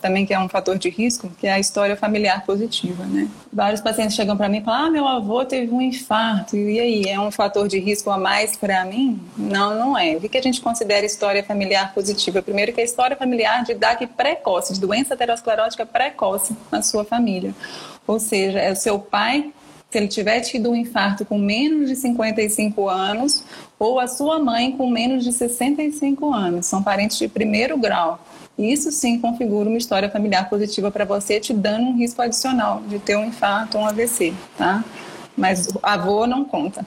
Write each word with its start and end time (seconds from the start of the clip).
também 0.00 0.24
que 0.26 0.32
é 0.32 0.38
um 0.38 0.48
fator 0.48 0.78
de 0.78 0.88
risco, 0.88 1.30
que 1.38 1.46
é 1.46 1.52
a 1.52 1.58
história 1.58 1.96
familiar 1.96 2.44
positiva, 2.44 3.04
né? 3.04 3.28
Vários 3.52 3.80
pacientes 3.80 4.16
chegam 4.16 4.36
para 4.36 4.48
mim 4.48 4.58
e 4.58 4.60
falam: 4.62 4.86
"Ah, 4.86 4.90
meu 4.90 5.06
avô 5.06 5.44
teve 5.44 5.72
um 5.72 5.80
infarto. 5.80 6.56
E 6.56 6.80
aí, 6.80 7.04
é 7.04 7.20
um 7.20 7.30
fator 7.30 7.68
de 7.68 7.78
risco 7.78 8.10
a 8.10 8.18
mais 8.18 8.56
para 8.56 8.84
mim?" 8.84 9.20
Não, 9.36 9.78
não 9.78 9.98
é. 9.98 10.16
O 10.16 10.20
que 10.20 10.38
a 10.38 10.42
gente 10.42 10.60
considera 10.60 11.04
história 11.04 11.42
familiar 11.42 11.92
positiva? 11.94 12.42
Primeiro 12.42 12.72
que 12.72 12.80
é 12.80 12.82
a 12.82 12.86
história 12.86 13.16
familiar 13.16 13.64
de 13.64 13.74
DAC 13.74 14.06
precoce, 14.06 14.74
de 14.74 14.80
doença 14.80 15.14
aterosclerótica 15.14 15.84
precoce 15.84 16.56
na 16.70 16.82
sua 16.82 17.04
família. 17.04 17.54
Ou 18.06 18.18
seja, 18.18 18.58
é 18.58 18.72
o 18.72 18.76
seu 18.76 18.98
pai 18.98 19.52
se 19.90 19.98
ele 19.98 20.06
tiver 20.06 20.40
tido 20.40 20.70
um 20.70 20.76
infarto 20.76 21.24
com 21.24 21.36
menos 21.36 21.88
de 21.88 21.96
55 21.96 22.88
anos 22.88 23.42
ou 23.76 23.98
a 23.98 24.06
sua 24.06 24.38
mãe 24.38 24.70
com 24.70 24.88
menos 24.88 25.24
de 25.24 25.32
65 25.32 26.32
anos, 26.32 26.66
são 26.66 26.80
parentes 26.80 27.18
de 27.18 27.26
primeiro 27.26 27.76
grau. 27.76 28.24
Isso 28.60 28.92
sim 28.92 29.18
configura 29.18 29.70
uma 29.70 29.78
história 29.78 30.10
familiar 30.10 30.50
positiva 30.50 30.90
para 30.90 31.06
você, 31.06 31.40
te 31.40 31.54
dando 31.54 31.86
um 31.86 31.96
risco 31.96 32.20
adicional 32.20 32.82
de 32.86 32.98
ter 32.98 33.16
um 33.16 33.24
infarto 33.24 33.78
ou 33.78 33.84
um 33.84 33.86
AVC, 33.86 34.34
tá? 34.58 34.84
Mas 35.34 35.66
avô 35.82 36.26
não 36.26 36.44
conta. 36.44 36.84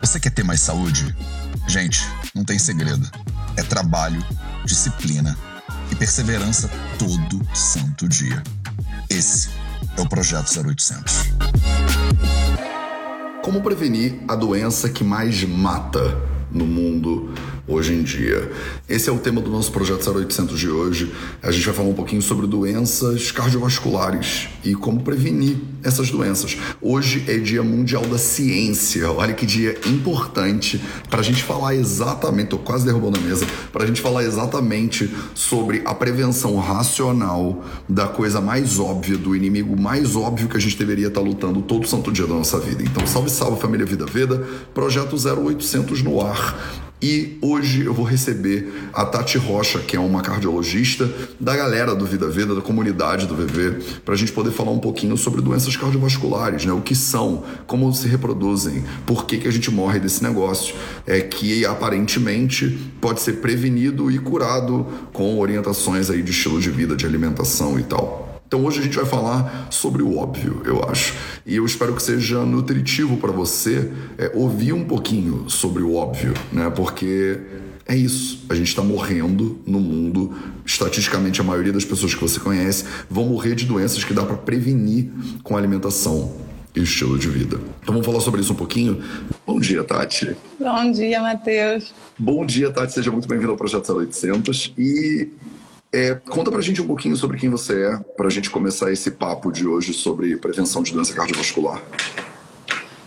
Você 0.00 0.18
quer 0.18 0.30
ter 0.30 0.42
mais 0.42 0.62
saúde? 0.62 1.14
Gente, 1.66 2.00
não 2.34 2.42
tem 2.42 2.58
segredo. 2.58 3.06
É 3.54 3.62
trabalho, 3.62 4.24
disciplina 4.64 5.36
e 5.92 5.94
perseverança 5.94 6.70
todo 6.98 7.46
santo 7.54 8.08
dia. 8.08 8.42
Esse 9.10 9.50
é 9.94 10.00
o 10.00 10.08
Projeto 10.08 10.48
0800. 10.58 11.24
Como 13.42 13.60
prevenir 13.60 14.20
a 14.26 14.34
doença 14.34 14.88
que 14.88 15.04
mais 15.04 15.44
mata 15.44 16.37
no 16.50 16.64
mundo 16.64 17.28
hoje 17.68 17.92
em 17.92 18.02
dia. 18.02 18.50
Esse 18.88 19.10
é 19.10 19.12
o 19.12 19.18
tema 19.18 19.42
do 19.42 19.50
nosso 19.50 19.70
projeto 19.70 20.10
0800 20.10 20.58
de 20.58 20.70
hoje. 20.70 21.12
A 21.42 21.52
gente 21.52 21.66
vai 21.66 21.74
falar 21.74 21.88
um 21.90 21.94
pouquinho 21.94 22.22
sobre 22.22 22.46
doenças 22.46 23.30
cardiovasculares 23.30 24.48
e 24.64 24.74
como 24.74 25.02
prevenir 25.02 25.56
essas 25.82 26.10
doenças. 26.10 26.56
Hoje 26.80 27.24
é 27.28 27.36
Dia 27.36 27.62
Mundial 27.62 28.02
da 28.06 28.16
Ciência. 28.16 29.10
Olha 29.12 29.34
que 29.34 29.44
dia 29.44 29.78
importante 29.86 30.80
para 31.10 31.20
a 31.20 31.22
gente 31.22 31.44
falar 31.44 31.74
exatamente, 31.74 32.48
tô 32.48 32.58
quase 32.58 32.86
derrubando 32.86 33.18
a 33.18 33.22
mesa, 33.22 33.46
para 33.70 33.84
a 33.84 33.86
gente 33.86 34.00
falar 34.00 34.24
exatamente 34.24 35.14
sobre 35.34 35.82
a 35.84 35.94
prevenção 35.94 36.56
racional 36.56 37.62
da 37.86 38.08
coisa 38.08 38.40
mais 38.40 38.78
óbvia, 38.78 39.18
do 39.18 39.36
inimigo 39.36 39.78
mais 39.78 40.16
óbvio 40.16 40.48
que 40.48 40.56
a 40.56 40.60
gente 40.60 40.76
deveria 40.78 41.08
estar 41.08 41.20
tá 41.20 41.26
lutando 41.26 41.60
todo 41.60 41.86
santo 41.86 42.10
dia 42.10 42.26
da 42.26 42.34
nossa 42.34 42.58
vida. 42.58 42.82
Então, 42.82 43.06
salve, 43.06 43.30
salve 43.30 43.60
família 43.60 43.84
Vida 43.84 44.06
Veda, 44.06 44.46
projeto 44.72 45.16
0800 45.16 46.02
no 46.02 46.20
ar. 46.24 46.87
E 47.00 47.38
hoje 47.40 47.84
eu 47.84 47.94
vou 47.94 48.04
receber 48.04 48.90
a 48.92 49.04
Tati 49.04 49.38
Rocha, 49.38 49.78
que 49.78 49.96
é 49.96 50.00
uma 50.00 50.20
cardiologista 50.20 51.08
da 51.38 51.54
galera 51.54 51.94
do 51.94 52.04
Vida 52.04 52.28
Vida, 52.28 52.56
da 52.56 52.60
comunidade 52.60 53.24
do 53.24 53.36
VV, 53.36 54.00
para 54.04 54.14
a 54.14 54.16
gente 54.16 54.32
poder 54.32 54.50
falar 54.50 54.72
um 54.72 54.80
pouquinho 54.80 55.16
sobre 55.16 55.40
doenças 55.40 55.76
cardiovasculares, 55.76 56.64
né? 56.64 56.72
O 56.72 56.80
que 56.80 56.96
são, 56.96 57.44
como 57.68 57.92
se 57.94 58.08
reproduzem, 58.08 58.84
por 59.06 59.26
que, 59.26 59.38
que 59.38 59.46
a 59.46 59.52
gente 59.52 59.70
morre 59.70 60.00
desse 60.00 60.24
negócio, 60.24 60.74
é 61.06 61.20
que 61.20 61.64
aparentemente 61.64 62.76
pode 63.00 63.20
ser 63.20 63.34
prevenido 63.34 64.10
e 64.10 64.18
curado 64.18 64.84
com 65.12 65.38
orientações 65.38 66.10
aí 66.10 66.20
de 66.20 66.32
estilo 66.32 66.60
de 66.60 66.70
vida, 66.70 66.96
de 66.96 67.06
alimentação 67.06 67.78
e 67.78 67.84
tal. 67.84 68.27
Então 68.48 68.64
hoje 68.64 68.80
a 68.80 68.82
gente 68.82 68.96
vai 68.96 69.04
falar 69.04 69.68
sobre 69.70 70.02
o 70.02 70.16
óbvio, 70.16 70.62
eu 70.64 70.82
acho. 70.88 71.14
E 71.44 71.56
eu 71.56 71.66
espero 71.66 71.94
que 71.94 72.02
seja 72.02 72.46
nutritivo 72.46 73.18
para 73.18 73.30
você 73.30 73.92
é, 74.16 74.32
ouvir 74.34 74.72
um 74.72 74.86
pouquinho 74.86 75.50
sobre 75.50 75.82
o 75.82 75.94
óbvio, 75.94 76.32
né? 76.50 76.70
Porque 76.70 77.38
é 77.86 77.94
isso. 77.94 78.46
A 78.48 78.54
gente 78.54 78.68
está 78.68 78.82
morrendo 78.82 79.60
no 79.66 79.78
mundo. 79.78 80.34
Estatisticamente, 80.64 81.42
a 81.42 81.44
maioria 81.44 81.74
das 81.74 81.84
pessoas 81.84 82.14
que 82.14 82.20
você 82.22 82.40
conhece 82.40 82.86
vão 83.10 83.26
morrer 83.26 83.54
de 83.54 83.66
doenças 83.66 84.02
que 84.02 84.14
dá 84.14 84.24
para 84.24 84.38
prevenir 84.38 85.10
com 85.42 85.54
alimentação 85.54 86.34
e 86.74 86.82
estilo 86.82 87.18
de 87.18 87.28
vida. 87.28 87.60
Então 87.82 87.92
vamos 87.92 88.06
falar 88.06 88.20
sobre 88.20 88.40
isso 88.40 88.54
um 88.54 88.56
pouquinho. 88.56 89.02
Bom 89.46 89.60
dia, 89.60 89.84
Tati. 89.84 90.34
Bom 90.58 90.90
dia, 90.90 91.20
Matheus. 91.20 91.92
Bom 92.18 92.46
dia, 92.46 92.70
Tati. 92.70 92.94
Seja 92.94 93.10
muito 93.12 93.28
bem-vindo 93.28 93.50
ao 93.50 93.58
Projeto 93.58 93.92
0800. 93.92 94.72
E 94.78 95.28
é, 95.92 96.14
conta 96.14 96.50
pra 96.50 96.60
gente 96.60 96.80
um 96.82 96.86
pouquinho 96.86 97.16
sobre 97.16 97.38
quem 97.38 97.48
você 97.48 97.84
é, 97.86 97.96
pra 98.16 98.28
gente 98.28 98.50
começar 98.50 98.92
esse 98.92 99.10
papo 99.10 99.50
de 99.50 99.66
hoje 99.66 99.92
sobre 99.92 100.36
prevenção 100.36 100.82
de 100.82 100.92
doença 100.92 101.14
cardiovascular. 101.14 101.82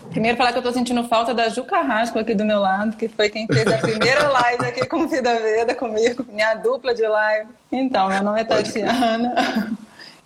Primeiro 0.09 0.37
falar 0.37 0.51
que 0.51 0.57
eu 0.57 0.63
tô 0.63 0.73
sentindo 0.73 1.07
falta 1.07 1.33
da 1.33 1.47
Ju 1.47 1.63
Carrasco 1.63 2.19
aqui 2.19 2.33
do 2.33 2.43
meu 2.43 2.59
lado, 2.59 2.97
que 2.97 3.07
foi 3.07 3.29
quem 3.29 3.47
fez 3.47 3.65
a 3.65 3.77
primeira 3.77 4.27
live 4.29 4.65
aqui 4.65 4.85
com 4.85 5.07
Vida 5.07 5.33
Veda 5.39 5.73
comigo, 5.73 6.25
minha 6.29 6.53
dupla 6.55 6.93
de 6.93 7.07
live. 7.07 7.47
Então, 7.71 8.09
meu 8.09 8.21
nome 8.21 8.41
é 8.41 8.43
Tatiana. 8.43 9.77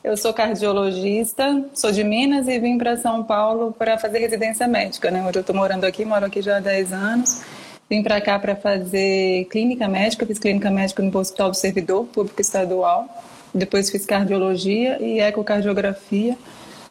Eu 0.03 0.15
sou 0.15 0.33
cardiologista, 0.33 1.65
sou 1.73 1.91
de 1.91 2.03
Minas 2.03 2.47
e 2.47 2.59
vim 2.59 2.77
para 2.77 2.95
São 2.95 3.23
Paulo 3.23 3.73
para 3.77 3.97
fazer 3.97 4.19
residência 4.19 4.67
médica, 4.67 5.09
né? 5.09 5.21
Hoje 5.21 5.37
eu 5.37 5.41
estou 5.41 5.55
morando 5.55 5.83
aqui, 5.83 6.05
moro 6.05 6.25
aqui 6.25 6.41
já 6.41 6.57
há 6.57 6.59
10 6.59 6.93
anos. 6.93 7.41
Vim 7.89 8.01
para 8.01 8.19
cá 8.19 8.39
para 8.39 8.55
fazer 8.55 9.45
clínica 9.45 9.87
médica, 9.87 10.25
fiz 10.25 10.39
clínica 10.39 10.71
médica 10.71 11.03
no 11.03 11.15
Hospital 11.17 11.51
do 11.51 11.55
Servidor 11.55 12.05
Público 12.05 12.41
Estadual. 12.41 13.07
Depois 13.53 13.89
fiz 13.89 14.05
cardiologia 14.05 14.97
e 14.99 15.19
ecocardiografia 15.19 16.35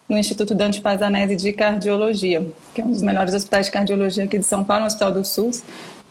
no 0.09 0.17
Instituto 0.17 0.55
Dante 0.55 0.81
Pazanese 0.81 1.35
de 1.35 1.53
Cardiologia, 1.53 2.47
que 2.75 2.81
é 2.81 2.85
um 2.85 2.91
dos 2.91 3.03
melhores 3.03 3.35
hospitais 3.35 3.67
de 3.67 3.73
cardiologia 3.73 4.25
aqui 4.25 4.39
de 4.39 4.45
São 4.45 4.63
Paulo, 4.63 4.85
um 4.85 4.87
hospital 4.87 5.13
do 5.13 5.25
SUS, 5.25 5.63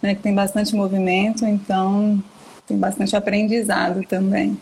né, 0.01 0.15
que 0.15 0.21
tem 0.21 0.33
bastante 0.33 0.75
movimento, 0.75 1.45
então 1.45 2.21
tem 2.67 2.77
bastante 2.77 3.15
aprendizado 3.15 4.01
também. 4.03 4.57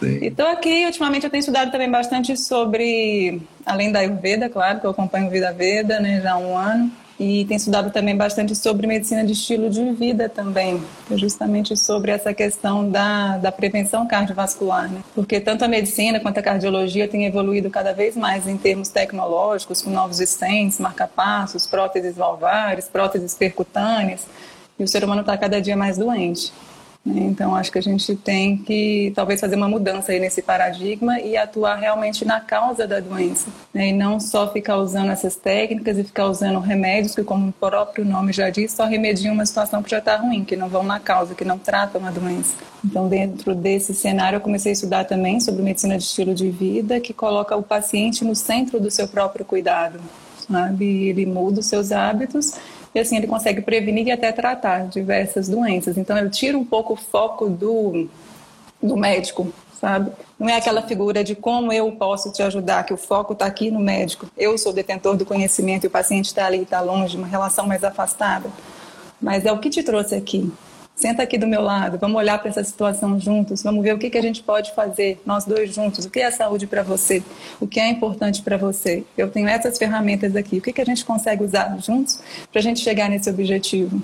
Sim. 0.00 0.18
E 0.20 0.26
estou 0.26 0.46
aqui, 0.46 0.84
ultimamente 0.86 1.24
eu 1.24 1.30
tenho 1.30 1.40
estudado 1.40 1.70
também 1.70 1.90
bastante 1.90 2.36
sobre, 2.36 3.40
além 3.64 3.92
da 3.92 4.00
Ayurveda, 4.00 4.48
claro, 4.48 4.80
que 4.80 4.86
eu 4.86 4.90
acompanho 4.90 5.30
Vida 5.30 5.52
Veda 5.52 6.00
né, 6.00 6.20
já 6.20 6.32
há 6.32 6.38
um 6.38 6.56
ano, 6.56 6.90
e 7.18 7.44
tem 7.44 7.56
estudado 7.56 7.90
também 7.90 8.16
bastante 8.16 8.56
sobre 8.56 8.86
medicina 8.86 9.24
de 9.24 9.32
estilo 9.32 9.70
de 9.70 9.92
vida 9.92 10.28
também, 10.28 10.82
é 11.10 11.16
justamente 11.16 11.76
sobre 11.76 12.10
essa 12.10 12.34
questão 12.34 12.90
da, 12.90 13.36
da 13.38 13.52
prevenção 13.52 14.06
cardiovascular, 14.06 14.90
né? 14.90 15.02
Porque 15.14 15.40
tanto 15.40 15.64
a 15.64 15.68
medicina 15.68 16.18
quanto 16.18 16.38
a 16.38 16.42
cardiologia 16.42 17.06
têm 17.06 17.26
evoluído 17.26 17.70
cada 17.70 17.92
vez 17.92 18.16
mais 18.16 18.48
em 18.48 18.56
termos 18.56 18.88
tecnológicos, 18.88 19.80
com 19.80 19.90
novos 19.90 20.18
stents, 20.18 20.80
marcapassos, 20.80 21.66
próteses 21.66 22.16
valvares, 22.16 22.88
próteses 22.88 23.34
percutâneas, 23.34 24.26
e 24.78 24.82
o 24.82 24.88
ser 24.88 25.04
humano 25.04 25.20
está 25.20 25.36
cada 25.36 25.60
dia 25.60 25.76
mais 25.76 25.96
doente. 25.96 26.52
Né? 27.04 27.20
Então, 27.20 27.54
acho 27.54 27.70
que 27.70 27.78
a 27.78 27.82
gente 27.82 28.16
tem 28.16 28.56
que 28.56 29.12
talvez 29.14 29.40
fazer 29.40 29.56
uma 29.56 29.68
mudança 29.68 30.12
aí 30.12 30.18
nesse 30.18 30.40
paradigma 30.40 31.20
e 31.20 31.36
atuar 31.36 31.76
realmente 31.76 32.24
na 32.24 32.40
causa 32.40 32.86
da 32.86 32.98
doença, 32.98 33.48
né? 33.72 33.88
e 33.88 33.92
não 33.92 34.18
só 34.18 34.50
ficar 34.50 34.78
usando 34.78 35.10
essas 35.10 35.36
técnicas 35.36 35.98
e 35.98 36.04
ficar 36.04 36.26
usando 36.26 36.58
remédios 36.60 37.14
que, 37.14 37.22
como 37.22 37.48
o 37.48 37.52
próprio 37.52 38.04
nome 38.04 38.32
já 38.32 38.48
diz, 38.48 38.72
só 38.72 38.86
remediam 38.86 39.34
uma 39.34 39.44
situação 39.44 39.82
que 39.82 39.90
já 39.90 39.98
está 39.98 40.16
ruim, 40.16 40.44
que 40.44 40.56
não 40.56 40.68
vão 40.68 40.82
na 40.82 40.98
causa, 40.98 41.34
que 41.34 41.44
não 41.44 41.58
tratam 41.58 42.06
a 42.06 42.10
doença. 42.10 42.56
Então, 42.82 43.08
dentro 43.08 43.54
desse 43.54 43.94
cenário, 43.94 44.36
eu 44.36 44.40
comecei 44.40 44.72
a 44.72 44.74
estudar 44.74 45.04
também 45.04 45.40
sobre 45.40 45.62
medicina 45.62 45.98
de 45.98 46.04
estilo 46.04 46.34
de 46.34 46.50
vida, 46.50 47.00
que 47.00 47.12
coloca 47.12 47.54
o 47.56 47.62
paciente 47.62 48.24
no 48.24 48.34
centro 48.34 48.80
do 48.80 48.90
seu 48.90 49.08
próprio 49.08 49.44
cuidado, 49.44 50.00
sabe? 50.48 51.08
Ele 51.08 51.26
muda 51.26 51.60
os 51.60 51.66
seus 51.66 51.92
hábitos 51.92 52.54
e 52.94 53.00
assim 53.00 53.16
ele 53.16 53.26
consegue 53.26 53.60
prevenir 53.60 54.06
e 54.06 54.12
até 54.12 54.30
tratar 54.30 54.86
diversas 54.86 55.48
doenças. 55.48 55.98
Então 55.98 56.16
ele 56.16 56.30
tira 56.30 56.56
um 56.56 56.64
pouco 56.64 56.92
o 56.92 56.96
foco 56.96 57.48
do, 57.48 58.08
do 58.80 58.96
médico, 58.96 59.52
sabe? 59.80 60.12
Não 60.38 60.48
é 60.48 60.56
aquela 60.56 60.82
figura 60.82 61.24
de 61.24 61.34
como 61.34 61.72
eu 61.72 61.90
posso 61.92 62.32
te 62.32 62.42
ajudar, 62.42 62.84
que 62.84 62.94
o 62.94 62.96
foco 62.96 63.32
está 63.32 63.46
aqui 63.46 63.70
no 63.70 63.80
médico. 63.80 64.26
Eu 64.36 64.56
sou 64.56 64.72
detentor 64.72 65.16
do 65.16 65.26
conhecimento 65.26 65.84
e 65.84 65.86
o 65.88 65.90
paciente 65.90 66.26
está 66.26 66.46
ali, 66.46 66.62
está 66.62 66.80
longe, 66.80 67.16
uma 67.16 67.26
relação 67.26 67.66
mais 67.66 67.82
afastada. 67.82 68.48
Mas 69.20 69.44
é 69.44 69.52
o 69.52 69.58
que 69.58 69.70
te 69.70 69.82
trouxe 69.82 70.14
aqui, 70.14 70.52
Senta 70.96 71.24
aqui 71.24 71.36
do 71.36 71.46
meu 71.46 71.60
lado, 71.60 71.98
vamos 71.98 72.16
olhar 72.16 72.38
para 72.38 72.48
essa 72.48 72.62
situação 72.62 73.18
juntos, 73.18 73.64
vamos 73.64 73.82
ver 73.82 73.94
o 73.94 73.98
que, 73.98 74.08
que 74.08 74.16
a 74.16 74.22
gente 74.22 74.42
pode 74.44 74.72
fazer, 74.74 75.20
nós 75.26 75.44
dois 75.44 75.74
juntos. 75.74 76.04
O 76.04 76.10
que 76.10 76.20
é 76.20 76.30
saúde 76.30 76.68
para 76.68 76.84
você? 76.84 77.20
O 77.60 77.66
que 77.66 77.80
é 77.80 77.90
importante 77.90 78.42
para 78.42 78.56
você? 78.56 79.04
Eu 79.18 79.28
tenho 79.28 79.48
essas 79.48 79.76
ferramentas 79.76 80.36
aqui. 80.36 80.58
O 80.58 80.62
que, 80.62 80.72
que 80.72 80.80
a 80.80 80.84
gente 80.84 81.04
consegue 81.04 81.42
usar 81.42 81.76
juntos 81.78 82.20
para 82.50 82.60
a 82.60 82.62
gente 82.62 82.80
chegar 82.80 83.10
nesse 83.10 83.28
objetivo? 83.28 84.00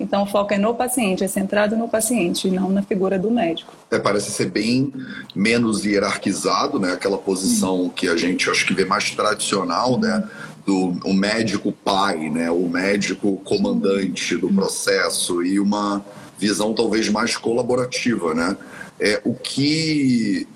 Então, 0.00 0.22
o 0.22 0.26
foco 0.26 0.54
é 0.54 0.58
no 0.58 0.74
paciente, 0.74 1.24
é 1.24 1.28
centrado 1.28 1.76
no 1.76 1.88
paciente 1.88 2.48
não 2.50 2.70
na 2.70 2.82
figura 2.82 3.18
do 3.18 3.30
médico. 3.30 3.72
É, 3.90 3.98
parece 3.98 4.30
ser 4.30 4.50
bem 4.50 4.92
menos 5.34 5.84
hierarquizado, 5.84 6.78
né? 6.78 6.92
Aquela 6.92 7.18
posição 7.18 7.88
que 7.88 8.08
a 8.08 8.16
gente 8.16 8.48
acho 8.48 8.64
que 8.64 8.74
vê 8.74 8.84
mais 8.84 9.10
tradicional, 9.10 9.98
né? 9.98 10.22
Do 10.68 11.00
o 11.02 11.14
médico 11.14 11.72
pai, 11.72 12.28
né, 12.28 12.50
o 12.50 12.68
médico 12.68 13.38
comandante 13.38 14.36
do 14.36 14.52
processo 14.52 15.42
e 15.42 15.58
uma 15.58 16.04
visão 16.38 16.74
talvez 16.74 17.08
mais 17.08 17.38
colaborativa, 17.38 18.34
né? 18.34 18.54
É, 19.00 19.18
o 19.24 19.32
que 19.32 20.46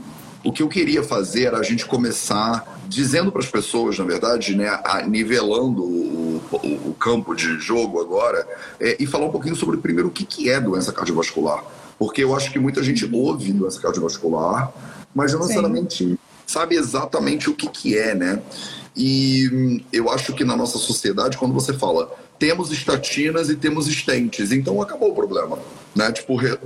o 0.44 0.52
que 0.52 0.62
eu 0.62 0.68
queria 0.68 1.02
fazer 1.02 1.44
era 1.44 1.58
a 1.58 1.62
gente 1.62 1.86
começar 1.86 2.82
dizendo 2.88 3.32
para 3.32 3.40
as 3.40 3.48
pessoas, 3.48 3.98
na 3.98 4.04
verdade, 4.04 4.54
né, 4.54 4.68
nivelando 5.08 5.82
o, 5.82 6.42
o, 6.52 6.90
o, 6.90 6.94
campo 6.94 7.34
de 7.34 7.58
jogo 7.60 8.00
agora, 8.00 8.46
é, 8.80 8.96
e 9.00 9.06
falar 9.06 9.26
um 9.26 9.30
pouquinho 9.30 9.54
sobre, 9.54 9.78
primeiro, 9.78 10.08
o 10.08 10.10
que, 10.10 10.26
que 10.26 10.50
é 10.50 10.60
doença 10.60 10.92
cardiovascular. 10.92 11.64
Porque 11.96 12.24
eu 12.24 12.34
acho 12.34 12.52
que 12.52 12.58
muita 12.58 12.82
gente 12.82 13.08
ouve 13.10 13.52
doença 13.52 13.80
cardiovascular, 13.80 14.72
mas 15.14 15.32
não 15.32 15.40
necessariamente 15.40 16.18
sabe 16.44 16.74
exatamente 16.74 17.48
o 17.48 17.54
que, 17.54 17.68
que 17.68 17.96
é, 17.96 18.12
né? 18.14 18.42
E 18.96 19.48
hum, 19.52 19.80
eu 19.92 20.10
acho 20.10 20.32
que 20.34 20.44
na 20.44 20.56
nossa 20.56 20.78
sociedade, 20.78 21.38
quando 21.38 21.54
você 21.54 21.72
fala 21.72 22.10
temos 22.38 22.72
estatinas 22.72 23.48
e 23.48 23.54
temos 23.54 23.86
estentes. 23.86 24.50
Então 24.50 24.82
acabou 24.82 25.12
o 25.12 25.14
problema. 25.14 25.58
Né? 25.94 26.10
Tipo, 26.12 26.36
re, 26.36 26.58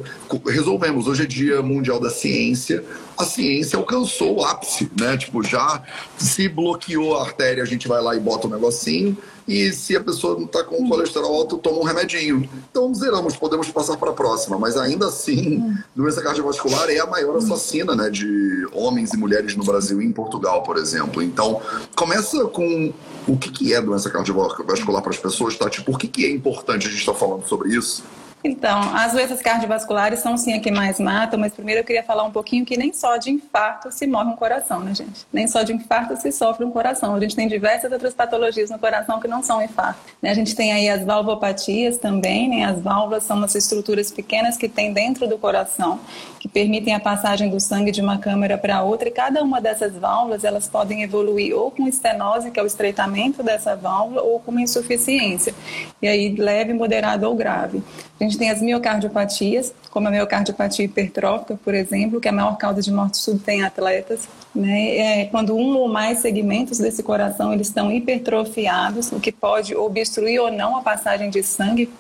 resolvemos. 0.47 1.07
Hoje 1.07 1.25
é 1.25 1.27
dia 1.27 1.63
mundial 1.63 1.99
da 1.99 2.11
ciência. 2.11 2.85
A 3.19 3.25
ciência 3.25 3.79
alcançou 3.79 4.39
o 4.39 4.45
ápice, 4.45 4.91
né? 4.99 5.17
Tipo, 5.17 5.43
já 5.43 5.83
se 6.19 6.49
bloqueou 6.49 7.17
a 7.17 7.23
artéria, 7.23 7.63
a 7.63 7.67
gente 7.67 7.89
vai 7.89 8.01
lá 8.01 8.15
e 8.15 8.21
bota 8.21 8.47
um 8.47 8.51
negocinho. 8.51 9.17
E 9.49 9.73
se 9.73 9.97
a 9.97 10.03
pessoa 10.03 10.35
não 10.35 10.45
está 10.45 10.65
com 10.65 10.89
colesterol 10.89 11.33
alto, 11.33 11.57
toma 11.57 11.79
um 11.79 11.85
remedinho. 11.85 12.49
Então 12.71 12.93
zeramos, 12.93 13.37
podemos 13.37 13.71
passar 13.71 13.97
para 13.97 14.11
a 14.11 14.13
próxima. 14.13 14.59
Mas 14.59 14.77
ainda 14.77 15.07
assim, 15.07 15.77
doença 15.95 16.21
cardiovascular 16.21 16.91
é 16.91 16.99
a 16.99 17.07
maior 17.07 17.37
assassina 17.37 17.95
né, 17.95 18.11
de 18.11 18.67
homens 18.73 19.13
e 19.13 19.17
mulheres 19.17 19.55
no 19.55 19.65
Brasil 19.65 20.03
e 20.03 20.05
em 20.05 20.13
Portugal, 20.13 20.63
por 20.63 20.77
exemplo. 20.77 21.23
Então, 21.23 21.63
começa 21.95 22.45
com 22.47 22.93
o 23.27 23.37
que, 23.37 23.51
que 23.51 23.73
é 23.73 23.81
doença 23.81 24.11
cardiovascular 24.11 25.01
para 25.01 25.13
as 25.13 25.19
pessoas, 25.19 25.57
Tati? 25.57 25.83
Por 25.83 25.99
que, 25.99 26.09
que 26.09 26.25
é 26.27 26.31
importante 26.31 26.89
a 26.89 26.91
gente 26.91 27.01
estar 27.01 27.13
tá 27.13 27.19
falando 27.19 27.47
sobre 27.47 27.75
isso? 27.75 28.03
Então, 28.47 28.81
as 28.95 29.13
doenças 29.13 29.43
cardiovasculares 29.43 30.21
são 30.21 30.37
sim 30.37 30.53
a 30.53 30.61
que 30.61 30.71
mais 30.71 31.01
matam, 31.01 31.39
mas 31.39 31.53
primeiro 31.53 31.81
eu 31.81 31.85
queria 31.85 32.05
falar 32.05 32.23
um 32.23 32.31
pouquinho 32.31 32.65
que 32.65 32.77
nem 32.77 32.93
só 32.93 33.17
de 33.17 33.31
infarto 33.31 33.91
se 33.91 34.07
morre 34.07 34.31
um 34.31 34.37
coração, 34.37 34.81
né, 34.81 34.95
gente? 34.95 35.27
Nem 35.33 35.49
só 35.49 35.65
de 35.65 35.73
infarto 35.73 36.17
se 36.17 36.31
sofre 36.31 36.65
um 36.65 36.71
coração. 36.71 37.15
A 37.17 37.21
gente 37.21 37.35
tem 37.35 37.49
diversas 37.49 37.91
outras 37.91 38.15
patologias 38.15 38.71
no 38.71 38.79
coração 38.79 39.19
que 39.19 39.27
não 39.27 39.43
são 39.43 39.61
infarto. 39.61 39.99
Né? 40.23 40.31
A 40.31 40.35
gente 40.35 40.55
tem 40.55 40.73
aí 40.73 40.89
as 40.89 41.05
valvopatias 41.05 41.99
também, 41.99 42.49
né? 42.49 42.65
As 42.65 42.81
válvulas 42.81 43.25
são 43.25 43.37
umas 43.37 43.55
estruturas 43.55 44.13
pequenas 44.13 44.57
que 44.57 44.69
tem 44.69 44.93
dentro 44.93 45.27
do 45.27 45.37
coração 45.37 45.99
que 46.39 46.49
permitem 46.49 46.95
a 46.95 47.01
passagem 47.01 47.51
do 47.51 47.59
sangue 47.59 47.91
de 47.91 48.01
uma 48.01 48.19
câmara 48.19 48.57
para 48.57 48.83
outra 48.83 49.09
e 49.09 49.11
cada 49.11 49.43
uma 49.43 49.61
dessas 49.61 49.95
válvulas 49.95 50.45
elas 50.45 50.69
podem 50.69 51.03
evoluir 51.03 51.55
ou 51.57 51.71
com 51.73 51.89
estenose, 51.89 52.51
que 52.53 52.61
é 52.61 52.63
o 52.63 52.67
estreitamento 52.67 53.43
dessa 53.43 53.75
válvula, 53.75 54.23
ou 54.23 54.39
com 54.39 54.53
uma 54.53 54.63
insuficiência. 54.63 55.53
E 56.01 56.07
aí 56.07 56.35
leve, 56.37 56.73
moderado 56.73 57.27
ou 57.27 57.35
grave. 57.35 57.83
A 58.19 58.25
gente 58.25 58.36
tem 58.39 58.51
as 58.51 58.61
miocardiopatias, 58.61 59.73
como 59.91 60.09
a 60.09 60.11
miocardiopatia 60.11 60.85
hipertrófica, 60.85 61.59
por 61.63 61.75
exemplo, 61.75 62.21
que 62.21 62.29
é 62.29 62.31
a 62.31 62.35
maior 62.35 62.57
causa 62.57 62.83
de 62.83 62.93
morte 62.93 63.19
súbita 63.19 63.53
em 63.53 63.63
atletas. 63.63 64.29
Né? 64.55 64.97
É 64.97 65.25
quando 65.27 65.57
um 65.57 65.77
ou 65.77 65.89
mais 65.89 66.19
segmentos 66.19 66.79
desse 66.79 67.03
coração 67.03 67.53
eles 67.53 67.69
estão 67.69 67.91
hipertrofiados, 67.91 69.13
o 69.13 69.21
que 69.21 69.33
pode 69.33 69.75
obstruir 69.75 70.41
ou 70.41 70.51
não 70.51 70.77
a 70.77 70.83
passagem 70.83 71.31
de 71.31 71.43
sangue 71.43 71.91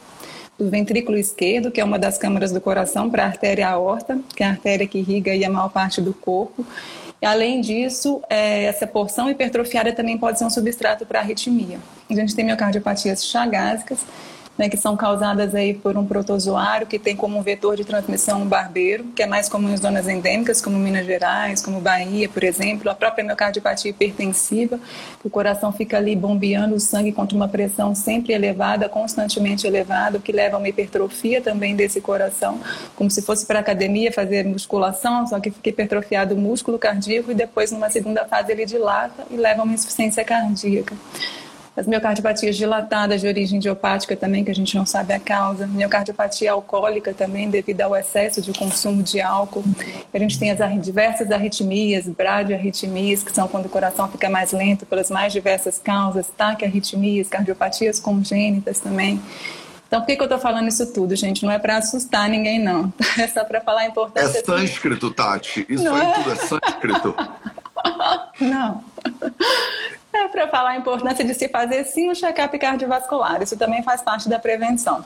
do 0.58 0.70
ventrículo 0.70 1.18
esquerdo, 1.18 1.70
que 1.70 1.80
é 1.80 1.84
uma 1.84 1.98
das 1.98 2.16
câmaras 2.16 2.50
do 2.50 2.60
coração, 2.60 3.10
para 3.10 3.24
a 3.24 3.26
artéria 3.26 3.68
aorta, 3.68 4.18
que 4.34 4.42
é 4.42 4.46
a 4.46 4.50
artéria 4.50 4.86
que 4.86 4.98
irriga 4.98 5.32
a 5.32 5.50
maior 5.50 5.68
parte 5.68 6.00
do 6.00 6.14
corpo. 6.14 6.64
Além 7.22 7.60
disso, 7.60 8.22
é, 8.28 8.64
essa 8.64 8.86
porção 8.86 9.30
hipertrofiada 9.30 9.92
também 9.92 10.16
pode 10.16 10.38
ser 10.38 10.44
um 10.44 10.50
substrato 10.50 11.04
para 11.06 11.20
arritmia. 11.20 11.78
A 12.08 12.14
gente 12.14 12.34
tem 12.34 12.44
miocardiopatias 12.44 13.24
chagásicas, 13.26 14.00
né, 14.58 14.68
que 14.68 14.76
são 14.76 14.96
causadas 14.96 15.54
aí 15.54 15.74
por 15.74 15.96
um 15.96 16.06
protozoário 16.06 16.86
que 16.86 16.98
tem 16.98 17.14
como 17.14 17.42
vetor 17.42 17.76
de 17.76 17.84
transmissão 17.84 18.42
um 18.42 18.46
barbeiro, 18.46 19.04
que 19.14 19.22
é 19.22 19.26
mais 19.26 19.48
comum 19.48 19.70
em 19.70 19.76
zonas 19.76 20.08
endêmicas, 20.08 20.60
como 20.60 20.78
Minas 20.78 21.06
Gerais, 21.06 21.62
como 21.62 21.80
Bahia, 21.80 22.28
por 22.28 22.42
exemplo, 22.42 22.90
a 22.90 22.94
própria 22.94 23.24
miocardiopatia 23.24 23.90
hipertensiva, 23.90 24.78
que 25.20 25.26
o 25.26 25.30
coração 25.30 25.72
fica 25.72 25.96
ali 25.96 26.16
bombeando 26.16 26.74
o 26.74 26.80
sangue 26.80 27.12
contra 27.12 27.36
uma 27.36 27.48
pressão 27.48 27.94
sempre 27.94 28.32
elevada, 28.32 28.88
constantemente 28.88 29.66
elevada, 29.66 30.18
o 30.18 30.20
que 30.20 30.32
leva 30.32 30.56
a 30.56 30.58
uma 30.58 30.68
hipertrofia 30.68 31.40
também 31.40 31.76
desse 31.76 32.00
coração, 32.00 32.60
como 32.94 33.10
se 33.10 33.22
fosse 33.22 33.46
para 33.46 33.58
academia 33.58 34.12
fazer 34.12 34.44
musculação, 34.44 35.26
só 35.26 35.38
que 35.38 35.50
fica 35.50 35.68
hipertrofiado 35.70 36.34
o 36.34 36.38
músculo 36.38 36.78
cardíaco 36.78 37.30
e 37.30 37.34
depois 37.34 37.70
numa 37.72 37.90
segunda 37.90 38.24
fase 38.24 38.52
ele 38.52 38.64
dilata 38.64 39.26
e 39.30 39.36
leva 39.36 39.60
a 39.60 39.64
uma 39.64 39.74
insuficiência 39.74 40.24
cardíaca 40.24 40.94
as 41.76 41.86
miocardiopatias 41.86 42.56
dilatadas 42.56 43.20
de 43.20 43.26
origem 43.26 43.58
idiopática 43.58 44.16
também, 44.16 44.42
que 44.42 44.50
a 44.50 44.54
gente 44.54 44.74
não 44.74 44.86
sabe 44.86 45.12
a 45.12 45.20
causa, 45.20 45.66
miocardiopatia 45.66 46.52
alcoólica 46.52 47.12
também, 47.12 47.50
devido 47.50 47.82
ao 47.82 47.94
excesso 47.94 48.40
de 48.40 48.52
consumo 48.52 49.02
de 49.02 49.20
álcool. 49.20 49.62
A 50.12 50.18
gente 50.18 50.38
tem 50.38 50.50
as 50.50 50.58
diversas 50.82 51.30
arritmias, 51.30 52.08
bradiarritmias, 52.08 53.22
que 53.22 53.30
são 53.30 53.46
quando 53.46 53.66
o 53.66 53.68
coração 53.68 54.08
fica 54.08 54.30
mais 54.30 54.52
lento 54.52 54.86
pelas 54.86 55.10
mais 55.10 55.32
diversas 55.32 55.78
causas, 55.78 56.28
taquiarritmias, 56.34 57.28
cardiopatias 57.28 58.00
congênitas 58.00 58.80
também. 58.80 59.20
Então, 59.86 60.00
por 60.00 60.06
que, 60.06 60.16
que 60.16 60.22
eu 60.22 60.26
estou 60.26 60.38
falando 60.38 60.66
isso 60.68 60.92
tudo, 60.92 61.14
gente? 61.14 61.44
Não 61.44 61.52
é 61.52 61.58
para 61.58 61.76
assustar 61.76 62.28
ninguém, 62.28 62.58
não. 62.58 62.92
É 63.18 63.28
só 63.28 63.44
para 63.44 63.60
falar 63.60 63.82
a 63.82 63.86
importância. 63.86 64.38
É 64.38 64.44
sânscrito, 64.44 65.10
Tati. 65.10 65.64
Isso 65.68 65.84
não 65.84 65.94
aí 65.94 66.06
é? 66.06 66.12
tudo 66.12 66.32
é 66.32 66.36
sânscrito. 66.36 67.14
não. 68.40 68.84
É 70.16 70.28
para 70.28 70.48
falar 70.48 70.70
a 70.70 70.76
importância 70.76 71.24
de 71.24 71.34
se 71.34 71.46
fazer 71.46 71.84
sim 71.84 72.08
o 72.08 72.12
um 72.12 72.14
check-up 72.14 72.58
cardiovascular. 72.58 73.42
Isso 73.42 73.56
também 73.56 73.82
faz 73.82 74.00
parte 74.00 74.28
da 74.28 74.38
prevenção. 74.38 75.04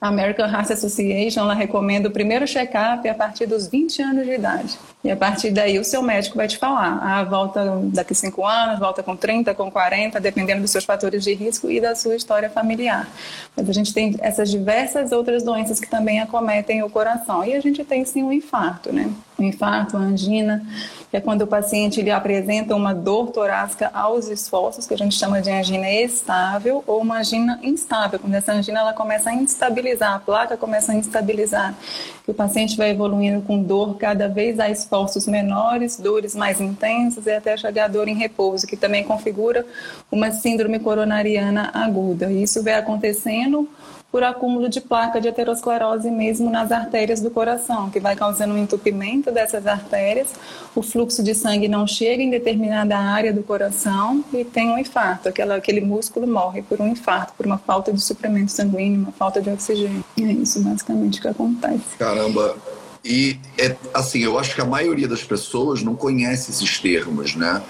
A 0.00 0.08
American 0.08 0.50
Heart 0.50 0.70
Association 0.70 1.40
ela 1.40 1.52
recomenda 1.52 2.08
o 2.08 2.10
primeiro 2.10 2.46
check-up 2.46 3.06
a 3.06 3.14
partir 3.14 3.44
dos 3.44 3.66
20 3.66 4.00
anos 4.00 4.24
de 4.24 4.32
idade. 4.32 4.78
E 5.04 5.10
a 5.10 5.16
partir 5.16 5.50
daí 5.50 5.78
o 5.78 5.84
seu 5.84 6.02
médico 6.02 6.38
vai 6.38 6.48
te 6.48 6.56
falar, 6.56 6.98
ah, 7.02 7.22
volta 7.22 7.78
daqui 7.92 8.14
5 8.14 8.46
anos, 8.46 8.78
volta 8.78 9.02
com 9.02 9.14
30, 9.14 9.54
com 9.54 9.70
40, 9.70 10.18
dependendo 10.18 10.62
dos 10.62 10.70
seus 10.70 10.86
fatores 10.86 11.22
de 11.22 11.34
risco 11.34 11.70
e 11.70 11.82
da 11.82 11.94
sua 11.94 12.16
história 12.16 12.48
familiar. 12.48 13.06
Mas 13.54 13.68
a 13.68 13.72
gente 13.74 13.92
tem 13.92 14.16
essas 14.20 14.50
diversas 14.50 15.12
outras 15.12 15.42
doenças 15.42 15.78
que 15.78 15.86
também 15.86 16.18
acometem 16.18 16.82
o 16.82 16.88
coração. 16.88 17.44
E 17.44 17.52
a 17.52 17.60
gente 17.60 17.84
tem 17.84 18.02
sim 18.06 18.22
o 18.22 18.32
infarto, 18.32 18.90
né? 18.90 19.10
O 19.40 19.42
infarto, 19.42 19.96
angina, 19.96 20.62
que 21.10 21.16
é 21.16 21.20
quando 21.20 21.42
o 21.42 21.46
paciente 21.46 21.98
ele 21.98 22.10
apresenta 22.10 22.76
uma 22.76 22.94
dor 22.94 23.30
torácica 23.30 23.90
aos 23.94 24.28
esforços, 24.28 24.86
que 24.86 24.92
a 24.92 24.98
gente 24.98 25.14
chama 25.14 25.40
de 25.40 25.50
angina 25.50 25.90
estável, 25.90 26.84
ou 26.86 27.00
uma 27.00 27.20
angina 27.20 27.58
instável, 27.62 28.18
quando 28.18 28.34
essa 28.34 28.52
angina 28.52 28.80
ela 28.80 28.92
começa 28.92 29.30
a 29.30 29.34
instabilizar, 29.34 30.14
a 30.14 30.18
placa 30.18 30.58
começa 30.58 30.92
a 30.92 30.94
instabilizar, 30.94 31.74
que 32.22 32.30
o 32.30 32.34
paciente 32.34 32.76
vai 32.76 32.90
evoluindo 32.90 33.40
com 33.40 33.62
dor 33.62 33.96
cada 33.96 34.28
vez 34.28 34.60
a 34.60 34.68
esforços 34.68 35.26
menores, 35.26 35.98
dores 35.98 36.36
mais 36.36 36.60
intensas 36.60 37.24
e 37.24 37.32
até 37.32 37.56
chegar 37.56 37.86
a 37.86 37.88
dor 37.88 38.08
em 38.08 38.14
repouso, 38.14 38.66
que 38.66 38.76
também 38.76 39.04
configura 39.04 39.64
uma 40.12 40.30
síndrome 40.30 40.78
coronariana 40.78 41.70
aguda. 41.72 42.30
Isso 42.30 42.62
vai 42.62 42.74
acontecendo 42.74 43.66
por 44.10 44.24
acúmulo 44.24 44.68
de 44.68 44.80
placa 44.80 45.20
de 45.20 45.28
aterosclerose 45.28 46.10
mesmo 46.10 46.50
nas 46.50 46.72
artérias 46.72 47.20
do 47.20 47.30
coração, 47.30 47.90
que 47.90 48.00
vai 48.00 48.16
causando 48.16 48.54
um 48.54 48.58
entupimento 48.58 49.30
dessas 49.30 49.66
artérias, 49.66 50.28
o 50.74 50.82
fluxo 50.82 51.22
de 51.22 51.34
sangue 51.34 51.68
não 51.68 51.86
chega 51.86 52.22
em 52.22 52.30
determinada 52.30 52.98
área 52.98 53.32
do 53.32 53.42
coração 53.42 54.24
e 54.32 54.44
tem 54.44 54.68
um 54.70 54.78
infarto, 54.78 55.28
aquela, 55.28 55.56
aquele 55.56 55.80
músculo 55.80 56.26
morre 56.26 56.62
por 56.62 56.80
um 56.80 56.88
infarto, 56.88 57.32
por 57.36 57.46
uma 57.46 57.58
falta 57.58 57.92
de 57.92 58.00
suprimento 58.00 58.50
sanguíneo, 58.50 59.00
uma 59.00 59.12
falta 59.12 59.40
de 59.40 59.48
oxigênio. 59.50 60.04
E 60.16 60.24
é 60.24 60.32
isso 60.32 60.60
basicamente 60.60 61.20
que 61.20 61.28
acontece. 61.28 61.96
Caramba, 61.98 62.56
e 63.04 63.38
é, 63.56 63.76
assim, 63.94 64.20
eu 64.20 64.38
acho 64.38 64.54
que 64.54 64.60
a 64.60 64.64
maioria 64.64 65.08
das 65.08 65.22
pessoas 65.22 65.82
não 65.82 65.94
conhece 65.94 66.50
esses 66.50 66.78
termos, 66.78 67.34
né? 67.34 67.62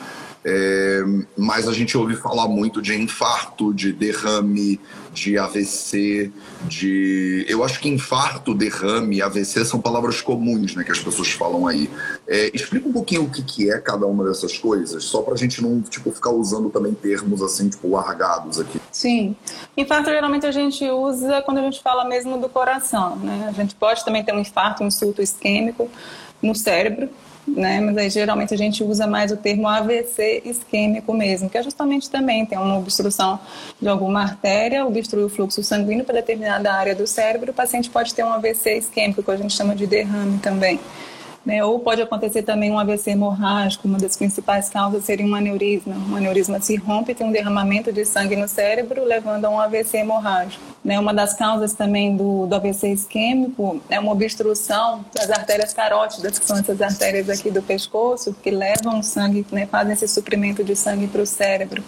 É, 0.42 1.02
mas 1.36 1.68
a 1.68 1.72
gente 1.72 1.96
ouve 1.98 2.16
falar 2.16 2.48
muito 2.48 2.80
de 2.80 2.98
infarto, 2.98 3.74
de 3.74 3.92
derrame, 3.92 4.80
de 5.12 5.36
AVC, 5.36 6.32
de. 6.62 7.44
Eu 7.46 7.62
acho 7.62 7.78
que 7.78 7.88
infarto, 7.88 8.54
derrame 8.54 9.20
AVC 9.20 9.64
são 9.66 9.80
palavras 9.80 10.22
comuns 10.22 10.74
né, 10.74 10.82
que 10.82 10.92
as 10.92 10.98
pessoas 10.98 11.30
falam 11.32 11.66
aí. 11.66 11.90
É, 12.26 12.50
explica 12.54 12.88
um 12.88 12.92
pouquinho 12.92 13.24
o 13.24 13.30
que, 13.30 13.42
que 13.42 13.70
é 13.70 13.78
cada 13.78 14.06
uma 14.06 14.24
dessas 14.24 14.56
coisas, 14.56 15.04
só 15.04 15.20
para 15.20 15.34
a 15.34 15.36
gente 15.36 15.62
não 15.62 15.82
tipo, 15.82 16.10
ficar 16.10 16.30
usando 16.30 16.70
também 16.70 16.94
termos 16.94 17.42
assim, 17.42 17.68
tipo, 17.68 17.90
largados 17.90 18.58
aqui. 18.58 18.80
Sim. 18.90 19.36
Infarto 19.76 20.08
geralmente 20.08 20.46
a 20.46 20.52
gente 20.52 20.88
usa 20.88 21.42
quando 21.42 21.58
a 21.58 21.62
gente 21.62 21.82
fala 21.82 22.06
mesmo 22.06 22.38
do 22.38 22.48
coração. 22.48 23.16
Né? 23.16 23.46
A 23.46 23.52
gente 23.52 23.74
pode 23.74 24.02
também 24.06 24.24
ter 24.24 24.32
um 24.32 24.40
infarto, 24.40 24.82
um 24.82 24.86
insulto 24.86 25.20
isquêmico 25.20 25.90
no 26.42 26.54
cérebro 26.54 27.10
né? 27.56 27.80
Mas 27.80 27.96
aí 27.96 28.10
geralmente 28.10 28.54
a 28.54 28.56
gente 28.56 28.82
usa 28.82 29.06
mais 29.06 29.30
o 29.32 29.36
termo 29.36 29.68
AVC 29.68 30.42
isquêmico 30.44 31.12
mesmo, 31.12 31.48
que 31.48 31.58
é 31.58 31.62
justamente 31.62 32.08
também 32.10 32.46
tem 32.46 32.58
uma 32.58 32.78
obstrução 32.78 33.38
de 33.80 33.88
alguma 33.88 34.22
artéria, 34.22 34.86
obstrui 34.86 35.24
o 35.24 35.28
fluxo 35.28 35.62
sanguíneo 35.62 36.04
para 36.04 36.14
determinada 36.16 36.72
área 36.72 36.94
do 36.94 37.06
cérebro, 37.06 37.50
o 37.50 37.54
paciente 37.54 37.90
pode 37.90 38.14
ter 38.14 38.24
um 38.24 38.32
AVC 38.32 38.78
isquêmico, 38.78 39.22
que 39.22 39.30
a 39.30 39.36
gente 39.36 39.54
chama 39.54 39.74
de 39.74 39.86
derrame 39.86 40.38
também. 40.38 40.80
Né? 41.44 41.64
Ou 41.64 41.80
pode 41.80 42.02
acontecer 42.02 42.42
também 42.42 42.70
um 42.70 42.78
AVC 42.78 43.12
hemorrágico, 43.12 43.88
uma 43.88 43.98
das 43.98 44.16
principais 44.16 44.68
causas 44.68 45.04
seria 45.04 45.24
um 45.24 45.34
aneurisma. 45.34 45.94
Um 46.10 46.16
aneurisma 46.16 46.60
se 46.60 46.76
rompe, 46.76 47.14
tem 47.14 47.26
um 47.26 47.32
derramamento 47.32 47.90
de 47.92 48.04
sangue 48.04 48.36
no 48.36 48.46
cérebro, 48.46 49.04
levando 49.04 49.46
a 49.46 49.50
um 49.50 49.58
AVC 49.58 49.98
hemorrágico. 49.98 50.62
Né? 50.84 50.98
Uma 50.98 51.14
das 51.14 51.34
causas 51.34 51.72
também 51.72 52.14
do, 52.14 52.46
do 52.46 52.54
AVC 52.54 52.92
isquêmico 52.92 53.80
é 53.88 53.98
uma 53.98 54.12
obstrução 54.12 55.04
das 55.14 55.30
artérias 55.30 55.72
carótidas, 55.72 56.38
que 56.38 56.44
são 56.44 56.58
essas 56.58 56.80
artérias 56.80 57.28
aqui 57.30 57.50
do 57.50 57.62
pescoço, 57.62 58.34
que 58.42 58.50
levam 58.50 59.02
sangue, 59.02 59.46
né, 59.50 59.66
fazem 59.66 59.94
esse 59.94 60.08
suprimento 60.08 60.62
de 60.62 60.76
sangue 60.76 61.06
para 61.06 61.22
o 61.22 61.26
cérebro. 61.26 61.82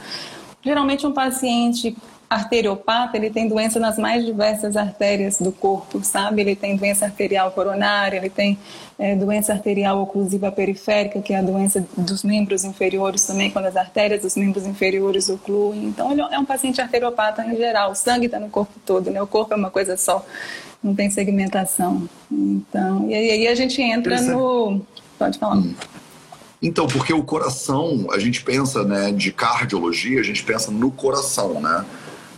Geralmente 0.62 1.06
um 1.06 1.12
paciente 1.12 1.96
arteriopata, 2.32 3.16
ele 3.16 3.30
tem 3.30 3.48
doença 3.48 3.78
nas 3.78 3.98
mais 3.98 4.24
diversas 4.24 4.76
artérias 4.76 5.38
do 5.38 5.52
corpo, 5.52 6.02
sabe? 6.02 6.40
Ele 6.40 6.56
tem 6.56 6.76
doença 6.76 7.04
arterial 7.04 7.50
coronária, 7.52 8.16
ele 8.16 8.30
tem 8.30 8.58
é, 8.98 9.14
doença 9.14 9.52
arterial 9.52 10.00
oclusiva 10.02 10.50
periférica, 10.50 11.20
que 11.20 11.32
é 11.32 11.38
a 11.38 11.42
doença 11.42 11.84
dos 11.96 12.22
membros 12.22 12.64
inferiores 12.64 13.24
também, 13.24 13.50
quando 13.50 13.66
as 13.66 13.76
artérias 13.76 14.22
dos 14.22 14.36
membros 14.36 14.66
inferiores 14.66 15.28
ocluem. 15.28 15.84
Então, 15.84 16.12
ele 16.12 16.20
é 16.20 16.38
um 16.38 16.44
paciente 16.44 16.80
arteriopata 16.80 17.44
em 17.44 17.56
geral. 17.56 17.92
O 17.92 17.94
sangue 17.94 18.26
está 18.26 18.38
no 18.38 18.48
corpo 18.48 18.72
todo, 18.84 19.10
né? 19.10 19.20
O 19.20 19.26
corpo 19.26 19.54
é 19.54 19.56
uma 19.56 19.70
coisa 19.70 19.96
só, 19.96 20.24
não 20.82 20.94
tem 20.94 21.10
segmentação. 21.10 22.08
Então, 22.30 23.08
e 23.08 23.14
aí 23.14 23.48
a 23.48 23.54
gente 23.54 23.80
entra 23.80 24.20
no... 24.20 24.80
Pode 25.18 25.38
falar. 25.38 25.56
Hum. 25.56 25.74
Então, 26.62 26.86
porque 26.86 27.12
o 27.12 27.24
coração, 27.24 28.06
a 28.12 28.20
gente 28.20 28.40
pensa, 28.44 28.84
né, 28.84 29.10
de 29.10 29.32
cardiologia, 29.32 30.20
a 30.20 30.22
gente 30.22 30.44
pensa 30.44 30.70
no 30.70 30.92
coração, 30.92 31.60
né? 31.60 31.84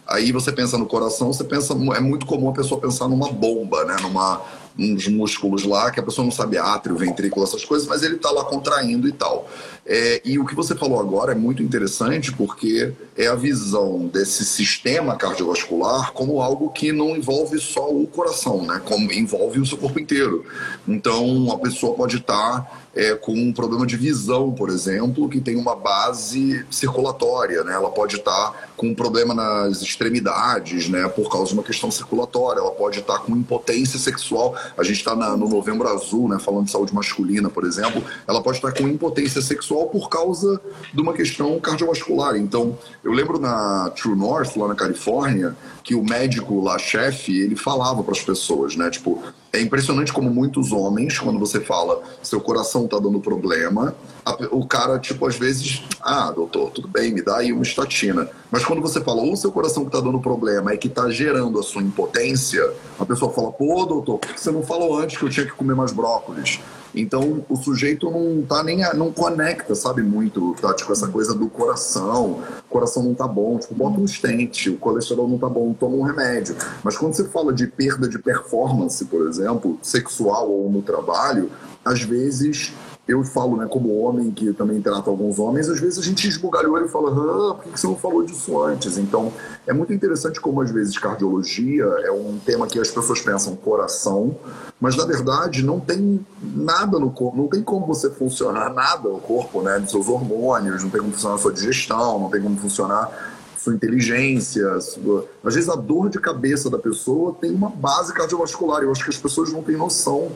Aí 0.07 0.33
você 0.33 0.53
pensa 0.53 0.77
no 0.77 0.87
coração, 0.87 1.33
você 1.33 1.45
pensa, 1.45 1.75
é 1.97 2.01
muito 2.01 2.27
comum 2.27 2.51
a 2.51 2.53
pessoa 2.53 2.81
pensar 2.81 3.09
numa 3.09 3.33
bomba, 3.33 3.85
né? 3.85 3.97
Numa, 4.03 4.43
uns 4.79 5.07
músculos 5.09 5.65
lá, 5.65 5.91
que 5.91 6.01
a 6.01 6.03
pessoa 6.03 6.25
não 6.25 6.33
sabe 6.33 6.59
átrio, 6.59 6.97
ventrículo, 6.97 7.45
essas 7.45 7.65
coisas, 7.65 7.87
mas 7.87 8.03
ele 8.03 8.17
está 8.17 8.31
lá 8.31 8.45
contraindo 8.45 9.09
e 9.09 9.13
tal. 9.13 9.49
É, 9.87 10.21
e 10.25 10.39
o 10.39 10.45
que 10.45 10.55
você 10.55 10.75
falou 10.75 11.01
agora 11.01 11.33
é 11.33 11.35
muito 11.35 11.63
interessante 11.63 12.33
porque 12.33 12.93
é 13.17 13.29
a 13.29 13.35
visão 13.35 14.07
desse 14.07 14.45
sistema 14.45 15.17
cardiovascular 15.17 16.13
como 16.13 16.41
algo 16.41 16.71
que 16.71 16.91
não 16.93 17.17
envolve 17.17 17.59
só 17.59 17.91
o 17.91 18.07
coração, 18.07 18.63
né? 18.63 18.81
Como 18.85 19.13
envolve 19.13 19.61
o 19.61 19.67
seu 19.67 19.79
corpo 19.79 20.01
inteiro. 20.01 20.45
Então, 20.87 21.51
a 21.53 21.59
pessoa 21.59 21.95
pode 21.95 22.17
estar 22.17 22.63
tá 22.63 22.84
é, 22.95 23.15
com 23.15 23.33
um 23.33 23.53
problema 23.53 23.87
de 23.87 23.97
visão, 23.97 24.53
por 24.53 24.71
exemplo, 24.71 25.29
que 25.29 25.41
tem 25.41 25.57
uma 25.57 25.75
base 25.75 26.65
circulatória, 26.71 27.65
né? 27.65 27.75
Ela 27.75 27.91
pode 27.91 28.17
estar 28.17 28.51
tá 28.51 28.69
com 28.77 28.89
um 28.89 28.95
problema 28.95 29.35
nas 29.35 29.83
extremidades, 29.83 30.89
né? 30.89 31.09
Por 31.09 31.31
causa 31.31 31.49
de 31.49 31.55
uma 31.55 31.63
questão 31.63 31.91
circulatória. 31.91 32.61
Ela 32.61 32.71
pode 32.71 33.01
estar 33.01 33.15
tá 33.15 33.19
com 33.21 33.33
impotência 33.33 33.99
sexual. 33.99 34.57
A 34.77 34.83
gente 34.83 34.99
está 34.99 35.15
no 35.15 35.49
Novembro 35.49 35.89
Azul, 35.89 36.29
né? 36.29 36.39
Falando 36.39 36.67
de 36.67 36.71
saúde 36.71 36.95
masculina, 36.95 37.51
por 37.51 37.65
exemplo. 37.65 38.03
Ela 38.27 38.43
pode 38.43 38.59
estar 38.59 38.73
tá 38.73 38.79
com 38.81 38.89
impotência 38.89 39.43
sexual 39.43 39.89
por 39.89 40.09
causa 40.09 40.61
de 40.93 41.01
uma 41.01 41.13
questão 41.13 41.59
cardiovascular. 41.59 42.37
Então, 42.37 42.79
eu 43.03 43.13
lembro 43.13 43.39
na 43.39 43.91
True 43.91 44.17
North, 44.17 44.57
lá 44.57 44.69
na 44.69 44.75
Califórnia, 44.75 45.57
que 45.85 45.95
o 45.95 46.03
médico 46.03 46.63
lá, 46.63 46.79
chefe, 46.79 47.39
ele 47.39 47.55
falava 47.55 48.03
para 48.03 48.13
as 48.13 48.23
pessoas, 48.23 48.75
né? 48.75 48.89
Tipo, 48.89 49.23
é 49.53 49.61
impressionante 49.61 50.11
como 50.11 50.31
muitos 50.31 50.73
homens, 50.73 51.19
quando 51.19 51.39
você 51.39 51.61
fala 51.61 52.03
seu 52.23 52.41
coração 52.41 52.89
tá 52.89 52.99
dando 52.99 53.21
problema, 53.21 53.95
a, 54.25 54.33
o 54.51 54.67
cara, 54.67 54.99
tipo, 54.99 55.27
às 55.27 55.37
vezes, 55.37 55.83
ah, 56.01 56.33
doutor, 56.33 56.71
tudo 56.71 56.89
bem, 56.89 57.13
me 57.13 57.21
dá 57.21 57.37
aí 57.37 57.53
uma 57.53 57.63
estatina. 57.63 58.29
Mas 58.51 58.65
quando 58.65 58.81
você 58.81 58.99
fala, 59.03 59.21
ou 59.21 59.37
seu 59.37 59.53
coração 59.53 59.85
que 59.85 59.93
tá 59.93 60.01
dando 60.01 60.19
problema 60.19 60.73
é 60.73 60.77
que 60.79 60.89
tá 60.89 61.11
gerando 61.11 61.61
a 61.61 61.63
sua 61.63 61.83
impotência, 61.83 62.67
a 62.99 63.05
pessoa 63.05 63.31
fala, 63.31 63.53
pô, 63.53 63.85
doutor, 63.85 64.19
por 64.19 64.33
que 64.33 64.41
você 64.41 64.51
não 64.51 64.63
falou 64.63 64.99
antes 64.99 65.19
que 65.19 65.25
eu 65.25 65.29
tinha 65.29 65.45
que 65.45 65.53
comer 65.53 65.77
mais 65.77 65.93
brócolis? 65.93 66.61
Então 66.95 67.45
o 67.49 67.57
sujeito 67.57 68.11
não 68.11 68.43
tá 68.43 68.63
nem 68.63 68.79
não 68.95 69.13
conecta, 69.13 69.75
sabe 69.75 70.03
muito, 70.03 70.55
tá? 70.61 70.73
Tipo, 70.75 70.93
essa 70.93 71.09
coisa 71.09 71.35
do 71.35 71.49
coração. 71.49 72.41
O 72.69 72.71
coração 72.71 73.03
não 73.03 73.15
tá 73.15 73.27
bom, 73.27 73.59
tipo, 73.59 73.75
bota 73.75 74.01
um 74.01 74.07
stent, 74.07 74.67
o 74.67 74.77
colesterol 74.77 75.29
não 75.29 75.39
tá 75.39 75.49
bom, 75.49 75.73
toma 75.73 75.97
um 75.97 76.03
remédio. 76.03 76.57
Mas 76.83 76.97
quando 76.97 77.15
você 77.15 77.25
fala 77.25 77.53
de 77.53 77.67
perda 77.67 78.09
de 78.09 78.19
performance, 78.19 79.05
por 79.05 79.27
exemplo, 79.27 79.79
sexual 79.83 80.51
ou 80.51 80.71
no 80.71 80.83
trabalho, 80.83 81.51
às 81.85 82.03
vezes 82.03 82.73
eu 83.07 83.23
falo, 83.23 83.57
né, 83.57 83.67
como 83.69 84.01
homem 84.01 84.31
que 84.31 84.53
também 84.55 84.81
trata 84.81 85.11
alguns 85.11 85.39
homens, 85.39 85.69
às 85.69 85.79
vezes 85.79 85.99
a 85.99 86.03
gente 86.03 86.27
esbugalhou 86.27 86.83
e 86.83 86.89
fala, 86.89 87.11
ah, 87.11 87.55
por 87.55 87.65
que 87.65 87.79
você 87.79 87.87
não 87.87 87.97
falou 87.97 88.25
disso 88.25 88.63
antes? 88.63 88.97
Então, 88.97 89.31
é 89.67 89.75
muito 89.75 89.93
interessante 89.93 90.41
como 90.41 90.63
às 90.63 90.71
vezes 90.71 90.99
cardiologia 90.99 91.85
é 91.85 92.11
um 92.11 92.39
tema 92.45 92.67
que 92.67 92.81
as 92.81 92.91
pessoas 92.91 93.21
pensam 93.21 93.57
coração, 93.57 94.35
mas 94.81 94.97
na 94.97 95.05
verdade 95.05 95.63
não 95.63 95.79
tem 95.79 96.25
nada 96.43 96.99
no 96.99 97.11
corpo, 97.11 97.37
não 97.37 97.47
tem 97.47 97.63
como 97.63 97.87
você 97.87 98.09
funcionar 98.09 98.73
nada 98.73 99.09
no 99.09 99.19
corpo, 99.19 99.61
né, 99.61 99.79
dos 99.79 99.91
seus 99.91 100.09
hormônios, 100.09 100.83
não 100.83 100.91
tem 100.91 101.01
como 101.01 101.13
funcionar 101.13 101.35
a 101.35 101.39
sua 101.39 101.53
digestão, 101.53 102.21
não 102.21 102.31
tem 102.31 102.41
como 102.41 102.57
funcionar 102.57 103.35
sua 103.59 103.75
inteligência, 103.75 104.81
sua... 104.81 105.27
às 105.43 105.55
vezes 105.55 105.71
a 105.71 105.75
dor 105.75 106.11
de 106.11 106.19
cabeça 106.19 106.69
da 106.69 106.79
pessoa 106.79 107.35
tem 107.41 107.51
uma 107.51 107.71
base 107.71 108.13
cardiovascular. 108.13 108.83
Eu 108.83 108.93
acho 108.93 109.03
que 109.03 109.11
as 109.11 109.17
pessoas 109.17 109.51
não 109.51 109.63
têm 109.63 109.77
noção 109.77 110.31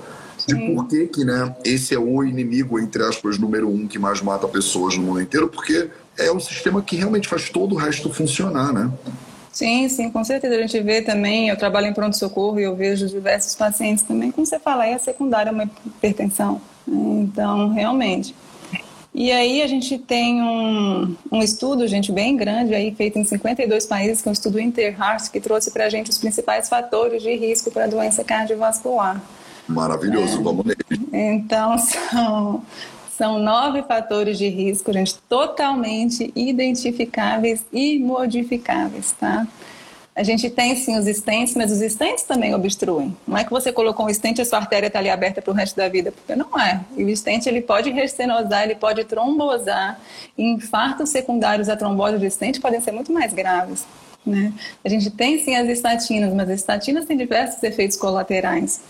de 0.49 0.75
por 0.75 0.89
que, 0.89 1.07
que 1.07 1.25
né, 1.25 1.55
esse 1.65 1.95
é 1.95 1.99
o 1.99 2.25
inimigo, 2.25 2.79
entre 2.79 3.03
aspas, 3.03 3.39
número 3.39 3.69
um 3.69 3.87
que 3.87 3.99
mais 3.99 4.23
mata 4.23 4.49
pessoas 4.49 4.97
no 4.97 5.03
mundo 5.03 5.21
inteiro, 5.21 5.49
porque 5.49 5.91
é 6.17 6.33
um 6.33 6.41
sistema 6.41 6.81
que 6.81 6.97
realmente 6.97 7.29
faz 7.29 7.51
todo 7.51 7.75
o 7.75 7.79
resto 7.79 8.13
funcionar, 8.13 8.73
né? 8.73 8.91
Sim, 9.53 9.89
sim, 9.89 10.11
com 10.11 10.25
certeza. 10.25 10.55
A 10.55 10.61
gente 10.61 10.81
vê 10.81 11.03
também, 11.03 11.49
eu 11.49 11.57
trabalho 11.57 11.87
em 11.87 11.93
pronto-socorro 11.93 12.59
e 12.59 12.63
eu 12.63 12.75
vejo 12.75 13.07
diversos 13.07 13.55
pacientes 13.55 14.05
também, 14.05 14.31
como 14.31 14.47
você 14.47 14.59
fala, 14.59 14.87
é 14.87 14.95
a 14.95 14.99
secundária 14.99 15.53
uma 15.53 15.65
hipertensão. 15.85 16.61
Então, 16.87 17.69
realmente. 17.69 18.35
E 19.13 19.33
aí 19.33 19.61
a 19.63 19.67
gente 19.67 19.99
tem 19.99 20.41
um, 20.41 21.17
um 21.31 21.43
estudo, 21.43 21.89
gente, 21.89 22.13
bem 22.13 22.37
grande, 22.37 22.75
aí 22.75 22.95
feito 22.95 23.19
em 23.19 23.25
52 23.25 23.85
países, 23.85 24.23
que 24.23 24.29
é 24.29 24.31
um 24.31 24.33
estudo 24.33 24.61
Interheart, 24.61 25.29
que 25.31 25.41
trouxe 25.41 25.73
para 25.73 25.87
a 25.87 25.91
gente 25.91 26.09
os 26.09 26.19
principais 26.19 26.69
fatores 26.69 27.23
de 27.23 27.35
risco 27.35 27.71
para 27.71 27.85
a 27.85 27.89
doença 27.89 28.23
cardiovascular. 28.23 29.21
Maravilhoso, 29.69 30.41
é. 30.41 30.43
vamos 30.43 30.65
nele. 30.65 30.79
Então, 31.13 31.77
são, 31.79 32.63
são 33.17 33.39
nove 33.39 33.83
fatores 33.83 34.39
de 34.39 34.49
risco, 34.49 34.93
gente, 34.93 35.17
totalmente 35.29 36.33
identificáveis 36.35 37.65
e 37.73 37.99
modificáveis, 37.99 39.13
tá? 39.13 39.47
A 40.19 40.25
gente 40.25 40.51
tem 40.51 40.75
sim 40.75 40.99
os 40.99 41.07
stents, 41.07 41.55
mas 41.55 41.71
os 41.71 41.79
stents 41.79 42.25
também 42.25 42.53
obstruem. 42.53 43.17
Não 43.25 43.39
é 43.39 43.45
que 43.45 43.51
você 43.51 43.71
colocou 43.71 44.05
um 44.05 44.13
stent 44.13 44.39
e 44.39 44.43
a 44.43 44.45
sua 44.45 44.59
artéria 44.59 44.89
está 44.89 44.99
ali 44.99 45.09
aberta 45.09 45.41
para 45.41 45.53
o 45.53 45.55
resto 45.55 45.77
da 45.77 45.89
vida, 45.89 46.11
porque 46.11 46.35
não 46.35 46.59
é. 46.59 46.81
E 46.97 47.05
o 47.05 47.17
stent 47.17 47.47
ele 47.47 47.61
pode 47.61 47.89
restenosar, 47.91 48.65
ele 48.65 48.75
pode 48.75 49.05
trombosar. 49.05 50.01
E 50.37 50.43
infartos 50.43 51.11
secundários 51.11 51.69
à 51.69 51.77
trombose 51.77 52.19
de 52.19 52.29
stent 52.29 52.59
podem 52.61 52.81
ser 52.81 52.91
muito 52.91 53.13
mais 53.13 53.33
graves. 53.33 53.87
Né? 54.27 54.53
A 54.85 54.89
gente 54.89 55.09
tem 55.09 55.39
sim 55.39 55.55
as 55.55 55.69
estatinas, 55.69 56.35
mas 56.35 56.51
as 56.51 56.59
estatinas 56.59 57.05
têm 57.05 57.17
diversos 57.17 57.63
efeitos 57.63 57.97
colaterais. 57.97 58.81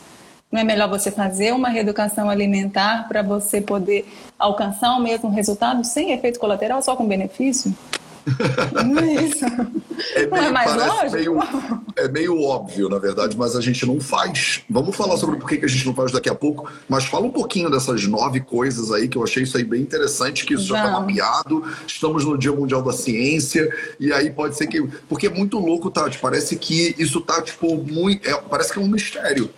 Não 0.50 0.60
é 0.60 0.64
melhor 0.64 0.88
você 0.88 1.10
fazer 1.10 1.52
uma 1.52 1.68
reeducação 1.68 2.30
alimentar 2.30 3.06
para 3.06 3.22
você 3.22 3.60
poder 3.60 4.08
alcançar 4.38 4.96
o 4.96 5.00
mesmo 5.00 5.28
resultado 5.30 5.84
sem 5.84 6.12
efeito 6.12 6.38
colateral, 6.38 6.80
só 6.80 6.96
com 6.96 7.06
benefício? 7.06 7.74
Não 8.84 8.98
é 8.98 9.24
isso. 9.24 9.44
É 10.14 10.26
não 10.26 10.36
é 10.36 10.50
mais 10.50 10.74
lógico? 10.74 11.12
Meio, 11.12 11.38
é 11.96 12.08
meio 12.08 12.42
óbvio, 12.42 12.88
na 12.88 12.98
verdade, 12.98 13.36
mas 13.36 13.56
a 13.56 13.60
gente 13.60 13.86
não 13.86 13.98
faz. 14.00 14.62
Vamos 14.68 14.94
falar 14.94 15.16
sobre 15.16 15.38
por 15.38 15.48
que 15.48 15.64
a 15.64 15.68
gente 15.68 15.86
não 15.86 15.94
faz 15.94 16.12
daqui 16.12 16.28
a 16.28 16.34
pouco, 16.34 16.70
mas 16.88 17.04
fala 17.04 17.26
um 17.26 17.30
pouquinho 17.30 17.70
dessas 17.70 18.06
nove 18.06 18.40
coisas 18.40 18.92
aí, 18.92 19.08
que 19.08 19.16
eu 19.16 19.24
achei 19.24 19.42
isso 19.42 19.56
aí 19.56 19.64
bem 19.64 19.80
interessante, 19.80 20.44
que 20.44 20.54
isso 20.54 20.66
já 20.66 20.76
está 20.76 21.00
mapeado. 21.00 21.64
Estamos 21.86 22.24
no 22.24 22.36
Dia 22.36 22.52
Mundial 22.52 22.82
da 22.82 22.92
Ciência, 22.92 23.74
e 23.98 24.12
aí 24.12 24.30
pode 24.30 24.56
ser 24.56 24.66
que. 24.66 24.82
Porque 25.08 25.26
é 25.26 25.30
muito 25.30 25.58
louco, 25.58 25.90
Tati. 25.90 26.18
Parece 26.18 26.56
que 26.56 26.94
isso 26.98 27.20
tá, 27.20 27.42
tipo, 27.42 27.76
muito. 27.76 28.28
É, 28.28 28.34
parece 28.42 28.72
que 28.72 28.78
é 28.78 28.82
um 28.82 28.88
mistério. 28.88 29.50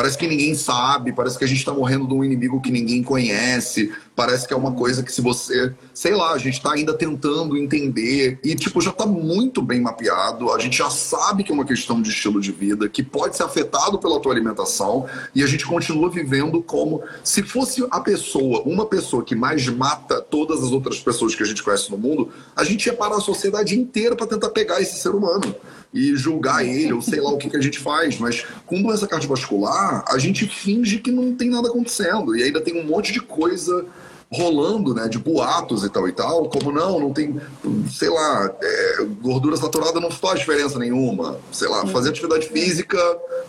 Parece 0.00 0.16
que 0.16 0.26
ninguém 0.26 0.54
sabe, 0.54 1.12
parece 1.12 1.36
que 1.36 1.44
a 1.44 1.46
gente 1.46 1.58
está 1.58 1.74
morrendo 1.74 2.06
de 2.06 2.14
um 2.14 2.24
inimigo 2.24 2.58
que 2.58 2.70
ninguém 2.70 3.02
conhece, 3.02 3.92
parece 4.16 4.48
que 4.48 4.54
é 4.54 4.56
uma 4.56 4.72
coisa 4.72 5.02
que 5.02 5.12
se 5.12 5.20
você, 5.20 5.74
sei 5.92 6.14
lá, 6.14 6.32
a 6.32 6.38
gente 6.38 6.54
está 6.54 6.72
ainda 6.72 6.94
tentando 6.94 7.54
entender. 7.54 8.38
E 8.42 8.54
tipo 8.54 8.80
já 8.80 8.92
está 8.92 9.04
muito 9.04 9.60
bem 9.60 9.78
mapeado, 9.78 10.50
a 10.54 10.58
gente 10.58 10.78
já 10.78 10.88
sabe 10.88 11.44
que 11.44 11.52
é 11.52 11.54
uma 11.54 11.66
questão 11.66 12.00
de 12.00 12.08
estilo 12.08 12.40
de 12.40 12.50
vida 12.50 12.88
que 12.88 13.02
pode 13.02 13.36
ser 13.36 13.42
afetado 13.42 13.98
pela 13.98 14.18
tua 14.20 14.32
alimentação 14.32 15.04
e 15.34 15.44
a 15.44 15.46
gente 15.46 15.66
continua 15.66 16.08
vivendo 16.08 16.62
como 16.62 17.02
se 17.22 17.42
fosse 17.42 17.86
a 17.90 18.00
pessoa, 18.00 18.62
uma 18.62 18.86
pessoa 18.86 19.22
que 19.22 19.34
mais 19.34 19.68
mata 19.68 20.22
todas 20.22 20.64
as 20.64 20.72
outras 20.72 20.98
pessoas 20.98 21.34
que 21.34 21.42
a 21.42 21.46
gente 21.46 21.62
conhece 21.62 21.90
no 21.90 21.98
mundo, 21.98 22.30
a 22.56 22.64
gente 22.64 22.86
ia 22.86 22.94
parar 22.94 23.16
a 23.16 23.20
sociedade 23.20 23.78
inteira 23.78 24.16
para 24.16 24.26
tentar 24.26 24.48
pegar 24.48 24.80
esse 24.80 24.98
ser 24.98 25.10
humano 25.10 25.54
e 25.92 26.14
julgar 26.16 26.64
ele, 26.64 26.92
ou 26.92 27.02
sei 27.02 27.20
lá 27.20 27.30
o 27.30 27.38
que, 27.38 27.50
que 27.50 27.56
a 27.56 27.60
gente 27.60 27.78
faz. 27.78 28.18
Mas 28.18 28.44
com 28.66 28.80
doença 28.80 29.06
cardiovascular, 29.06 30.04
a 30.08 30.18
gente 30.18 30.46
finge 30.46 30.98
que 30.98 31.10
não 31.10 31.34
tem 31.34 31.50
nada 31.50 31.68
acontecendo. 31.68 32.36
E 32.36 32.42
ainda 32.42 32.60
tem 32.60 32.80
um 32.80 32.86
monte 32.86 33.12
de 33.12 33.20
coisa 33.20 33.84
rolando, 34.32 34.94
né, 34.94 35.08
de 35.08 35.18
boatos 35.18 35.82
e 35.82 35.90
tal 35.90 36.08
e 36.08 36.12
tal, 36.12 36.48
como 36.48 36.70
não, 36.70 37.00
não 37.00 37.12
tem, 37.12 37.40
sei 37.90 38.08
lá, 38.08 38.48
é, 38.62 39.04
gordura 39.20 39.56
saturada 39.56 39.98
não 39.98 40.10
faz 40.10 40.38
diferença 40.38 40.78
nenhuma, 40.78 41.40
sei 41.50 41.68
lá, 41.68 41.84
fazer 41.88 42.10
atividade 42.10 42.48
física. 42.48 42.96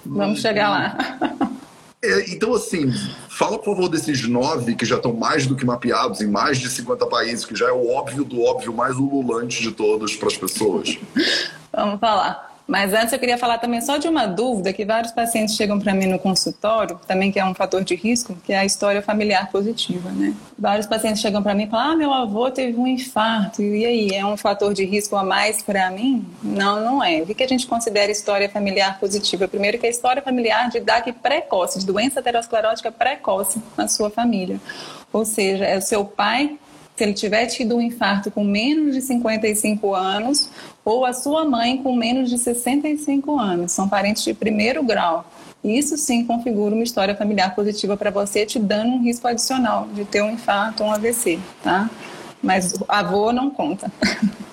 Vamos 0.04 0.42
chegar 0.42 0.70
lá. 0.70 1.52
É, 2.04 2.32
então, 2.32 2.54
assim, 2.56 2.92
fala 3.30 3.60
por 3.60 3.76
favor 3.76 3.88
desses 3.88 4.28
nove 4.28 4.76
que 4.76 4.86
já 4.86 4.96
estão 4.96 5.14
mais 5.14 5.46
do 5.46 5.56
que 5.56 5.64
mapeados 5.64 6.20
em 6.20 6.28
mais 6.28 6.58
de 6.58 6.68
50 6.68 7.06
países, 7.06 7.46
que 7.46 7.56
já 7.56 7.70
é 7.70 7.72
o 7.72 7.90
óbvio 7.90 8.24
do 8.24 8.42
óbvio 8.42 8.74
mais 8.74 8.96
ululante 8.98 9.62
de 9.62 9.72
todos 9.72 10.16
para 10.16 10.28
as 10.28 10.38
pessoas. 10.38 10.98
Vamos 11.72 12.00
falar. 12.00 12.51
Mas 12.72 12.94
antes 12.94 13.12
eu 13.12 13.20
queria 13.20 13.38
falar 13.38 13.58
também 13.58 13.82
só 13.82 13.98
de 13.98 14.08
uma 14.08 14.26
dúvida 14.26 14.72
que 14.72 14.86
vários 14.86 15.12
pacientes 15.12 15.58
chegam 15.58 15.78
para 15.78 15.94
mim 15.94 16.06
no 16.06 16.18
consultório, 16.18 16.98
também 17.06 17.30
que 17.30 17.38
é 17.38 17.44
um 17.44 17.54
fator 17.54 17.84
de 17.84 17.96
risco, 17.96 18.34
que 18.46 18.54
é 18.54 18.60
a 18.60 18.64
história 18.64 19.02
familiar 19.02 19.52
positiva, 19.52 20.10
né? 20.10 20.34
Vários 20.58 20.88
pacientes 20.88 21.22
chegam 21.22 21.44
para 21.44 21.54
mim 21.54 21.64
e 21.64 21.68
falam: 21.68 21.92
"Ah, 21.92 21.96
meu 21.98 22.14
avô 22.14 22.50
teve 22.50 22.80
um 22.80 22.88
infarto". 22.88 23.62
E 23.62 23.86
aí, 23.86 24.16
é 24.16 24.26
um 24.26 24.38
fator 24.38 24.74
de 24.74 24.86
risco 24.86 25.18
a 25.18 25.24
mais 25.24 25.62
para 25.62 25.92
mim? 25.92 26.26
Não, 26.42 26.80
não 26.80 27.04
é. 27.04 27.22
O 27.22 27.26
que 27.26 27.44
a 27.44 27.48
gente 27.48 27.68
considera 27.68 28.10
história 28.10 28.48
familiar 28.48 29.02
positiva? 29.02 29.50
Primeiro 29.50 29.78
que 29.78 29.86
é 29.86 29.90
a 29.90 29.92
história 29.92 30.22
familiar 30.22 30.70
de 30.70 30.80
DAC 30.80 31.12
precoce, 31.12 31.78
de 31.78 31.86
doença 31.86 32.22
aterosclerótica 32.22 32.90
precoce 32.90 33.62
na 33.76 33.90
sua 33.90 34.10
família. 34.10 34.62
Ou 35.12 35.26
seja, 35.26 35.66
é 35.66 35.78
o 35.78 35.82
seu 35.82 36.06
pai 36.06 36.58
se 36.96 37.04
ele 37.04 37.14
tiver 37.14 37.46
tido 37.48 37.76
um 37.76 37.82
infarto 37.82 38.30
com 38.30 38.44
menos 38.44 38.94
de 38.94 39.02
55 39.02 39.94
anos 39.94 40.50
ou 40.84 41.06
a 41.06 41.14
sua 41.14 41.46
mãe 41.46 41.78
com 41.78 41.96
menos 41.96 42.30
de 42.30 42.38
65 42.38 43.40
anos. 43.40 43.72
São 43.72 43.88
parentes 43.88 44.24
de 44.24 44.34
primeiro 44.34 44.84
grau. 44.84 45.26
Isso 45.64 45.96
sim 45.96 46.26
configura 46.26 46.74
uma 46.74 46.84
história 46.84 47.16
familiar 47.16 47.54
positiva 47.54 47.96
para 47.96 48.10
você, 48.10 48.46
te 48.46 48.58
dando 48.58 48.94
um 48.94 49.04
risco 49.04 49.28
adicional 49.28 49.88
de 49.94 50.04
ter 50.06 50.24
um 50.24 50.32
infarto 50.32 50.84
ou 50.84 50.90
um 50.90 50.94
AVC, 50.94 51.40
tá? 51.64 51.90
Mas 52.42 52.74
avô 52.88 53.32
não 53.32 53.52
conta. 53.52 53.92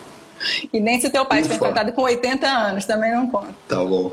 e 0.70 0.78
nem 0.78 1.00
se 1.00 1.08
teu 1.08 1.24
pai 1.24 1.40
estiver 1.40 1.56
infartado 1.56 1.92
com 1.92 2.02
80 2.02 2.46
anos, 2.46 2.84
também 2.84 3.12
não 3.12 3.26
conta. 3.26 3.54
Tá 3.66 3.82
bom. 3.82 4.12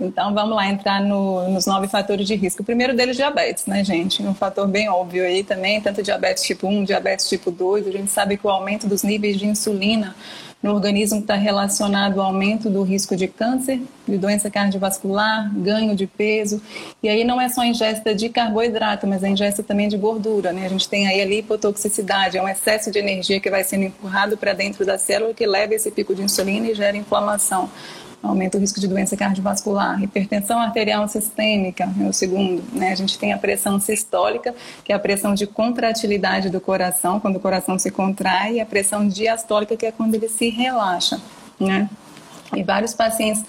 Então 0.00 0.34
vamos 0.34 0.56
lá 0.56 0.68
entrar 0.68 1.00
no, 1.00 1.48
nos 1.48 1.66
nove 1.66 1.88
fatores 1.88 2.26
de 2.26 2.34
risco. 2.34 2.62
O 2.62 2.64
primeiro 2.64 2.94
deles, 2.94 3.16
diabetes, 3.16 3.66
né, 3.66 3.84
gente? 3.84 4.22
Um 4.22 4.34
fator 4.34 4.66
bem 4.66 4.88
óbvio 4.88 5.24
aí 5.24 5.44
também, 5.44 5.80
tanto 5.80 6.02
diabetes 6.02 6.42
tipo 6.42 6.66
1, 6.66 6.84
diabetes 6.84 7.28
tipo 7.28 7.50
2. 7.50 7.86
A 7.86 7.90
gente 7.90 8.10
sabe 8.10 8.36
que 8.36 8.46
o 8.46 8.50
aumento 8.50 8.86
dos 8.86 9.02
níveis 9.02 9.38
de 9.38 9.46
insulina 9.46 10.14
no 10.62 10.72
organismo 10.72 11.18
está 11.18 11.34
relacionado 11.34 12.20
ao 12.20 12.26
aumento 12.26 12.70
do 12.70 12.82
risco 12.82 13.16
de 13.16 13.26
câncer, 13.26 13.82
de 14.06 14.16
doença 14.16 14.48
cardiovascular, 14.48 15.52
ganho 15.56 15.94
de 15.96 16.06
peso. 16.06 16.62
E 17.02 17.08
aí 17.08 17.24
não 17.24 17.40
é 17.40 17.48
só 17.48 17.64
ingesta 17.64 18.14
de 18.14 18.28
carboidrato, 18.28 19.06
mas 19.06 19.24
é 19.24 19.28
ingesta 19.28 19.62
também 19.62 19.88
de 19.88 19.96
gordura. 19.96 20.52
Né? 20.52 20.64
A 20.64 20.68
gente 20.68 20.88
tem 20.88 21.08
aí 21.08 21.20
a 21.20 21.24
lipotoxicidade, 21.24 22.38
é 22.38 22.42
um 22.42 22.48
excesso 22.48 22.92
de 22.92 22.98
energia 23.00 23.40
que 23.40 23.50
vai 23.50 23.64
sendo 23.64 23.84
empurrado 23.84 24.36
para 24.36 24.52
dentro 24.52 24.86
da 24.86 24.96
célula 24.96 25.34
que 25.34 25.44
leva 25.44 25.74
esse 25.74 25.90
pico 25.90 26.14
de 26.14 26.22
insulina 26.22 26.68
e 26.68 26.74
gera 26.74 26.96
inflamação 26.96 27.68
aumenta 28.22 28.56
o 28.56 28.60
risco 28.60 28.80
de 28.80 28.86
doença 28.86 29.16
cardiovascular. 29.16 30.02
Hipertensão 30.02 30.60
arterial 30.60 31.08
sistêmica 31.08 31.88
é 32.00 32.08
o 32.08 32.12
segundo. 32.12 32.62
Né? 32.72 32.92
A 32.92 32.94
gente 32.94 33.18
tem 33.18 33.32
a 33.32 33.38
pressão 33.38 33.80
sistólica, 33.80 34.54
que 34.84 34.92
é 34.92 34.94
a 34.94 34.98
pressão 34.98 35.34
de 35.34 35.46
contratilidade 35.46 36.48
do 36.48 36.60
coração, 36.60 37.18
quando 37.18 37.36
o 37.36 37.40
coração 37.40 37.78
se 37.78 37.90
contrai, 37.90 38.54
e 38.54 38.60
a 38.60 38.66
pressão 38.66 39.08
diastólica, 39.08 39.76
que 39.76 39.86
é 39.86 39.92
quando 39.92 40.14
ele 40.14 40.28
se 40.28 40.48
relaxa. 40.48 41.20
Né? 41.58 41.88
E 42.54 42.62
vários 42.62 42.94
pacientes 42.94 43.44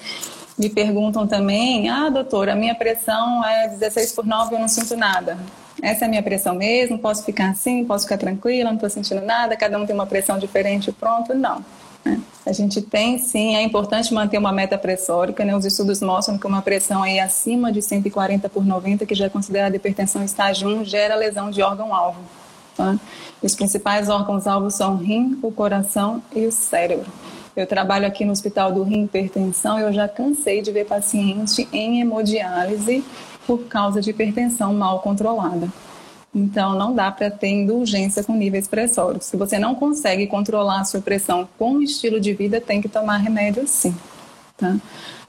me 0.58 0.70
perguntam 0.70 1.28
também: 1.28 1.90
ah, 1.90 2.10
doutora, 2.10 2.54
a 2.54 2.56
minha 2.56 2.76
pressão 2.76 3.44
é 3.46 3.68
16 3.68 4.14
por 4.14 4.26
9, 4.26 4.56
eu 4.56 4.60
não 4.60 4.68
sinto 4.68 4.96
nada. 4.98 5.38
Essa 5.82 6.06
é 6.06 6.08
a 6.08 6.10
minha 6.10 6.24
pressão 6.24 6.56
mesmo? 6.56 6.98
Posso 6.98 7.26
ficar 7.26 7.50
assim? 7.50 7.84
Posso 7.84 8.06
ficar 8.06 8.18
tranquila? 8.18 8.70
Não 8.70 8.76
estou 8.76 8.90
sentindo 8.90 9.22
nada? 9.22 9.58
Cada 9.58 9.78
um 9.78 9.86
tem 9.86 9.94
uma 9.94 10.06
pressão 10.06 10.38
diferente, 10.38 10.92
pronto? 10.92 11.34
Não. 11.34 11.64
Né? 12.04 12.20
A 12.46 12.52
gente 12.52 12.82
tem 12.82 13.18
sim, 13.18 13.56
é 13.56 13.64
importante 13.64 14.14
manter 14.14 14.38
uma 14.38 14.52
meta 14.52 14.78
pressórica, 14.78 15.46
né? 15.46 15.56
Os 15.56 15.66
estudos 15.66 16.02
mostram 16.02 16.38
que 16.38 16.46
uma 16.46 16.62
pressão 16.62 17.02
aí 17.02 17.20
acima 17.20 17.72
de 17.72 17.82
140 17.82 18.50
por 18.50 18.66
90, 18.66 19.06
que 19.06 19.16
já 19.16 19.26
é 19.26 19.30
considerada 19.30 19.76
hipertensão 19.76 20.24
estágio 20.24 20.68
1, 20.68 20.86
gera 20.86 21.16
lesão 21.16 21.50
de 21.50 21.62
órgão-alvo. 21.62 22.20
Tá? 22.76 22.98
Os 23.42 23.56
principais 23.56 24.10
órgãos-alvos 24.10 24.76
são 24.76 24.96
o 24.96 24.98
rim, 24.98 25.40
o 25.42 25.52
coração 25.52 26.22
e 26.36 26.46
o 26.46 26.52
cérebro. 26.52 27.06
Eu 27.56 27.68
trabalho 27.68 28.08
aqui 28.08 28.26
no 28.26 28.32
Hospital 28.32 28.72
do 28.72 28.82
Rim 28.82 29.04
Hipertensão 29.04 29.80
e 29.80 29.84
eu 29.84 29.94
já 29.94 30.08
cansei 30.08 30.62
de 30.62 30.72
ver 30.72 30.86
paciente 30.86 31.68
em 31.72 32.02
hemodiálise 32.02 33.06
por 33.46 33.66
causa 33.66 34.02
de 34.02 34.10
hipertensão 34.10 34.74
mal 34.74 35.00
controlada. 35.02 35.70
Então, 36.36 36.74
não 36.76 36.96
dá 36.96 37.12
para 37.12 37.30
ter 37.30 37.50
indulgência 37.50 38.24
com 38.24 38.34
níveis 38.34 38.68
pressóricos. 38.68 39.28
Se 39.28 39.38
você 39.38 39.60
não 39.60 39.76
consegue 39.76 40.26
controlar 40.26 40.82
a 40.82 40.86
sua 40.86 41.00
pressão 41.00 41.48
com 41.60 41.74
o 41.74 41.84
estilo 41.84 42.20
de 42.20 42.34
vida, 42.34 42.60
tem 42.60 42.82
que 42.82 42.90
tomar 42.90 43.18
remédio 43.18 43.68
sim. 43.68 43.96
Tá? 44.58 44.76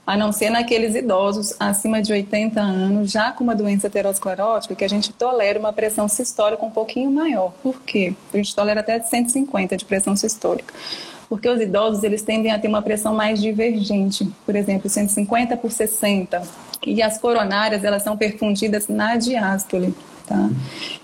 A 0.07 0.15
não 0.15 0.31
ser 0.31 0.51
naqueles 0.51 0.95
idosos 0.95 1.55
acima 1.59 2.01
de 2.01 2.13
80 2.13 2.59
anos, 2.59 3.11
já 3.11 3.31
com 3.31 3.43
uma 3.43 3.55
doença 3.55 3.87
aterosclerótica, 3.87 4.75
que 4.75 4.83
a 4.83 4.87
gente 4.87 5.11
tolera 5.11 5.59
uma 5.59 5.73
pressão 5.73 6.07
sistólica 6.07 6.63
um 6.63 6.69
pouquinho 6.69 7.11
maior. 7.11 7.53
Por 7.63 7.81
quê? 7.81 8.13
A 8.33 8.37
gente 8.37 8.55
tolera 8.55 8.81
até 8.81 8.99
150 8.99 9.77
de 9.77 9.85
pressão 9.85 10.15
sistólica. 10.15 10.73
Porque 11.27 11.49
os 11.49 11.59
idosos 11.59 12.03
eles 12.03 12.21
tendem 12.21 12.51
a 12.51 12.59
ter 12.59 12.67
uma 12.67 12.83
pressão 12.83 13.15
mais 13.15 13.41
divergente, 13.41 14.31
por 14.45 14.55
exemplo, 14.55 14.87
150 14.87 15.57
por 15.57 15.71
60. 15.71 16.41
E 16.85 17.01
as 17.01 17.17
coronárias 17.17 17.83
elas 17.83 18.03
são 18.03 18.15
perfundidas 18.15 18.87
na 18.87 19.15
diástole. 19.15 19.93
Tá? 20.25 20.49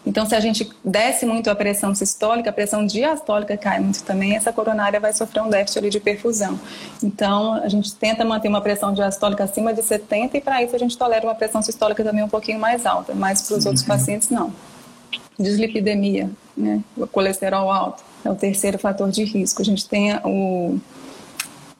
Então, 0.06 0.26
se 0.26 0.34
a 0.34 0.40
gente 0.40 0.70
desce 0.84 1.26
muito 1.26 1.50
a 1.50 1.56
pressão 1.56 1.94
sistólica, 1.94 2.50
a 2.50 2.54
pressão 2.54 2.86
diastólica 2.86 3.56
cai 3.56 3.80
muito 3.80 4.04
também, 4.04 4.36
essa 4.36 4.52
coronária 4.52 5.00
vai 5.00 5.14
sofrer 5.14 5.42
um 5.44 5.50
déficit 5.50 5.90
de 5.90 6.00
perfusão. 6.00 6.60
Então, 7.04 7.54
a 7.54 7.68
gente 7.68 7.94
tenta 7.94 8.26
manter 8.26 8.48
uma 8.48 8.62
pressão 8.62 8.94
diastólica 8.94 9.44
acima 9.44 9.74
de 9.74 9.84
70 9.84 10.38
e 10.38 10.42
para 10.42 10.64
isso 10.64 10.76
a 10.76 10.80
gente 10.80 10.98
tolera 10.98 11.26
uma 11.26 11.36
pressão 11.36 11.62
sistólica 11.62 12.04
também 12.04 12.24
um 12.24 12.30
pouquinho 12.30 12.60
mais 12.60 12.86
alta, 12.86 13.14
mas 13.14 13.44
para 13.44 13.58
os 13.58 13.66
outros 13.66 13.84
pacientes 13.86 14.30
não. 14.30 14.52
Dislipidemia, 15.40 16.30
né? 16.58 16.82
o 16.98 17.06
colesterol 17.06 17.72
alto 17.72 18.04
é 18.26 18.30
o 18.30 18.36
terceiro 18.36 18.80
fator 18.80 19.10
de 19.10 19.24
risco. 19.24 19.62
A 19.62 19.66
gente 19.66 19.88
tem 19.88 20.16
o 20.24 20.80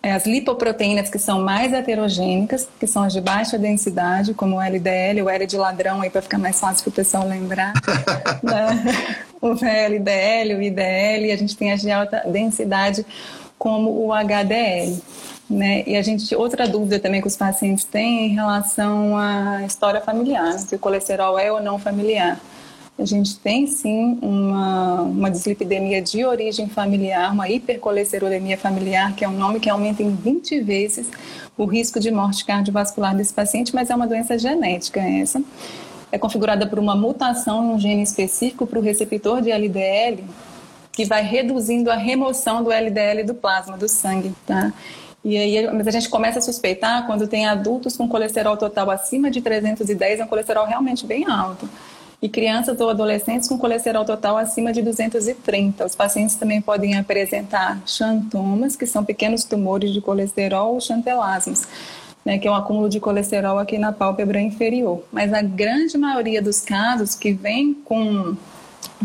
as 0.04 0.26
lipoproteínas 0.26 1.10
que 1.10 1.20
são 1.20 1.42
mais 1.42 1.72
heterogênicas, 1.72 2.68
que 2.80 2.88
são 2.88 3.04
as 3.04 3.14
de 3.14 3.22
baixa 3.22 3.58
densidade, 3.58 4.34
como 4.34 4.58
o 4.58 4.62
LDL, 4.62 5.22
o 5.22 5.30
L 5.30 5.46
de 5.46 5.58
ladrão 5.58 6.02
aí 6.02 6.10
para 6.10 6.22
ficar 6.24 6.40
mais 6.40 6.60
fácil 6.60 6.84
para 6.84 6.90
o 6.90 6.94
pessoal 6.94 7.28
lembrar. 7.28 7.74
né? 8.42 9.24
O 9.40 9.54
LDL, 9.54 10.56
o 10.56 10.62
IDL, 10.62 11.32
a 11.32 11.36
gente 11.36 11.56
tem 11.56 11.72
as 11.72 11.82
de 11.82 11.92
alta 11.92 12.24
densidade, 12.26 13.06
como 13.60 14.06
o 14.06 14.12
HDL. 14.12 15.00
Né? 15.48 15.84
E 15.86 15.96
a 15.96 16.02
gente, 16.02 16.34
outra 16.34 16.68
dúvida 16.68 17.00
também 17.00 17.22
que 17.22 17.28
os 17.28 17.38
pacientes 17.38 17.84
têm 17.84 18.28
em 18.28 18.34
relação 18.34 19.18
à 19.18 19.64
história 19.66 20.02
familiar, 20.02 20.58
se 20.58 20.76
o 20.76 20.80
colesterol 20.80 21.38
é 21.38 21.52
ou 21.52 21.62
não 21.62 21.78
familiar. 21.78 22.40
A 22.98 23.06
gente 23.06 23.40
tem 23.40 23.66
sim 23.66 24.20
uma, 24.22 25.02
uma 25.02 25.32
dislipidemia 25.32 26.02
de 26.02 26.24
origem 26.24 26.68
familiar, 26.68 27.32
uma 27.34 27.50
hipercolesterolemia 27.50 28.58
familiar, 28.58 29.16
que 29.16 29.26
é 29.26 29.30
um 29.30 29.38
nome 29.38 29.60
que 29.60 29.70
aumenta 29.70 30.04
em 30.04 30.14
20 30.14 30.60
vezes 30.62 31.10
o 31.58 31.66
risco 31.66 32.00
de 32.00 32.12
morte 32.12 32.46
cardiovascular 32.46 33.16
desse 33.16 33.34
paciente, 33.34 33.74
mas 33.74 33.90
é 33.90 33.96
uma 33.96 34.06
doença 34.06 34.38
genética 34.38 35.00
essa. 35.00 35.42
É 36.12 36.18
configurada 36.20 36.68
por 36.68 36.78
uma 36.78 36.96
mutação 36.96 37.64
em 37.64 37.76
um 37.76 37.80
gene 37.80 38.04
específico 38.04 38.68
para 38.68 38.78
o 38.78 38.82
receptor 38.82 39.42
de 39.42 39.50
LDL, 39.50 40.24
que 40.92 41.06
vai 41.06 41.24
reduzindo 41.24 41.90
a 41.90 41.96
remoção 41.96 42.64
do 42.64 42.72
LDL 42.72 43.24
do 43.24 43.34
plasma, 43.34 43.78
do 43.78 43.88
sangue, 43.88 44.34
tá? 44.46 44.74
E 45.24 45.38
aí, 45.38 45.72
mas 45.72 45.88
a 45.88 45.92
gente 45.92 46.10
começa 46.10 46.40
a 46.40 46.42
suspeitar 46.42 47.06
quando 47.06 47.28
tem 47.28 47.48
adultos 47.48 47.96
com 47.96 48.08
colesterol 48.08 48.58
total 48.58 48.92
acima 48.92 49.32
de 49.32 49.40
310, 49.40 50.20
é 50.20 50.24
um 50.24 50.28
colesterol 50.28 50.66
realmente 50.66 51.06
bem 51.06 51.26
alto 51.28 51.70
e 52.22 52.30
crianças 52.30 52.80
ou 52.80 52.90
adolescentes 52.90 53.48
com 53.50 53.58
colesterol 53.58 54.06
total 54.06 54.38
acima 54.38 54.72
de 54.72 54.82
230. 54.82 55.86
Os 55.86 55.96
pacientes 55.96 56.36
também 56.36 56.62
podem 56.62 56.96
apresentar 56.96 57.82
xantomas, 57.86 58.76
que 58.76 58.86
são 58.86 59.04
pequenos 59.04 59.44
tumores 59.44 59.92
de 59.92 60.00
colesterol 60.00 60.76
ou 60.76 60.82
chantelasmas. 60.82 61.68
Né, 62.24 62.38
que 62.38 62.48
é 62.48 62.52
um 62.52 62.54
acúmulo 62.54 62.88
de 62.88 63.00
colesterol 63.00 63.58
aqui 63.58 63.80
na 63.80 63.92
pálpebra 63.92 64.40
inferior. 64.40 65.04
Mas 65.12 65.34
a 65.34 65.42
grande 65.42 65.98
maioria 65.98 66.40
dos 66.40 66.62
casos 66.62 67.16
que 67.16 67.34
vem 67.34 67.74
com 67.74 68.38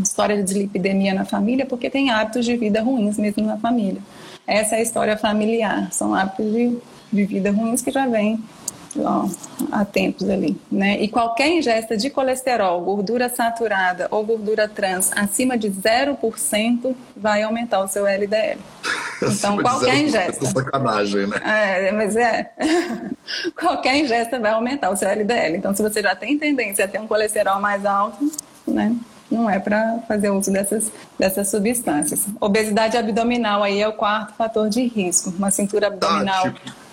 história 0.03 0.37
de 0.37 0.43
dislipidemia 0.43 1.15
na 1.15 1.25
família 1.25 1.63
é 1.63 1.67
porque 1.67 1.89
tem 1.89 2.11
hábitos 2.11 2.45
de 2.45 2.55
vida 2.59 2.83
ruins 2.83 3.17
mesmo 3.17 3.47
na 3.47 3.57
família. 3.57 4.03
Essa 4.47 4.77
é 4.77 4.81
a 4.81 4.83
história 4.83 5.17
familiar, 5.17 5.91
são 5.93 6.15
hábitos 6.15 6.53
de, 6.53 6.77
de 7.11 7.25
vida 7.25 7.51
ruins 7.51 7.81
que 7.81 7.91
já 7.91 8.07
vêm 8.07 8.39
ó, 8.39 8.66
há 9.73 9.85
tempos 9.85 10.29
ali, 10.29 10.59
né? 10.71 11.01
E 11.01 11.09
qualquer 11.09 11.49
ingesta 11.49 11.97
de 11.97 12.11
colesterol, 12.11 12.81
gordura 12.81 13.29
saturada 13.29 14.09
ou 14.11 14.25
gordura 14.25 14.69
trans 14.69 15.11
acima 15.15 15.57
de 15.59 15.71
0% 15.71 16.95
vai 17.17 17.43
aumentar 17.43 17.81
o 17.81 17.89
seu 17.89 18.07
LDL. 18.07 18.59
Então, 19.23 19.57
qualquer 19.59 19.99
ingesta. 19.99 20.45
É 20.45 20.49
sacanagem, 20.49 21.27
né? 21.27 21.37
É, 21.45 21.93
mas 21.93 22.17
é. 22.17 22.51
qualquer 23.59 23.97
ingesta 23.97 24.39
vai 24.39 24.53
aumentar 24.53 24.91
o 24.91 24.97
seu 24.97 25.09
LDL. 25.09 25.57
Então, 25.57 25.75
se 25.75 25.83
você 25.83 26.03
já 26.03 26.15
tem 26.15 26.39
tendência 26.39 26.85
a 26.85 26.89
ter 26.89 27.01
um 27.01 27.07
colesterol 27.07 27.61
mais 27.61 27.85
alto, 27.85 28.31
né? 28.67 28.95
Não 29.29 29.51
é 29.51 29.59
para 29.59 29.99
fazer 30.07 30.31
uso 30.31 30.53
dessas, 30.53 30.91
dessas 31.19 31.51
substâncias. 31.51 32.27
Obesidade 32.41 32.97
abdominal 32.97 33.63
aí 33.63 33.81
é 33.81 33.89
o 33.89 33.93
quarto 33.93 34.35
fator 34.35 34.69
de 34.69 34.87
risco. 34.87 35.31
Uma 35.37 35.51
cintura 35.51 35.89
abdominal. 35.89 36.47
Ah, 36.47 36.51
tipo 36.53 36.86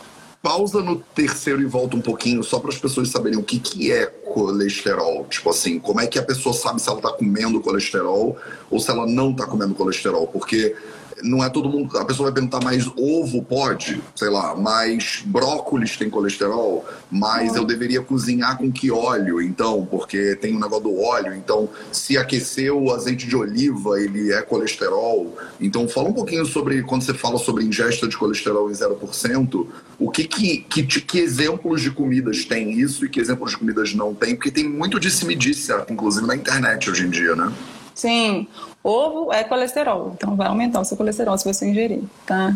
pausa 0.43 0.81
no 0.81 0.97
terceiro 0.97 1.61
e 1.61 1.65
volta 1.65 1.95
um 1.95 2.01
pouquinho, 2.01 2.43
só 2.43 2.59
para 2.59 2.69
as 2.69 2.77
pessoas 2.77 3.07
saberem 3.07 3.39
o 3.39 3.43
que, 3.43 3.57
que 3.57 3.93
é 3.93 4.05
colesterol? 4.05 5.25
Tipo 5.29 5.49
assim, 5.51 5.79
como 5.79 6.01
é 6.01 6.05
que 6.05 6.19
a 6.19 6.23
pessoa 6.23 6.53
sabe 6.53 6.81
se 6.81 6.89
ela 6.89 6.99
está 6.99 7.13
comendo 7.13 7.61
colesterol 7.61 8.37
ou 8.69 8.77
se 8.77 8.91
ela 8.91 9.07
não 9.07 9.31
está 9.31 9.45
comendo 9.45 9.73
colesterol? 9.73 10.27
Porque 10.27 10.75
não 11.23 11.43
é 11.43 11.49
todo 11.49 11.69
mundo. 11.69 11.97
A 11.97 12.05
pessoa 12.05 12.27
vai 12.27 12.33
perguntar, 12.33 12.59
mas 12.63 12.87
ovo 12.97 13.43
pode? 13.43 14.01
Sei 14.15 14.29
lá, 14.29 14.55
mas 14.55 15.23
brócolis 15.25 15.97
tem 15.97 16.09
colesterol? 16.09 16.85
Mas 17.09 17.55
eu 17.55 17.63
deveria 17.63 18.01
cozinhar 18.01 18.57
com 18.57 18.71
que 18.71 18.91
óleo, 18.91 19.41
então? 19.41 19.85
Porque 19.85 20.35
tem 20.35 20.55
um 20.55 20.59
negócio 20.59 20.83
do 20.83 20.99
óleo. 20.99 21.33
Então, 21.33 21.69
se 21.91 22.17
aquecer 22.17 22.73
o 22.73 22.91
azeite 22.91 23.27
de 23.27 23.35
oliva, 23.35 23.99
ele 23.99 24.31
é 24.31 24.41
colesterol. 24.41 25.37
Então, 25.59 25.87
fala 25.87 26.09
um 26.09 26.13
pouquinho 26.13 26.45
sobre, 26.45 26.83
quando 26.83 27.03
você 27.03 27.13
fala 27.13 27.37
sobre 27.37 27.63
ingesta 27.63 28.07
de 28.07 28.17
colesterol 28.17 28.69
em 28.69 28.73
0%, 28.73 29.67
o 29.99 30.09
que, 30.09 30.25
que, 30.25 30.57
que, 30.57 30.83
que 30.83 31.19
exemplos 31.19 31.81
de 31.81 31.91
comidas 31.91 32.45
tem 32.45 32.71
isso 32.71 33.05
e 33.05 33.09
que 33.09 33.19
exemplos 33.19 33.51
de 33.51 33.57
comidas 33.57 33.93
não 33.93 34.13
tem? 34.13 34.35
Porque 34.35 34.51
tem 34.51 34.67
muito 34.67 34.99
disse-me-disse, 34.99 35.71
inclusive 35.89 36.25
na 36.25 36.35
internet 36.35 36.89
hoje 36.89 37.05
em 37.05 37.09
dia, 37.09 37.35
né? 37.35 37.51
Sim, 37.93 38.47
ovo 38.83 39.31
é 39.31 39.43
colesterol, 39.43 40.11
então 40.15 40.35
vai 40.35 40.47
aumentar 40.47 40.81
o 40.81 40.85
seu 40.85 40.97
colesterol 40.97 41.37
se 41.37 41.45
você 41.45 41.69
ingerir, 41.69 42.03
tá? 42.25 42.55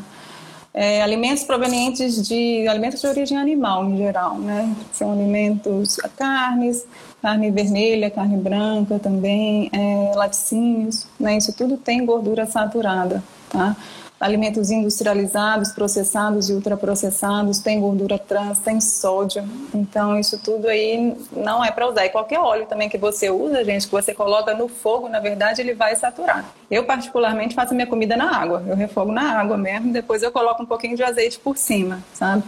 É, 0.73 1.01
alimentos 1.01 1.43
provenientes 1.43 2.27
de 2.27 2.67
alimentos 2.67 3.01
de 3.01 3.07
origem 3.07 3.37
animal 3.37 3.85
em 3.85 3.97
geral, 3.97 4.37
né? 4.37 4.75
São 4.91 5.11
alimentos 5.11 5.95
carnes, 6.15 6.85
carne 7.21 7.49
vermelha, 7.49 8.11
carne 8.11 8.37
branca 8.37 8.99
também, 8.99 9.71
é, 9.73 10.11
laticínios, 10.15 11.07
né? 11.19 11.37
Isso 11.37 11.51
tudo 11.55 11.77
tem 11.77 12.05
gordura 12.05 12.45
saturada, 12.45 13.23
tá? 13.49 13.75
Alimentos 14.19 14.71
industrializados, 14.71 15.71
processados 15.71 16.49
e 16.49 16.53
ultraprocessados, 16.53 17.59
tem 17.59 17.79
gordura 17.79 18.17
trans, 18.17 18.59
tem 18.59 18.81
sódio. 18.81 19.47
Então, 19.73 20.19
isso 20.19 20.39
tudo 20.39 20.67
aí 20.67 21.15
não 21.31 21.63
é 21.63 21.71
para 21.71 21.87
usar. 21.87 22.05
E 22.05 22.09
qualquer 22.09 22.39
óleo 22.39 22.65
também 22.65 22.89
que 22.89 22.97
você 22.97 23.29
usa, 23.29 23.63
gente, 23.63 23.85
que 23.85 23.91
você 23.91 24.13
coloca 24.13 24.53
no 24.55 24.67
fogo, 24.67 25.07
na 25.07 25.19
verdade, 25.19 25.61
ele 25.61 25.73
vai 25.73 25.95
saturar. 25.95 26.45
Eu, 26.69 26.83
particularmente, 26.83 27.53
faço 27.53 27.75
minha 27.75 27.87
comida 27.87 28.17
na 28.17 28.35
água. 28.35 28.63
Eu 28.67 28.75
refogo 28.75 29.11
na 29.11 29.39
água 29.39 29.57
mesmo, 29.57 29.93
depois 29.93 30.23
eu 30.23 30.31
coloco 30.31 30.63
um 30.63 30.65
pouquinho 30.65 30.95
de 30.95 31.03
azeite 31.03 31.39
por 31.39 31.55
cima, 31.55 32.03
sabe? 32.13 32.43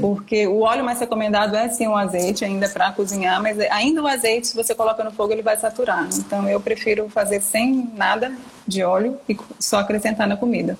Porque 0.00 0.46
o 0.46 0.60
óleo 0.60 0.84
mais 0.84 1.00
recomendado 1.00 1.56
é 1.56 1.68
sim 1.68 1.86
o 1.86 1.96
azeite, 1.96 2.44
ainda 2.44 2.68
para 2.68 2.92
cozinhar, 2.92 3.42
mas 3.42 3.58
ainda 3.58 4.02
o 4.02 4.06
azeite, 4.06 4.48
se 4.48 4.54
você 4.54 4.74
coloca 4.74 5.02
no 5.02 5.10
fogo, 5.10 5.32
ele 5.32 5.42
vai 5.42 5.56
saturar. 5.56 6.06
Então 6.14 6.48
eu 6.48 6.60
prefiro 6.60 7.08
fazer 7.08 7.40
sem 7.40 7.90
nada 7.96 8.32
de 8.66 8.82
óleo 8.82 9.16
e 9.28 9.36
só 9.58 9.78
acrescentar 9.78 10.28
na 10.28 10.36
comida. 10.36 10.78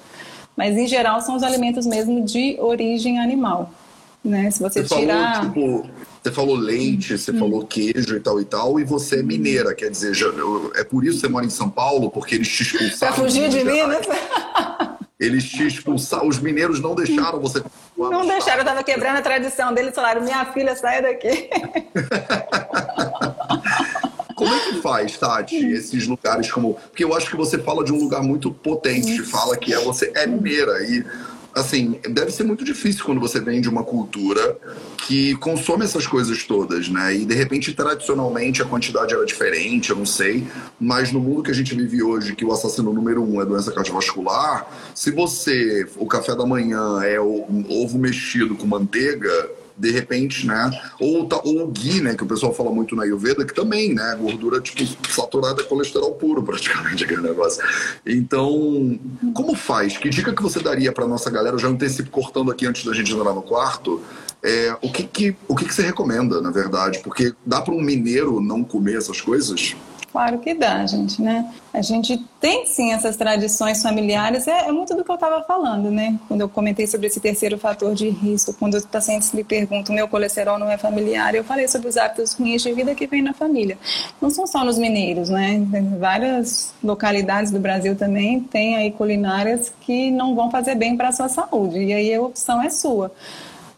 Mas 0.54 0.76
em 0.76 0.86
geral 0.86 1.20
são 1.20 1.36
os 1.36 1.42
alimentos 1.42 1.86
mesmo 1.86 2.22
de 2.24 2.56
origem 2.58 3.18
animal. 3.18 3.70
Né? 4.22 4.50
Se 4.50 4.60
você, 4.60 4.82
você 4.82 4.96
tirar. 4.96 5.36
Falou, 5.36 5.48
tipo, 5.48 5.90
você 6.22 6.32
falou 6.32 6.56
leite, 6.56 7.16
você 7.16 7.30
hum. 7.30 7.38
falou 7.38 7.66
queijo 7.66 8.16
e 8.16 8.20
tal 8.20 8.40
e 8.40 8.44
tal, 8.44 8.80
e 8.80 8.84
você 8.84 9.20
é 9.20 9.22
mineira, 9.22 9.74
quer 9.74 9.90
dizer, 9.90 10.14
já, 10.14 10.26
é 10.74 10.84
por 10.84 11.04
isso 11.04 11.14
que 11.14 11.20
você 11.20 11.28
mora 11.28 11.46
em 11.46 11.50
São 11.50 11.70
Paulo, 11.70 12.10
porque 12.10 12.34
eles 12.34 12.48
te 12.48 12.62
expulsaram. 12.62 13.14
Pra 13.14 13.24
fugir 13.24 13.48
de 13.48 13.64
Minas? 13.64 14.06
Eles 15.18 15.44
te 15.44 15.66
expulsaram, 15.66 16.28
os 16.28 16.38
mineiros 16.38 16.80
não 16.80 16.94
deixaram 16.94 17.40
você. 17.40 17.62
Não 17.96 18.24
deixaram, 18.24 18.58
eu 18.58 18.62
estava 18.62 18.84
quebrando 18.84 19.16
a 19.16 19.22
tradição 19.22 19.74
deles, 19.74 19.94
falaram: 19.94 20.22
minha 20.22 20.44
filha, 20.52 20.76
sai 20.76 21.02
daqui. 21.02 21.50
Como 24.38 24.54
é 24.54 24.60
que 24.60 24.80
faz, 24.80 25.18
Tati, 25.18 25.56
esses 25.56 26.06
lugares 26.06 26.48
como. 26.48 26.74
Porque 26.74 27.02
eu 27.02 27.12
acho 27.12 27.28
que 27.28 27.36
você 27.36 27.58
fala 27.58 27.84
de 27.84 27.92
um 27.92 27.98
lugar 27.98 28.22
muito 28.22 28.52
potente, 28.52 29.20
fala 29.24 29.56
que 29.56 29.74
é 29.74 29.80
você 29.80 30.12
é 30.14 30.28
mineira. 30.28 30.80
E 30.84 31.04
assim, 31.52 31.98
deve 32.08 32.30
ser 32.30 32.44
muito 32.44 32.64
difícil 32.64 33.04
quando 33.04 33.20
você 33.20 33.40
vem 33.40 33.60
de 33.60 33.68
uma 33.68 33.82
cultura 33.82 34.56
que 35.08 35.34
consome 35.36 35.86
essas 35.86 36.06
coisas 36.06 36.44
todas, 36.44 36.90
né? 36.90 37.16
E 37.16 37.24
de 37.24 37.34
repente, 37.34 37.72
tradicionalmente, 37.72 38.60
a 38.60 38.66
quantidade 38.66 39.14
era 39.14 39.24
diferente, 39.24 39.88
eu 39.88 39.96
não 39.96 40.04
sei. 40.04 40.46
Mas 40.78 41.10
no 41.10 41.18
mundo 41.18 41.42
que 41.42 41.50
a 41.50 41.54
gente 41.54 41.74
vive 41.74 42.02
hoje, 42.02 42.36
que 42.36 42.44
o 42.44 42.52
assassino 42.52 42.92
número 42.92 43.22
um 43.22 43.40
é 43.40 43.46
doença 43.46 43.72
cardiovascular, 43.72 44.70
se 44.94 45.10
você, 45.10 45.88
o 45.96 46.06
café 46.06 46.36
da 46.36 46.44
manhã 46.44 47.02
é 47.02 47.18
o 47.18 47.46
ovo 47.70 47.98
mexido 47.98 48.54
com 48.54 48.66
manteiga, 48.66 49.30
de 49.78 49.90
repente, 49.90 50.46
né? 50.46 50.70
Ou, 51.00 51.26
ou 51.44 51.62
o 51.62 51.68
ghee, 51.68 52.02
né? 52.02 52.14
Que 52.14 52.24
o 52.24 52.26
pessoal 52.26 52.52
fala 52.52 52.70
muito 52.70 52.94
na 52.94 53.04
Ayurveda, 53.04 53.46
que 53.46 53.54
também, 53.54 53.94
né? 53.94 54.14
Gordura, 54.20 54.60
tipo, 54.60 54.84
saturada 55.10 55.62
colesterol 55.62 56.12
puro, 56.16 56.42
praticamente, 56.44 57.04
aquele 57.04 57.22
negócio. 57.22 57.64
Então, 58.04 59.00
como 59.32 59.54
faz? 59.54 59.96
Que 59.96 60.10
dica 60.10 60.34
que 60.34 60.42
você 60.42 60.60
daria 60.60 60.92
para 60.92 61.06
nossa 61.06 61.30
galera? 61.30 61.54
Eu 61.54 61.60
já 61.60 61.68
antecipo 61.68 62.10
cortando 62.10 62.50
aqui 62.50 62.66
antes 62.66 62.84
da 62.84 62.92
gente 62.92 63.10
entrar 63.10 63.32
no 63.32 63.42
quarto. 63.42 64.02
É, 64.42 64.76
o 64.80 64.92
que, 64.92 65.02
que, 65.04 65.36
o 65.48 65.56
que, 65.56 65.64
que 65.64 65.74
você 65.74 65.82
recomenda, 65.82 66.40
na 66.40 66.50
verdade? 66.50 67.00
Porque 67.00 67.34
dá 67.44 67.60
para 67.60 67.74
um 67.74 67.80
mineiro 67.80 68.40
não 68.40 68.62
comer 68.62 68.96
essas 68.96 69.20
coisas? 69.20 69.74
Claro 70.10 70.38
que 70.38 70.54
dá, 70.54 70.86
gente, 70.86 71.20
né? 71.20 71.52
A 71.72 71.82
gente 71.82 72.18
tem 72.40 72.64
sim 72.64 72.92
essas 72.92 73.14
tradições 73.14 73.82
familiares, 73.82 74.48
é, 74.48 74.68
é 74.68 74.72
muito 74.72 74.94
do 74.94 75.04
que 75.04 75.10
eu 75.10 75.14
estava 75.14 75.42
falando, 75.42 75.90
né? 75.90 76.18
Quando 76.26 76.40
eu 76.40 76.48
comentei 76.48 76.86
sobre 76.86 77.08
esse 77.08 77.20
terceiro 77.20 77.58
fator 77.58 77.94
de 77.94 78.08
risco, 78.08 78.54
quando 78.54 78.74
os 78.74 78.86
pacientes 78.86 79.32
me 79.32 79.44
perguntam, 79.44 79.94
meu 79.94 80.08
colesterol 80.08 80.58
não 80.58 80.70
é 80.70 80.78
familiar, 80.78 81.34
eu 81.34 81.44
falei 81.44 81.68
sobre 81.68 81.88
os 81.88 81.96
hábitos 81.98 82.32
ruins 82.32 82.62
de 82.62 82.72
vida 82.72 82.94
que 82.94 83.06
vem 83.06 83.22
na 83.22 83.34
família. 83.34 83.76
Não 84.20 84.30
são 84.30 84.46
só 84.46 84.64
nos 84.64 84.78
mineiros, 84.78 85.28
né? 85.28 85.52
Em 85.52 85.98
várias 85.98 86.72
localidades 86.82 87.50
do 87.50 87.60
Brasil 87.60 87.94
também 87.94 88.40
tem 88.40 88.76
aí 88.76 88.90
culinárias 88.90 89.70
que 89.82 90.10
não 90.10 90.34
vão 90.34 90.50
fazer 90.50 90.74
bem 90.74 90.96
para 90.96 91.08
a 91.08 91.12
sua 91.12 91.28
saúde, 91.28 91.78
e 91.80 91.92
aí 91.92 92.14
a 92.14 92.22
opção 92.22 92.62
é 92.62 92.70
sua. 92.70 93.12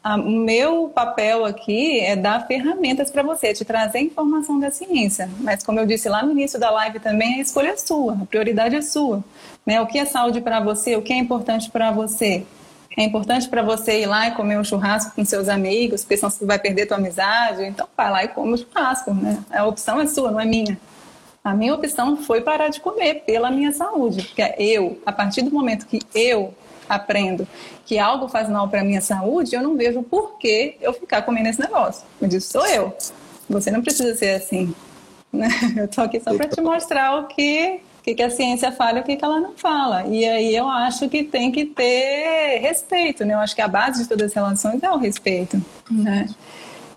O 0.02 0.30
meu 0.30 0.88
papel 0.88 1.44
aqui 1.44 2.00
é 2.00 2.16
dar 2.16 2.46
ferramentas 2.46 3.10
para 3.10 3.22
você, 3.22 3.52
te 3.52 3.66
trazer 3.66 3.98
informação 3.98 4.58
da 4.58 4.70
ciência. 4.70 5.28
Mas, 5.40 5.62
como 5.62 5.78
eu 5.78 5.84
disse 5.84 6.08
lá 6.08 6.22
no 6.22 6.32
início 6.32 6.58
da 6.58 6.70
live 6.70 6.98
também, 7.00 7.34
a 7.34 7.40
escolha 7.42 7.68
é 7.68 7.76
sua, 7.76 8.14
a 8.14 8.24
prioridade 8.24 8.74
é 8.74 8.80
sua. 8.80 9.22
Né? 9.66 9.78
O 9.78 9.86
que 9.86 9.98
é 9.98 10.06
saúde 10.06 10.40
para 10.40 10.58
você? 10.58 10.96
O 10.96 11.02
que 11.02 11.12
é 11.12 11.16
importante 11.16 11.70
para 11.70 11.90
você? 11.90 12.46
É 12.96 13.04
importante 13.04 13.46
para 13.46 13.62
você 13.62 14.00
ir 14.00 14.06
lá 14.06 14.28
e 14.28 14.30
comer 14.30 14.58
um 14.58 14.64
churrasco 14.64 15.14
com 15.14 15.22
seus 15.22 15.50
amigos, 15.50 16.00
porque 16.00 16.16
senão 16.16 16.30
você 16.30 16.46
vai 16.46 16.58
perder 16.58 16.86
tua 16.86 16.96
amizade. 16.96 17.62
Então, 17.64 17.86
vai 17.94 18.10
lá 18.10 18.24
e 18.24 18.28
come 18.28 18.54
o 18.54 18.56
churrasco. 18.56 19.12
Né? 19.12 19.38
A 19.50 19.66
opção 19.66 20.00
é 20.00 20.06
sua, 20.06 20.30
não 20.30 20.40
é 20.40 20.46
minha. 20.46 20.80
A 21.44 21.54
minha 21.54 21.74
opção 21.74 22.16
foi 22.16 22.40
parar 22.40 22.68
de 22.68 22.80
comer 22.80 23.22
pela 23.26 23.50
minha 23.50 23.72
saúde, 23.72 24.22
porque 24.22 24.42
eu, 24.58 24.98
a 25.04 25.12
partir 25.12 25.42
do 25.42 25.50
momento 25.50 25.86
que 25.86 26.00
eu 26.14 26.54
aprendo 26.90 27.46
que 27.87 27.98
algo 27.98 28.29
faz 28.29 28.48
mal 28.48 28.68
para 28.68 28.81
a 28.81 28.85
minha 28.85 29.00
saúde, 29.00 29.55
eu 29.55 29.62
não 29.62 29.76
vejo 29.76 30.03
por 30.03 30.38
que 30.38 30.76
eu 30.81 30.92
ficar 30.92 31.22
comendo 31.22 31.48
esse 31.48 31.61
negócio. 31.61 32.05
Eu 32.20 32.29
disse, 32.29 32.48
sou 32.48 32.66
eu. 32.66 32.94
Você 33.48 33.70
não 33.70 33.81
precisa 33.81 34.14
ser 34.14 34.35
assim. 34.35 34.74
Né? 35.33 35.48
Eu 35.76 35.85
estou 35.85 36.03
aqui 36.03 36.18
só 36.18 36.35
para 36.35 36.48
te 36.48 36.61
mostrar 36.61 37.20
o 37.20 37.29
que, 37.29 37.79
que, 38.03 38.16
que, 38.16 38.22
a 38.24 38.31
ciência 38.31 38.72
fala 38.72 38.98
e 38.98 39.00
o 39.00 39.05
que, 39.05 39.14
que 39.14 39.24
ela 39.24 39.38
não 39.38 39.53
fala. 39.57 40.05
E 40.09 40.24
aí 40.24 40.57
eu 40.57 40.68
acho 40.68 41.09
que 41.09 41.22
tem 41.22 41.53
que 41.53 41.66
ter 41.66 42.59
respeito, 42.61 43.24
né? 43.24 43.35
Eu 43.35 43.38
acho 43.38 43.55
que 43.55 43.62
a 43.62 43.68
base 43.68 44.03
de 44.03 44.09
todas 44.09 44.26
as 44.26 44.35
relações 44.35 44.83
é 44.83 44.90
o 44.90 44.96
respeito, 44.96 45.64
né? 45.88 46.26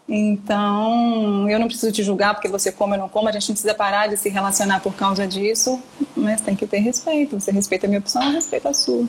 Então, 0.07 1.49
eu 1.49 1.57
não 1.59 1.67
preciso 1.67 1.91
te 1.91 2.03
julgar 2.03 2.33
porque 2.33 2.47
você 2.47 2.71
come 2.71 2.93
ou 2.93 2.99
não 2.99 3.09
come, 3.09 3.29
a 3.29 3.31
gente 3.31 3.49
não 3.49 3.53
precisa 3.53 3.73
parar 3.73 4.07
de 4.07 4.17
se 4.17 4.29
relacionar 4.29 4.81
por 4.81 4.93
causa 4.93 5.25
disso, 5.25 5.81
mas 6.15 6.41
tem 6.41 6.55
que 6.55 6.67
ter 6.67 6.79
respeito. 6.79 7.39
Você 7.39 7.51
respeita 7.51 7.85
a 7.85 7.89
minha 7.89 7.99
opção, 7.99 8.21
eu 8.23 8.31
respeito 8.31 8.67
a 8.67 8.73
sua. 8.73 9.07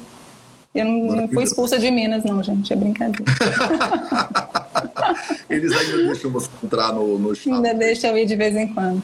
Eu 0.75 0.85
não, 0.85 1.17
não 1.17 1.29
fui 1.29 1.45
expulsa 1.45 1.79
de 1.79 1.91
Minas, 1.91 2.25
não, 2.25 2.43
gente. 2.43 2.73
É 2.73 2.77
brincadeira. 2.77 3.25
Eles 5.49 5.73
ainda 5.73 5.97
deixam 5.99 6.31
você 6.31 6.49
entrar 6.63 6.93
no, 6.93 7.19
no 7.19 7.33
estado. 7.33 7.57
Ainda 7.57 7.75
deixam 7.75 8.11
eu 8.11 8.19
ir 8.19 8.27
de 8.27 8.35
vez 8.35 8.57
em 8.57 8.67
quando. 8.75 9.03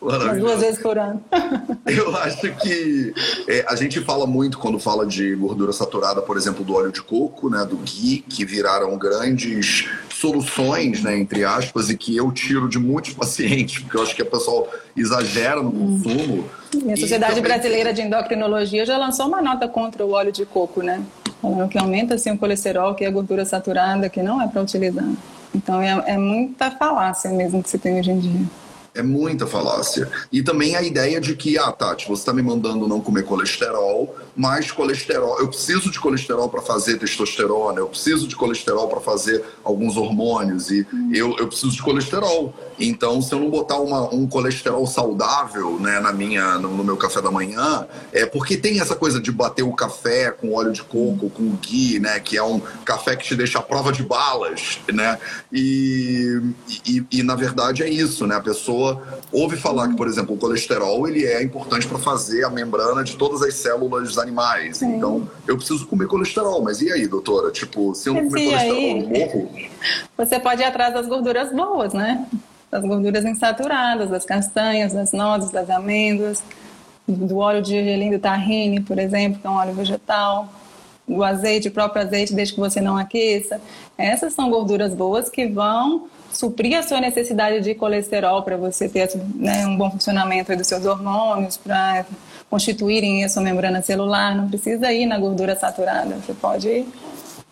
Duas 0.00 0.60
vezes 0.60 0.80
por 0.80 0.98
ano. 0.98 1.22
Eu 1.86 2.16
acho 2.16 2.50
que 2.56 3.12
é, 3.46 3.64
a 3.68 3.76
gente 3.76 4.00
fala 4.00 4.26
muito 4.26 4.58
quando 4.58 4.78
fala 4.78 5.06
de 5.06 5.34
gordura 5.34 5.72
saturada, 5.72 6.22
por 6.22 6.38
exemplo, 6.38 6.64
do 6.64 6.74
óleo 6.74 6.90
de 6.90 7.02
coco, 7.02 7.50
né, 7.50 7.66
do 7.66 7.76
ghee, 7.76 8.24
que 8.26 8.44
viraram 8.44 8.96
grandes 8.96 9.86
soluções, 10.08 11.02
né, 11.02 11.18
entre 11.18 11.44
aspas, 11.44 11.90
e 11.90 11.96
que 11.96 12.16
eu 12.16 12.32
tiro 12.32 12.68
de 12.68 12.78
muitos 12.78 13.12
pacientes, 13.14 13.80
porque 13.80 13.96
eu 13.98 14.02
acho 14.02 14.16
que 14.16 14.22
o 14.22 14.26
pessoal 14.26 14.68
exagera 14.96 15.62
no 15.62 15.70
consumo. 15.70 16.48
E 16.74 16.92
a 16.92 16.96
Sociedade 16.96 17.34
também... 17.34 17.50
Brasileira 17.50 17.92
de 17.92 18.00
Endocrinologia 18.00 18.86
já 18.86 18.96
lançou 18.96 19.26
uma 19.26 19.42
nota 19.42 19.68
contra 19.68 20.04
o 20.04 20.12
óleo 20.12 20.32
de 20.32 20.46
coco, 20.46 20.82
né? 20.82 21.02
Falando 21.42 21.68
que 21.68 21.78
aumenta 21.78 22.14
assim, 22.14 22.30
o 22.30 22.38
colesterol, 22.38 22.94
que 22.94 23.04
é 23.04 23.08
a 23.08 23.10
gordura 23.10 23.44
saturada, 23.44 24.08
que 24.08 24.22
não 24.22 24.40
é 24.40 24.48
para 24.48 24.62
utilizar. 24.62 25.08
Então 25.54 25.80
é, 25.80 26.04
é 26.06 26.16
muita 26.16 26.70
falácia 26.70 27.30
mesmo 27.30 27.62
que 27.62 27.68
se 27.68 27.78
tem 27.78 27.98
hoje 27.98 28.10
em 28.10 28.18
dia. 28.18 28.46
É 28.94 29.02
muita 29.02 29.46
falácia. 29.46 30.08
E 30.32 30.42
também 30.42 30.74
a 30.76 30.82
ideia 30.82 31.20
de 31.20 31.34
que, 31.34 31.56
ah, 31.58 31.70
Tati, 31.70 32.08
você 32.08 32.22
está 32.22 32.32
me 32.32 32.42
mandando 32.42 32.88
não 32.88 33.00
comer 33.00 33.24
colesterol, 33.24 34.16
mas 34.36 34.70
colesterol, 34.70 35.38
eu 35.38 35.48
preciso 35.48 35.90
de 35.90 35.98
colesterol 35.98 36.48
para 36.48 36.62
fazer 36.62 36.98
testosterona, 36.98 37.80
eu 37.80 37.86
preciso 37.86 38.26
de 38.26 38.36
colesterol 38.36 38.88
para 38.88 39.00
fazer 39.00 39.44
alguns 39.62 39.96
hormônios, 39.96 40.70
e 40.70 40.86
hum. 40.92 41.10
eu, 41.12 41.36
eu 41.38 41.48
preciso 41.48 41.72
de 41.72 41.82
colesterol. 41.82 42.54
Então, 42.78 43.20
se 43.20 43.32
eu 43.34 43.40
não 43.40 43.50
botar 43.50 43.78
uma, 43.78 44.12
um 44.14 44.26
colesterol 44.26 44.86
saudável 44.86 45.78
né, 45.78 46.00
na 46.00 46.12
minha, 46.12 46.58
no, 46.58 46.74
no, 46.74 46.82
meu 46.82 46.96
café 46.96 47.20
da 47.20 47.30
manhã, 47.30 47.86
é 48.12 48.24
porque 48.24 48.56
tem 48.56 48.80
essa 48.80 48.94
coisa 48.94 49.20
de 49.20 49.30
bater 49.30 49.62
o 49.62 49.72
café 49.72 50.30
com 50.30 50.54
óleo 50.54 50.72
de 50.72 50.82
coco, 50.82 51.28
com 51.28 51.50
ghee, 51.56 51.98
né, 51.98 52.18
que 52.20 52.38
é 52.38 52.42
um 52.42 52.60
café 52.84 53.16
que 53.16 53.24
te 53.24 53.36
deixa 53.36 53.58
à 53.58 53.62
prova 53.62 53.92
de 53.92 54.02
balas, 54.02 54.78
né? 54.92 55.18
E, 55.52 56.40
e, 56.86 57.04
e 57.10 57.22
na 57.22 57.34
verdade 57.34 57.82
é 57.82 57.88
isso, 57.88 58.26
né? 58.26 58.36
A 58.36 58.40
pessoa 58.40 59.02
ouve 59.30 59.56
falar 59.56 59.88
que, 59.88 59.96
por 59.96 60.08
exemplo, 60.08 60.34
o 60.34 60.38
colesterol 60.38 61.06
ele 61.06 61.26
é 61.26 61.42
importante 61.42 61.86
para 61.86 61.98
fazer 61.98 62.44
a 62.44 62.50
membrana 62.50 63.04
de 63.04 63.16
todas 63.16 63.42
as 63.42 63.54
células 63.54 64.18
animais. 64.20 64.78
Sim. 64.78 64.96
Então, 64.96 65.28
eu 65.46 65.56
preciso 65.56 65.86
comer 65.86 66.06
colesterol. 66.06 66.62
Mas 66.62 66.80
e 66.80 66.92
aí, 66.92 67.06
doutora? 67.06 67.50
Tipo, 67.50 67.94
se 67.94 68.08
eu 68.08 68.14
não 68.14 68.28
comer 68.28 68.44
colesterol, 68.44 68.76
aí, 68.76 69.00
eu 69.00 69.08
morro? 69.08 69.50
Você 70.16 70.38
pode 70.38 70.62
ir 70.62 70.64
atrás 70.64 70.94
das 70.94 71.06
gorduras 71.06 71.52
boas, 71.52 71.92
né? 71.92 72.26
das 72.70 72.84
gorduras 72.84 73.24
insaturadas, 73.24 74.10
das 74.10 74.24
castanhas, 74.24 74.92
das 74.92 75.12
nozes, 75.12 75.50
das 75.50 75.68
amêndoas, 75.68 76.42
do 77.06 77.38
óleo 77.38 77.60
de 77.60 77.70
gergelim 77.70 78.10
do 78.10 78.18
tahine, 78.18 78.80
por 78.80 78.98
exemplo, 78.98 79.40
que 79.40 79.46
é 79.46 79.50
um 79.50 79.56
óleo 79.56 79.74
vegetal, 79.74 80.48
do 81.08 81.24
azeite, 81.24 81.66
o 81.66 81.72
próprio 81.72 82.02
azeite, 82.02 82.32
desde 82.32 82.54
que 82.54 82.60
você 82.60 82.80
não 82.80 82.96
aqueça. 82.96 83.60
Essas 83.98 84.32
são 84.32 84.48
gorduras 84.48 84.94
boas 84.94 85.28
que 85.28 85.46
vão 85.48 86.08
suprir 86.32 86.78
a 86.78 86.84
sua 86.84 87.00
necessidade 87.00 87.60
de 87.60 87.74
colesterol 87.74 88.44
para 88.44 88.56
você 88.56 88.88
ter 88.88 89.10
né, 89.34 89.66
um 89.66 89.76
bom 89.76 89.90
funcionamento 89.90 90.54
dos 90.56 90.68
seus 90.68 90.86
hormônios, 90.86 91.56
para 91.56 92.06
constituírem 92.50 93.24
a 93.24 93.28
sua 93.28 93.42
membrana 93.42 93.80
celular. 93.80 94.34
Não 94.34 94.48
precisa 94.48 94.92
ir 94.92 95.06
na 95.06 95.18
gordura 95.18 95.56
saturada, 95.56 96.16
você 96.16 96.34
pode 96.34 96.68
ir 96.68 96.86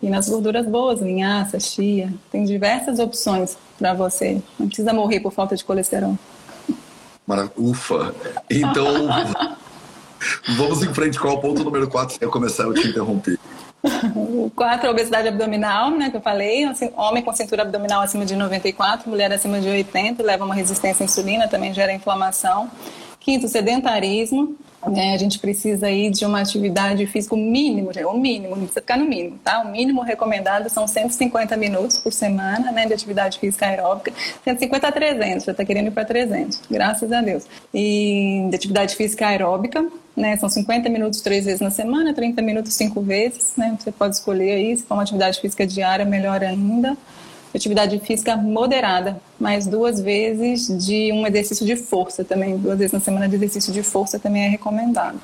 e 0.01 0.09
nas 0.09 0.29
gorduras 0.29 0.65
boas, 0.65 1.01
linhaça, 1.01 1.59
chia, 1.59 2.13
tem 2.31 2.45
diversas 2.45 2.99
opções 2.99 3.57
para 3.77 3.93
você. 3.93 4.41
Não 4.57 4.67
precisa 4.67 4.93
morrer 4.93 5.19
por 5.19 5.33
falta 5.33 5.55
de 5.55 5.63
colesterol. 5.63 6.17
Mara... 7.27 7.51
Ufa! 7.57 8.15
Então, 8.49 9.07
vamos 10.55 10.83
em 10.83 10.93
frente. 10.93 11.19
Qual 11.19 11.33
é 11.33 11.37
o 11.37 11.41
ponto 11.41 11.63
número 11.63 11.87
4? 11.87 12.15
Se 12.15 12.23
eu 12.23 12.31
começar, 12.31 12.63
eu 12.63 12.73
te 12.73 12.87
interrompi. 12.87 13.37
O 14.15 14.51
4 14.55 14.87
é 14.87 14.89
obesidade 14.89 15.27
abdominal, 15.27 15.91
né, 15.91 16.09
que 16.09 16.17
eu 16.17 16.21
falei. 16.21 16.63
Assim, 16.65 16.91
homem 16.95 17.21
com 17.21 17.33
cintura 17.33 17.61
abdominal 17.61 18.01
acima 18.01 18.25
de 18.25 18.35
94, 18.35 19.09
mulher 19.09 19.31
acima 19.31 19.59
de 19.59 19.67
80, 19.67 20.23
leva 20.23 20.45
uma 20.45 20.55
resistência 20.55 21.03
à 21.03 21.05
insulina, 21.05 21.47
também 21.47 21.73
gera 21.73 21.93
inflamação. 21.93 22.69
Quinto, 23.19 23.47
sedentarismo. 23.47 24.55
É, 24.95 25.13
a 25.13 25.17
gente 25.17 25.39
precisa 25.39 25.87
aí 25.87 26.09
de 26.09 26.25
uma 26.25 26.39
atividade 26.39 27.05
física 27.05 27.35
mínimo, 27.35 27.91
o 28.05 28.17
mínimo, 28.17 28.51
não 28.51 28.59
precisa 28.59 28.79
ficar 28.79 28.97
no 28.97 29.05
mínimo, 29.05 29.37
tá? 29.43 29.61
O 29.61 29.71
mínimo 29.71 30.01
recomendado 30.01 30.69
são 30.69 30.87
150 30.87 31.57
minutos 31.57 31.97
por 31.97 32.13
semana, 32.13 32.71
né, 32.71 32.85
de 32.85 32.93
atividade 32.93 33.39
física 33.39 33.65
aeróbica, 33.65 34.13
150 34.45 34.87
a 34.87 34.91
300, 34.91 35.43
já 35.43 35.51
está 35.51 35.65
querendo 35.65 35.87
ir 35.87 35.91
para 35.91 36.05
300, 36.05 36.61
graças 36.71 37.11
a 37.11 37.21
Deus. 37.21 37.43
E 37.73 38.47
de 38.49 38.55
atividade 38.55 38.95
física 38.95 39.27
aeróbica, 39.27 39.85
né, 40.15 40.37
são 40.37 40.47
50 40.47 40.87
minutos 40.87 41.19
três 41.19 41.43
vezes 41.43 41.59
na 41.59 41.71
semana, 41.71 42.13
30 42.13 42.41
minutos 42.41 42.73
cinco 42.73 43.01
vezes, 43.01 43.55
né, 43.57 43.75
você 43.77 43.91
pode 43.91 44.15
escolher 44.15 44.51
aí, 44.53 44.77
se 44.77 44.83
for 44.83 44.93
uma 44.93 45.03
atividade 45.03 45.41
física 45.41 45.67
diária, 45.67 46.05
melhor 46.05 46.41
ainda 46.41 46.97
atividade 47.53 47.99
física 47.99 48.35
moderada, 48.35 49.19
mais 49.39 49.65
duas 49.65 49.99
vezes 49.99 50.67
de 50.85 51.11
um 51.11 51.25
exercício 51.25 51.65
de 51.65 51.75
força 51.75 52.23
também, 52.23 52.57
duas 52.57 52.77
vezes 52.77 52.93
na 52.93 52.99
semana 52.99 53.27
de 53.27 53.35
exercício 53.35 53.73
de 53.73 53.81
força 53.81 54.19
também 54.19 54.43
é 54.43 54.47
recomendado. 54.47 55.19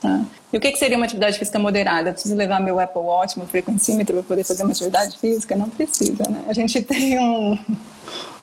Tá? 0.00 0.22
E 0.52 0.56
o 0.56 0.60
que, 0.60 0.70
que 0.70 0.78
seria 0.78 0.96
uma 0.96 1.06
atividade 1.06 1.38
física 1.38 1.58
moderada? 1.58 2.12
Preciso 2.12 2.34
levar 2.34 2.60
meu 2.60 2.78
Apple 2.78 3.00
Watch, 3.00 3.38
meu 3.38 3.48
frequencímetro 3.48 4.14
para 4.16 4.22
poder 4.22 4.44
fazer 4.44 4.62
uma 4.62 4.72
atividade 4.72 5.16
física? 5.18 5.56
Não 5.56 5.70
precisa, 5.70 6.24
né? 6.28 6.44
A 6.46 6.52
gente 6.52 6.80
tem 6.84 7.18
um, 7.18 7.58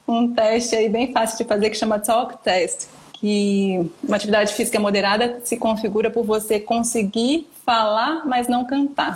um 0.08 0.34
teste 0.34 0.76
aí 0.76 0.90
bem 0.90 1.12
fácil 1.12 1.38
de 1.38 1.44
fazer 1.44 1.70
que 1.70 1.78
chama 1.78 2.00
Talk 2.00 2.44
Test, 2.44 2.88
que 3.14 3.92
uma 4.04 4.16
atividade 4.16 4.54
física 4.54 4.80
moderada 4.80 5.40
se 5.44 5.56
configura 5.56 6.10
por 6.10 6.26
você 6.26 6.60
conseguir 6.60 7.48
falar, 7.64 8.26
mas 8.26 8.48
não 8.48 8.66
cantar. 8.66 9.16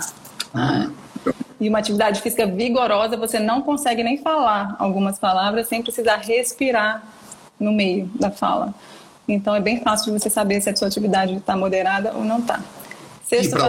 Ah 0.54 0.88
e 1.60 1.68
uma 1.68 1.78
atividade 1.78 2.20
física 2.20 2.46
vigorosa, 2.46 3.16
você 3.16 3.38
não 3.38 3.62
consegue 3.62 4.02
nem 4.02 4.18
falar 4.18 4.76
algumas 4.78 5.18
palavras 5.18 5.68
sem 5.68 5.82
precisar 5.82 6.16
respirar 6.16 7.02
no 7.58 7.72
meio 7.72 8.10
da 8.14 8.30
fala. 8.30 8.74
Então 9.26 9.54
é 9.54 9.60
bem 9.60 9.80
fácil 9.80 10.12
de 10.12 10.20
você 10.20 10.30
saber 10.30 10.60
se 10.60 10.70
a 10.70 10.76
sua 10.76 10.88
atividade 10.88 11.34
está 11.34 11.56
moderada 11.56 12.12
ou 12.14 12.24
não 12.24 12.38
está. 12.38 12.60
e 13.32 13.48
para 13.48 13.64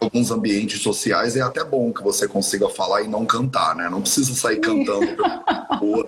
alguns 0.00 0.30
ambientes 0.30 0.82
sociais 0.82 1.36
é 1.36 1.40
até 1.40 1.64
bom 1.64 1.92
que 1.92 2.02
você 2.02 2.28
consiga 2.28 2.68
falar 2.68 3.02
e 3.02 3.08
não 3.08 3.24
cantar, 3.24 3.74
né? 3.76 3.88
Não 3.88 4.02
precisa 4.02 4.34
sair 4.34 4.58
cantando 4.58 5.16
rua 5.80 6.06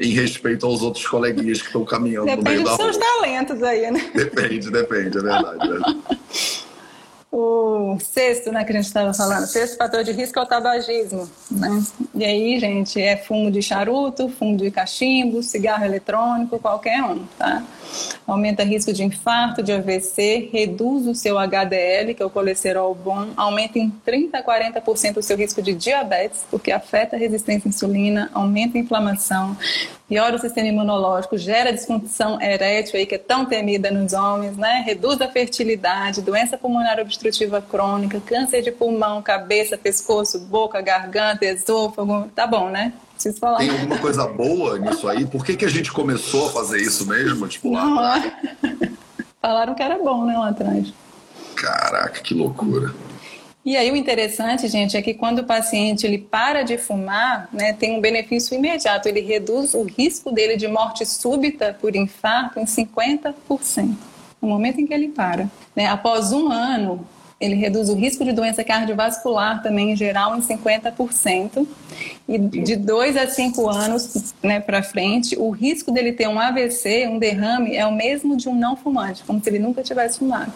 em 0.00 0.10
respeito 0.10 0.66
aos 0.66 0.82
outros 0.82 1.06
coleguinhas 1.06 1.60
que 1.60 1.66
estão 1.68 1.84
caminhando 1.84 2.26
depende 2.26 2.44
no 2.44 2.50
meio 2.50 2.64
da 2.64 2.70
rua. 2.70 2.78
Depende 2.78 2.98
dos 2.98 2.98
seus 2.98 3.20
talentos 3.20 3.62
aí, 3.62 3.90
né? 3.90 4.10
Depende, 4.14 4.70
depende, 4.70 5.18
é 5.18 5.22
verdade. 5.22 5.68
É 5.70 6.65
o 7.38 7.98
sexto, 8.00 8.50
né, 8.50 8.64
que 8.64 8.72
a 8.72 8.76
gente 8.76 8.86
estava 8.86 9.12
falando, 9.12 9.44
o 9.44 9.46
sexto 9.46 9.76
fator 9.76 10.02
de 10.02 10.10
risco 10.10 10.38
é 10.38 10.42
o 10.42 10.46
tabagismo, 10.46 11.28
né? 11.50 11.82
E 12.14 12.24
aí, 12.24 12.58
gente, 12.58 12.98
é 12.98 13.14
fumo 13.14 13.50
de 13.50 13.60
charuto, 13.60 14.30
fumo 14.30 14.56
de 14.56 14.70
cachimbo, 14.70 15.42
cigarro 15.42 15.84
eletrônico, 15.84 16.58
qualquer 16.58 17.02
um, 17.02 17.26
tá? 17.38 17.62
Aumenta 18.26 18.62
risco 18.64 18.90
de 18.90 19.04
infarto, 19.04 19.62
de 19.62 19.70
AVC, 19.70 20.48
reduz 20.50 21.06
o 21.06 21.14
seu 21.14 21.38
HDL, 21.38 22.14
que 22.14 22.22
é 22.22 22.26
o 22.26 22.30
colesterol 22.30 22.94
bom, 22.94 23.28
aumenta 23.36 23.78
em 23.78 23.90
30 23.90 24.38
a 24.38 24.42
40% 24.42 25.18
o 25.18 25.22
seu 25.22 25.36
risco 25.36 25.60
de 25.60 25.74
diabetes, 25.74 26.42
porque 26.50 26.72
afeta 26.72 27.16
a 27.16 27.18
resistência 27.18 27.68
à 27.68 27.70
insulina, 27.70 28.30
aumenta 28.32 28.78
a 28.78 28.80
inflamação, 28.80 29.54
piora 30.08 30.36
o 30.36 30.38
sistema 30.38 30.68
imunológico, 30.68 31.36
gera 31.36 31.72
disfunção 31.72 32.40
erétil 32.40 32.98
aí 32.98 33.06
que 33.06 33.16
é 33.16 33.18
tão 33.18 33.44
temida 33.44 33.90
nos 33.90 34.12
homens, 34.12 34.56
né? 34.56 34.82
Reduz 34.86 35.20
a 35.20 35.28
fertilidade, 35.28 36.22
doença 36.22 36.56
pulmonar 36.56 36.98
obstrutiva 37.00 37.60
crônica, 37.60 38.20
câncer 38.20 38.62
de 38.62 38.70
pulmão, 38.70 39.20
cabeça, 39.22 39.76
pescoço, 39.76 40.38
boca, 40.40 40.80
garganta, 40.80 41.44
esôfago, 41.44 42.30
tá 42.34 42.46
bom, 42.46 42.70
né? 42.70 42.92
Preciso 43.14 43.38
falar. 43.38 43.58
Tem 43.58 43.70
alguma 43.70 43.98
coisa 43.98 44.26
boa 44.26 44.78
nisso 44.78 45.08
aí? 45.08 45.26
Por 45.26 45.44
que, 45.44 45.56
que 45.56 45.64
a 45.64 45.70
gente 45.70 45.90
começou 45.90 46.48
a 46.48 46.52
fazer 46.52 46.78
isso 46.78 47.06
mesmo? 47.06 47.48
Tipo, 47.48 47.72
lá 47.72 48.22
Falaram 49.40 49.74
que 49.74 49.82
era 49.82 49.96
bom, 49.96 50.24
né, 50.24 50.36
lá 50.36 50.48
atrás. 50.48 50.92
Caraca, 51.54 52.20
que 52.20 52.34
loucura. 52.34 52.92
E 53.66 53.76
aí 53.76 53.90
o 53.90 53.96
interessante, 53.96 54.68
gente, 54.68 54.96
é 54.96 55.02
que 55.02 55.12
quando 55.12 55.40
o 55.40 55.44
paciente 55.44 56.06
ele 56.06 56.18
para 56.18 56.62
de 56.62 56.78
fumar, 56.78 57.48
né, 57.52 57.72
tem 57.72 57.98
um 57.98 58.00
benefício 58.00 58.54
imediato, 58.54 59.08
ele 59.08 59.20
reduz 59.20 59.74
o 59.74 59.82
risco 59.82 60.30
dele 60.30 60.56
de 60.56 60.68
morte 60.68 61.04
súbita 61.04 61.76
por 61.80 61.96
infarto 61.96 62.60
em 62.60 62.64
50%, 62.64 63.34
no 64.40 64.48
momento 64.48 64.80
em 64.80 64.86
que 64.86 64.94
ele 64.94 65.08
para. 65.08 65.50
Né? 65.74 65.88
Após 65.88 66.32
um 66.32 66.52
ano, 66.52 67.04
ele 67.40 67.56
reduz 67.56 67.88
o 67.88 67.96
risco 67.96 68.24
de 68.24 68.32
doença 68.32 68.62
cardiovascular 68.62 69.60
também 69.60 69.90
em 69.90 69.96
geral 69.96 70.36
em 70.36 70.40
50%. 70.40 71.66
E 72.28 72.38
de 72.38 72.76
2 72.76 73.16
a 73.16 73.26
5 73.26 73.68
anos 73.68 74.32
né, 74.44 74.60
para 74.60 74.80
frente, 74.80 75.36
o 75.36 75.50
risco 75.50 75.90
dele 75.90 76.12
ter 76.12 76.28
um 76.28 76.38
AVC, 76.38 77.08
um 77.08 77.18
derrame, 77.18 77.74
é 77.74 77.84
o 77.84 77.92
mesmo 77.92 78.36
de 78.36 78.48
um 78.48 78.54
não 78.54 78.76
fumante, 78.76 79.24
como 79.24 79.42
se 79.42 79.50
ele 79.50 79.58
nunca 79.58 79.82
tivesse 79.82 80.20
fumado. 80.20 80.52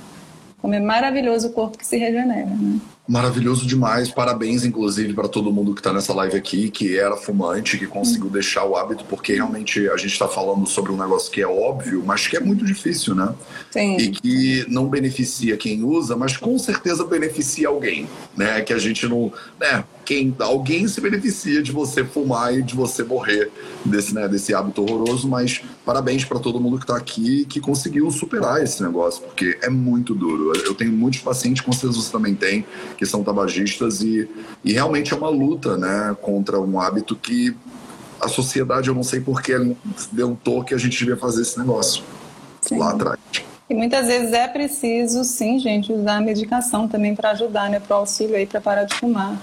Como 0.59 0.75
é 0.75 0.81
maravilhoso 0.81 1.49
o 1.49 1.53
corpo 1.53 1.77
que 1.77 1.87
se 1.87 1.96
regenera. 1.96 2.46
Né? 2.46 2.79
Maravilhoso 3.11 3.66
demais. 3.66 4.09
Parabéns, 4.09 4.64
inclusive, 4.64 5.14
para 5.14 5.27
todo 5.27 5.53
mundo 5.53 5.75
que 5.75 5.81
está 5.81 5.92
nessa 5.92 6.14
live 6.14 6.37
aqui, 6.37 6.70
que 6.70 6.96
era 6.96 7.16
fumante, 7.16 7.77
que 7.77 7.85
conseguiu 7.85 8.31
deixar 8.31 8.64
o 8.64 8.77
hábito, 8.77 9.05
porque 9.09 9.35
realmente 9.35 9.88
a 9.88 9.96
gente 9.96 10.12
está 10.12 10.29
falando 10.29 10.64
sobre 10.64 10.92
um 10.92 10.96
negócio 10.96 11.29
que 11.29 11.42
é 11.42 11.46
óbvio, 11.46 12.05
mas 12.07 12.29
que 12.29 12.37
é 12.37 12.40
muito 12.40 12.64
difícil, 12.64 13.16
né? 13.16 13.35
Sim. 13.68 13.96
E 13.96 14.11
que 14.11 14.64
não 14.68 14.88
beneficia 14.88 15.57
quem 15.57 15.83
usa, 15.83 16.14
mas 16.14 16.37
com 16.37 16.57
certeza 16.57 17.05
beneficia 17.05 17.66
alguém, 17.66 18.09
né? 18.37 18.61
Que 18.61 18.73
a 18.73 18.79
gente 18.79 19.09
não. 19.09 19.33
Né? 19.59 19.83
Quem, 20.05 20.35
alguém 20.40 20.88
se 20.88 21.01
beneficia 21.01 21.62
de 21.62 21.70
você 21.70 22.05
fumar 22.05 22.53
e 22.57 22.62
de 22.62 22.75
você 22.75 23.05
morrer 23.05 23.51
desse, 23.85 24.12
né, 24.12 24.27
desse 24.27 24.53
hábito 24.53 24.83
horroroso, 24.83 25.29
mas 25.29 25.62
parabéns 25.87 26.25
para 26.25 26.40
todo 26.40 26.59
mundo 26.59 26.79
que 26.79 26.83
está 26.83 26.96
aqui 26.96 27.44
que 27.44 27.61
conseguiu 27.61 28.11
superar 28.11 28.61
esse 28.61 28.83
negócio, 28.83 29.23
porque 29.23 29.57
é 29.62 29.70
muito 29.70 30.12
duro. 30.12 30.53
Eu 30.64 30.75
tenho 30.75 30.90
muitos 30.90 31.20
pacientes, 31.20 31.62
com 31.62 31.70
certeza 31.70 32.03
você 32.03 32.11
também 32.11 32.35
tem, 32.35 32.66
que 33.01 33.07
são 33.07 33.25
tabagistas 33.25 34.03
e, 34.03 34.29
e 34.63 34.75
realmente 34.75 35.15
é 35.15 35.17
uma 35.17 35.31
luta 35.31 35.79
né, 35.79 36.15
contra 36.21 36.61
um 36.61 36.79
hábito 36.79 37.17
que 37.17 37.57
a 38.21 38.29
sociedade, 38.29 38.91
eu 38.91 38.95
não 38.95 39.03
sei 39.03 39.21
porquê, 39.21 39.75
deu 40.13 40.29
um 40.29 40.35
toque 40.35 40.69
que 40.69 40.75
a 40.75 40.79
gente 40.79 40.99
devia 40.99 41.17
fazer 41.17 41.41
esse 41.41 41.59
negócio 41.59 42.05
sim. 42.61 42.77
lá 42.77 42.91
atrás. 42.91 43.19
E 43.71 43.75
muitas 43.75 44.07
vezes 44.07 44.35
é 44.35 44.47
preciso, 44.47 45.25
sim, 45.25 45.59
gente, 45.59 45.91
usar 45.91 46.19
a 46.19 46.21
medicação 46.21 46.87
também 46.87 47.15
para 47.15 47.31
ajudar, 47.31 47.71
né, 47.71 47.81
para 47.81 47.97
o 47.97 48.01
auxílio 48.01 48.37
aí 48.37 48.45
para 48.45 48.61
parar 48.61 48.85
de 48.85 48.95
fumar. 48.95 49.35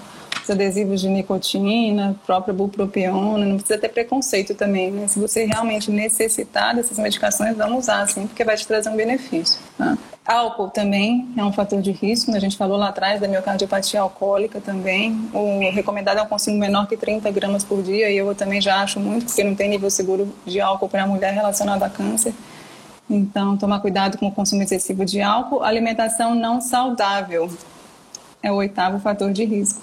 os 0.44 0.50
adesivos 0.52 1.02
de 1.02 1.10
nicotina, 1.10 2.16
própria 2.28 2.54
bupropiona, 2.54 3.44
não 3.44 3.58
precisa 3.58 3.80
ter 3.80 3.90
preconceito 3.90 4.54
também, 4.54 4.92
né? 4.92 5.08
Se 5.08 5.20
você 5.20 5.46
realmente 5.46 5.90
necessitar 5.90 6.76
dessas 6.76 7.00
medicações, 7.00 7.58
vamos 7.58 7.86
usar, 7.86 8.08
sim, 8.08 8.28
porque 8.28 8.44
vai 8.44 8.56
te 8.56 8.68
trazer 8.68 8.90
um 8.90 8.96
benefício. 8.96 9.60
Tá? 9.76 9.98
Álcool 10.28 10.70
também 10.70 11.26
é 11.38 11.44
um 11.44 11.54
fator 11.54 11.82
de 11.82 11.92
risco, 11.92 12.30
né? 12.32 12.38
a 12.38 12.42
gente 12.42 12.58
falou 12.58 12.78
lá 12.78 12.90
atrás 12.90 13.22
da 13.22 13.30
miocardiopatia 13.30 14.02
alcoólica 14.02 14.60
também. 14.60 15.30
O 15.34 15.60
recomendado 15.72 16.18
é 16.18 16.22
um 16.22 16.28
consumo 16.28 16.58
menor 16.58 16.86
que 16.86 16.98
30 16.98 17.32
gramas 17.32 17.64
por 17.64 17.82
dia, 17.82 18.12
e 18.12 18.18
eu 18.18 18.36
também 18.36 18.60
já 18.60 18.82
acho 18.82 19.00
muito, 19.00 19.28
porque 19.28 19.42
não 19.42 19.56
tem 19.56 19.70
nível 19.70 19.90
seguro 19.90 20.28
de 20.46 20.60
álcool 20.60 20.90
para 20.90 21.04
a 21.04 21.08
mulher 21.08 21.34
relacionado 21.34 21.82
a 21.84 21.90
câncer. 21.90 22.34
Então, 23.10 23.56
tomar 23.56 23.80
cuidado 23.80 24.18
com 24.18 24.28
o 24.28 24.32
consumo 24.32 24.62
excessivo 24.62 25.06
de 25.06 25.22
álcool. 25.22 25.64
Alimentação 25.64 26.36
não 26.36 26.60
saudável 26.60 27.50
é 28.44 28.52
o 28.52 28.56
oitavo 28.56 29.00
fator 29.00 29.32
de 29.32 29.46
risco. 29.46 29.82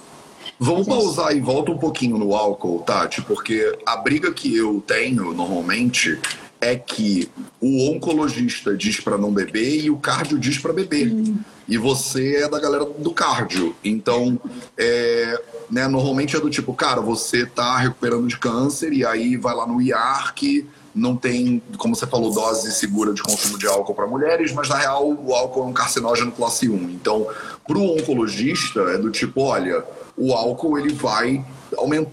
Vamos 0.58 0.86
pausar 0.86 1.34
e 1.34 1.40
volta 1.40 1.72
um 1.72 1.78
pouquinho 1.78 2.18
no 2.18 2.34
álcool, 2.34 2.80
Tati, 2.80 3.22
porque 3.22 3.78
a 3.86 3.96
briga 3.96 4.30
que 4.30 4.54
eu 4.54 4.82
tenho 4.86 5.32
normalmente 5.32 6.20
é 6.64 6.76
que 6.76 7.30
o 7.60 7.90
oncologista 7.90 8.76
diz 8.76 9.00
para 9.00 9.18
não 9.18 9.32
beber 9.32 9.84
e 9.84 9.90
o 9.90 9.96
cardio 9.96 10.38
diz 10.38 10.58
para 10.58 10.72
beber. 10.72 11.12
Hum. 11.12 11.38
E 11.68 11.78
você 11.78 12.36
é 12.36 12.48
da 12.48 12.58
galera 12.58 12.84
do 12.84 13.10
cardio. 13.10 13.74
Então, 13.82 14.38
é, 14.76 15.40
né, 15.70 15.86
normalmente 15.88 16.36
é 16.36 16.40
do 16.40 16.50
tipo, 16.50 16.74
cara, 16.74 17.00
você 17.00 17.46
tá 17.46 17.78
recuperando 17.78 18.26
de 18.26 18.38
câncer 18.38 18.92
e 18.92 19.04
aí 19.04 19.36
vai 19.36 19.54
lá 19.54 19.66
no 19.66 19.80
IARC 19.80 20.66
não 20.94 21.16
tem, 21.16 21.60
como 21.76 21.96
você 21.96 22.06
falou, 22.06 22.32
dose 22.32 22.70
segura 22.70 23.12
de 23.12 23.20
consumo 23.20 23.58
de 23.58 23.66
álcool 23.66 23.94
para 23.94 24.06
mulheres, 24.06 24.52
mas 24.52 24.68
na 24.68 24.76
real 24.76 25.08
o 25.08 25.34
álcool 25.34 25.64
é 25.64 25.66
um 25.66 25.72
carcinógeno 25.72 26.30
classe 26.30 26.68
1. 26.68 26.90
Então, 26.90 27.26
para 27.66 27.76
o 27.76 27.96
oncologista, 27.96 28.80
é 28.82 28.96
do 28.96 29.10
tipo: 29.10 29.42
olha, 29.42 29.84
o 30.16 30.32
álcool 30.32 30.78
ele 30.78 30.92
vai 30.92 31.44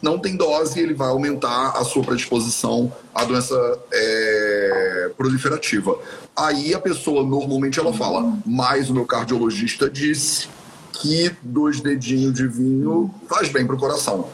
não 0.02 0.19
tem 0.19 0.36
dose, 0.36 0.80
ele 0.80 0.93
vai 0.93 1.10
aumentar 1.10 1.71
a 1.71 1.84
sua 1.84 2.04
predisposição 2.04 2.91
à 3.13 3.24
doença 3.24 3.56
é, 3.91 5.12
proliferativa. 5.17 5.97
Aí 6.36 6.74
a 6.74 6.80
pessoa 6.80 7.24
normalmente 7.24 7.80
ela 7.80 7.93
fala, 7.93 8.38
mas 8.45 8.89
o 8.89 8.93
meu 8.93 9.06
cardiologista 9.06 9.89
disse 9.89 10.47
que 10.93 11.32
dois 11.41 11.82
dedinhos 11.82 12.34
de 12.34 12.47
vinho 12.47 13.13
faz 13.28 13.50
bem 13.50 13.65
para 13.65 13.76
o 13.76 13.80
coração. 13.80 14.28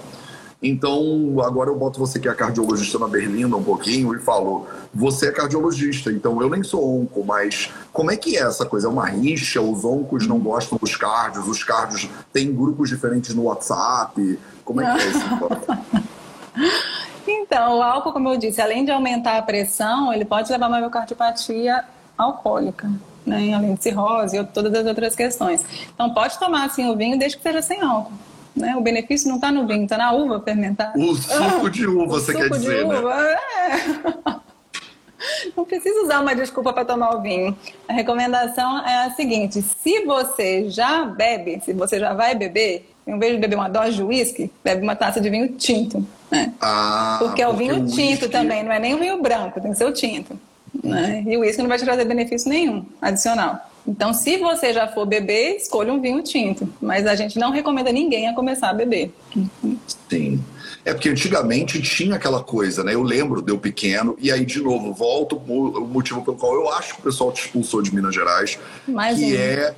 Então, 0.61 1.35
agora 1.43 1.69
eu 1.69 1.77
boto 1.77 1.99
você 1.99 2.19
que 2.19 2.27
é 2.27 2.33
cardiologista 2.33 2.97
na 2.97 3.07
Berlinda 3.07 3.55
um 3.55 3.63
pouquinho 3.63 4.15
e 4.15 4.19
falo, 4.19 4.65
você 4.91 5.27
é 5.27 5.31
cardiologista, 5.31 6.11
então 6.11 6.41
eu 6.41 6.49
nem 6.49 6.63
sou 6.63 7.01
onco, 7.01 7.23
mas 7.23 7.71
como 7.93 8.09
é 8.09 8.17
que 8.17 8.35
é 8.35 8.41
essa 8.41 8.65
coisa? 8.65 8.87
É 8.87 8.89
uma 8.89 9.05
rixa? 9.05 9.61
Os 9.61 9.85
oncos 9.85 10.25
não 10.25 10.39
gostam 10.39 10.79
dos 10.81 10.95
cardios? 10.95 11.47
Os 11.47 11.63
cardios 11.63 12.09
têm 12.33 12.51
grupos 12.51 12.89
diferentes 12.89 13.35
no 13.35 13.43
WhatsApp? 13.43 14.39
Como 14.65 14.81
é 14.81 14.95
que 14.95 15.01
é 15.01 15.07
isso? 15.09 16.07
Então, 17.29 17.79
o 17.79 17.81
álcool, 17.81 18.13
como 18.13 18.29
eu 18.29 18.37
disse, 18.37 18.61
além 18.61 18.85
de 18.85 18.91
aumentar 18.91 19.37
a 19.37 19.41
pressão, 19.41 20.13
ele 20.13 20.23
pode 20.23 20.51
levar 20.51 20.65
a 20.65 20.69
uma 20.69 20.79
miocardiopatia 20.79 21.83
alcoólica, 22.17 22.89
né? 23.25 23.53
além 23.53 23.75
de 23.75 23.83
cirrose 23.83 24.37
e 24.37 24.43
todas 24.45 24.73
as 24.73 24.85
outras 24.85 25.15
questões. 25.15 25.65
Então, 25.93 26.13
pode 26.13 26.39
tomar 26.39 26.65
assim 26.65 26.89
o 26.89 26.95
vinho 26.95 27.17
desde 27.17 27.37
que 27.37 27.43
seja 27.43 27.61
sem 27.61 27.81
álcool. 27.81 28.13
Né? 28.57 28.75
O 28.75 28.81
benefício 28.81 29.27
não 29.29 29.35
está 29.35 29.51
no 29.51 29.67
vinho, 29.67 29.83
está 29.83 29.97
na 29.97 30.11
uva 30.11 30.41
fermentada. 30.41 30.97
O 30.97 31.15
suco 31.15 31.69
de 31.69 31.85
uva, 31.87 32.19
você 32.19 32.33
quer 32.33 32.49
dizer, 32.49 32.85
né? 32.85 32.99
uva? 32.99 33.13
É. 33.21 34.37
Não 35.55 35.65
precisa 35.65 36.03
usar 36.03 36.21
uma 36.21 36.35
desculpa 36.35 36.71
para 36.71 36.85
tomar 36.85 37.15
o 37.15 37.21
vinho. 37.21 37.57
A 37.87 37.93
recomendação 37.93 38.85
é 38.85 39.05
a 39.05 39.11
seguinte: 39.11 39.61
se 39.61 40.05
você 40.05 40.69
já 40.69 41.05
bebe, 41.05 41.59
se 41.65 41.73
você 41.73 41.99
já 41.99 42.13
vai 42.13 42.35
beber, 42.35 42.89
em 43.05 43.17
vez 43.17 43.33
de 43.33 43.39
beber 43.39 43.55
uma 43.55 43.69
dose 43.69 43.95
de 43.95 44.03
uísque, 44.03 44.51
bebe 44.63 44.83
uma 44.83 44.95
taça 44.95 45.19
de 45.19 45.29
vinho 45.29 45.49
tinto. 45.53 46.05
Né? 46.29 46.53
Ah, 46.61 47.17
porque 47.19 47.41
é 47.41 47.47
o 47.47 47.53
vinho 47.53 47.85
tinto 47.87 48.23
whisky... 48.23 48.29
também, 48.29 48.63
não 48.63 48.71
é 48.71 48.79
nem 48.79 48.93
o 48.93 48.99
vinho 48.99 49.21
branco, 49.21 49.59
tem 49.59 49.71
que 49.71 49.77
ser 49.77 49.85
o 49.85 49.93
tinto. 49.93 50.39
Né? 50.83 51.23
E 51.25 51.37
o 51.37 51.39
uísque 51.39 51.61
não 51.61 51.69
vai 51.69 51.77
te 51.77 51.85
trazer 51.85 52.05
benefício 52.05 52.49
nenhum 52.49 52.85
adicional. 53.01 53.59
Então, 53.87 54.13
se 54.13 54.37
você 54.37 54.73
já 54.73 54.87
for 54.87 55.05
beber, 55.05 55.55
escolha 55.55 55.93
um 55.93 56.01
vinho 56.01 56.21
tinto. 56.21 56.67
Mas 56.81 57.07
a 57.07 57.15
gente 57.15 57.39
não 57.39 57.51
recomenda 57.51 57.91
ninguém 57.91 58.27
a 58.27 58.33
começar 58.33 58.69
a 58.69 58.73
beber. 58.73 59.13
Sim. 60.09 60.43
É 60.83 60.93
porque 60.93 61.09
antigamente 61.09 61.81
tinha 61.81 62.15
aquela 62.15 62.43
coisa, 62.43 62.83
né? 62.83 62.93
Eu 62.93 63.03
lembro, 63.03 63.41
deu 63.41 63.57
pequeno, 63.57 64.15
e 64.19 64.31
aí, 64.31 64.45
de 64.45 64.61
novo, 64.61 64.93
volto 64.93 65.35
o 65.35 65.81
motivo 65.87 66.23
pelo 66.23 66.37
qual 66.37 66.53
eu 66.53 66.69
acho 66.69 66.95
que 66.95 67.01
o 67.01 67.03
pessoal 67.03 67.31
te 67.31 67.41
expulsou 67.41 67.81
de 67.81 67.93
Minas 67.93 68.15
Gerais, 68.15 68.57
Mais 68.87 69.17
que 69.17 69.25
um. 69.25 69.35
é 69.35 69.75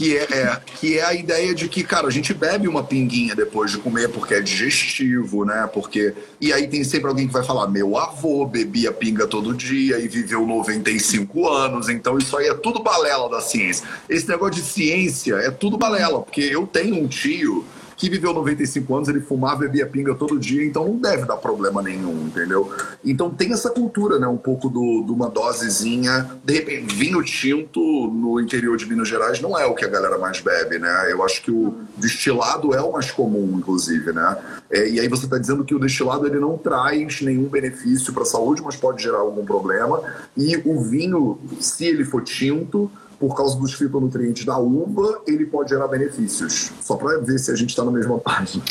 que 0.00 0.16
é, 0.16 0.22
é, 0.22 0.60
que 0.64 0.98
é 0.98 1.04
a 1.04 1.12
ideia 1.12 1.54
de 1.54 1.68
que, 1.68 1.84
cara, 1.84 2.06
a 2.06 2.10
gente 2.10 2.32
bebe 2.32 2.66
uma 2.66 2.82
pinguinha 2.82 3.36
depois 3.36 3.70
de 3.70 3.76
comer 3.76 4.08
porque 4.08 4.32
é 4.32 4.40
digestivo, 4.40 5.44
né? 5.44 5.68
Porque. 5.70 6.14
E 6.40 6.54
aí 6.54 6.66
tem 6.68 6.82
sempre 6.82 7.08
alguém 7.08 7.26
que 7.26 7.32
vai 7.34 7.44
falar: 7.44 7.68
meu 7.68 7.98
avô 7.98 8.46
bebia 8.46 8.92
pinga 8.92 9.26
todo 9.26 9.52
dia 9.52 9.98
e 9.98 10.08
viveu 10.08 10.46
95 10.46 11.46
anos, 11.46 11.90
então 11.90 12.16
isso 12.16 12.34
aí 12.38 12.48
é 12.48 12.54
tudo 12.54 12.82
balela 12.82 13.28
da 13.28 13.42
ciência. 13.42 13.86
Esse 14.08 14.26
negócio 14.26 14.54
de 14.54 14.62
ciência 14.62 15.34
é 15.34 15.50
tudo 15.50 15.76
balela, 15.76 16.22
porque 16.22 16.40
eu 16.40 16.66
tenho 16.66 16.96
um 16.96 17.06
tio 17.06 17.66
que 18.00 18.08
viveu 18.08 18.32
95 18.32 18.96
anos, 18.96 19.08
ele 19.10 19.20
fumava, 19.20 19.56
bebia 19.56 19.86
pinga 19.86 20.14
todo 20.14 20.38
dia, 20.38 20.64
então 20.64 20.88
não 20.88 20.96
deve 20.96 21.26
dar 21.26 21.36
problema 21.36 21.82
nenhum, 21.82 22.28
entendeu? 22.28 22.72
Então 23.04 23.28
tem 23.28 23.52
essa 23.52 23.68
cultura, 23.68 24.18
né? 24.18 24.26
Um 24.26 24.38
pouco 24.38 24.70
do, 24.70 25.04
de 25.04 25.12
uma 25.12 25.28
dosezinha. 25.28 26.30
De 26.42 26.54
repente, 26.54 26.94
vinho 26.94 27.22
tinto 27.22 27.78
no 27.78 28.40
interior 28.40 28.78
de 28.78 28.86
Minas 28.86 29.06
Gerais 29.06 29.38
não 29.42 29.58
é 29.58 29.66
o 29.66 29.74
que 29.74 29.84
a 29.84 29.88
galera 29.88 30.16
mais 30.16 30.40
bebe, 30.40 30.78
né? 30.78 31.12
Eu 31.12 31.22
acho 31.22 31.42
que 31.42 31.50
o 31.50 31.74
destilado 31.98 32.74
é 32.74 32.80
o 32.80 32.90
mais 32.90 33.10
comum, 33.10 33.58
inclusive, 33.58 34.12
né? 34.12 34.38
É, 34.70 34.88
e 34.88 34.98
aí 34.98 35.06
você 35.06 35.26
está 35.26 35.36
dizendo 35.36 35.62
que 35.62 35.74
o 35.74 35.78
destilado 35.78 36.26
ele 36.26 36.40
não 36.40 36.56
traz 36.56 37.20
nenhum 37.20 37.50
benefício 37.50 38.14
para 38.14 38.22
a 38.22 38.26
saúde, 38.26 38.62
mas 38.62 38.76
pode 38.76 39.02
gerar 39.02 39.18
algum 39.18 39.44
problema. 39.44 40.02
E 40.34 40.56
o 40.64 40.80
vinho, 40.80 41.38
se 41.60 41.84
ele 41.84 42.06
for 42.06 42.22
tinto, 42.22 42.90
por 43.20 43.36
causa 43.36 43.56
dos 43.58 43.74
fitonutrientes 43.74 44.46
da 44.46 44.56
uva, 44.56 45.20
ele 45.26 45.44
pode 45.44 45.68
gerar 45.68 45.86
benefícios. 45.86 46.72
Só 46.80 46.96
para 46.96 47.18
ver 47.18 47.38
se 47.38 47.52
a 47.52 47.54
gente 47.54 47.68
está 47.68 47.84
na 47.84 47.90
mesma 47.90 48.18
página. 48.18 48.64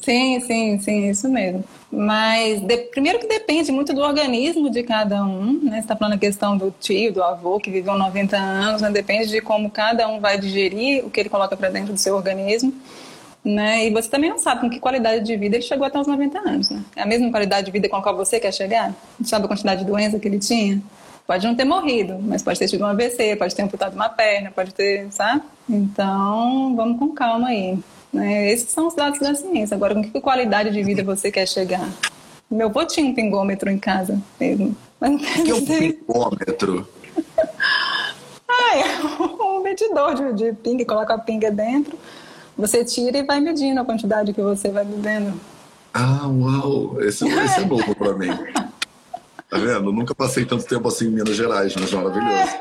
Sim, 0.00 0.40
sim, 0.40 0.78
sim, 0.78 1.10
isso 1.10 1.28
mesmo. 1.28 1.62
Mas 1.92 2.62
de, 2.62 2.78
primeiro 2.78 3.18
que 3.18 3.26
depende 3.26 3.70
muito 3.70 3.92
do 3.92 4.00
organismo 4.00 4.70
de 4.70 4.82
cada 4.82 5.22
um, 5.22 5.60
né? 5.62 5.72
Você 5.72 5.78
está 5.80 5.94
falando 5.94 6.14
a 6.14 6.18
questão 6.18 6.56
do 6.56 6.74
tio, 6.80 7.12
do 7.12 7.22
avô 7.22 7.60
que 7.60 7.70
viveu 7.70 7.94
90 7.94 8.34
anos, 8.34 8.80
né? 8.80 8.90
Depende 8.90 9.28
de 9.28 9.42
como 9.42 9.70
cada 9.70 10.08
um 10.08 10.18
vai 10.18 10.38
digerir 10.38 11.04
o 11.04 11.10
que 11.10 11.20
ele 11.20 11.28
coloca 11.28 11.54
para 11.54 11.68
dentro 11.68 11.92
do 11.92 11.98
seu 11.98 12.16
organismo. 12.16 12.72
Né? 13.44 13.86
E 13.86 13.90
você 13.90 14.08
também 14.08 14.30
não 14.30 14.38
sabe 14.38 14.62
com 14.62 14.70
que 14.70 14.80
qualidade 14.80 15.24
de 15.24 15.36
vida 15.36 15.56
ele 15.56 15.62
chegou 15.62 15.86
até 15.86 15.98
os 15.98 16.06
90 16.06 16.38
anos. 16.38 16.70
Né? 16.70 16.82
É 16.96 17.02
a 17.02 17.06
mesma 17.06 17.30
qualidade 17.30 17.66
de 17.66 17.70
vida 17.70 17.88
com 17.88 17.96
a 17.96 18.02
qual 18.02 18.16
você 18.16 18.40
quer 18.40 18.52
chegar? 18.52 18.94
Sabe 19.22 19.44
a 19.44 19.48
quantidade 19.48 19.80
de 19.80 19.86
doença 19.86 20.18
que 20.18 20.26
ele 20.26 20.38
tinha? 20.38 20.82
Pode 21.28 21.46
não 21.46 21.54
ter 21.54 21.66
morrido, 21.66 22.18
mas 22.22 22.42
pode 22.42 22.58
ter 22.58 22.68
tido 22.68 22.84
um 22.84 22.86
AVC, 22.86 23.36
pode 23.36 23.54
ter 23.54 23.60
amputado 23.60 23.92
uma 23.92 24.08
perna, 24.08 24.50
pode 24.50 24.72
ter, 24.72 25.12
sabe? 25.12 25.42
Então, 25.68 26.74
vamos 26.74 26.98
com 26.98 27.12
calma 27.12 27.48
aí. 27.48 27.78
Né? 28.10 28.50
Esses 28.50 28.70
são 28.70 28.86
os 28.86 28.94
dados 28.94 29.20
da 29.20 29.34
ciência. 29.34 29.74
Agora, 29.74 29.94
com 29.94 30.02
que 30.02 30.20
qualidade 30.22 30.70
de 30.70 30.82
vida 30.82 31.04
você 31.04 31.30
quer 31.30 31.46
chegar? 31.46 31.86
Meu 32.50 32.68
avô 32.68 32.82
tinha 32.86 33.06
um 33.06 33.14
pingômetro 33.14 33.68
em 33.68 33.78
casa 33.78 34.18
mesmo. 34.40 34.74
Mas 34.98 35.16
o 35.16 35.18
que 35.18 35.50
é 35.50 35.54
um 35.54 35.66
pingômetro? 35.66 36.88
ah, 38.48 38.78
é 38.78 38.84
um 39.20 39.62
medidor 39.62 40.14
de, 40.14 40.32
de 40.32 40.52
pinga, 40.54 40.86
coloca 40.86 41.12
a 41.12 41.18
pinga 41.18 41.50
dentro, 41.50 41.98
você 42.56 42.82
tira 42.86 43.18
e 43.18 43.22
vai 43.22 43.38
medindo 43.38 43.78
a 43.78 43.84
quantidade 43.84 44.32
que 44.32 44.40
você 44.40 44.70
vai 44.70 44.86
bebendo. 44.86 45.38
Ah, 45.92 46.26
uau! 46.26 47.02
Esse, 47.02 47.28
esse 47.28 47.60
é 47.60 47.66
novo 47.68 47.94
para 47.94 48.14
mim. 48.14 48.30
Tá 49.50 49.58
vendo? 49.58 49.92
nunca 49.92 50.14
passei 50.14 50.44
tanto 50.44 50.64
tempo 50.64 50.86
assim 50.88 51.06
em 51.06 51.10
Minas 51.10 51.34
Gerais, 51.36 51.74
mas 51.74 51.90
maravilhoso. 51.92 52.52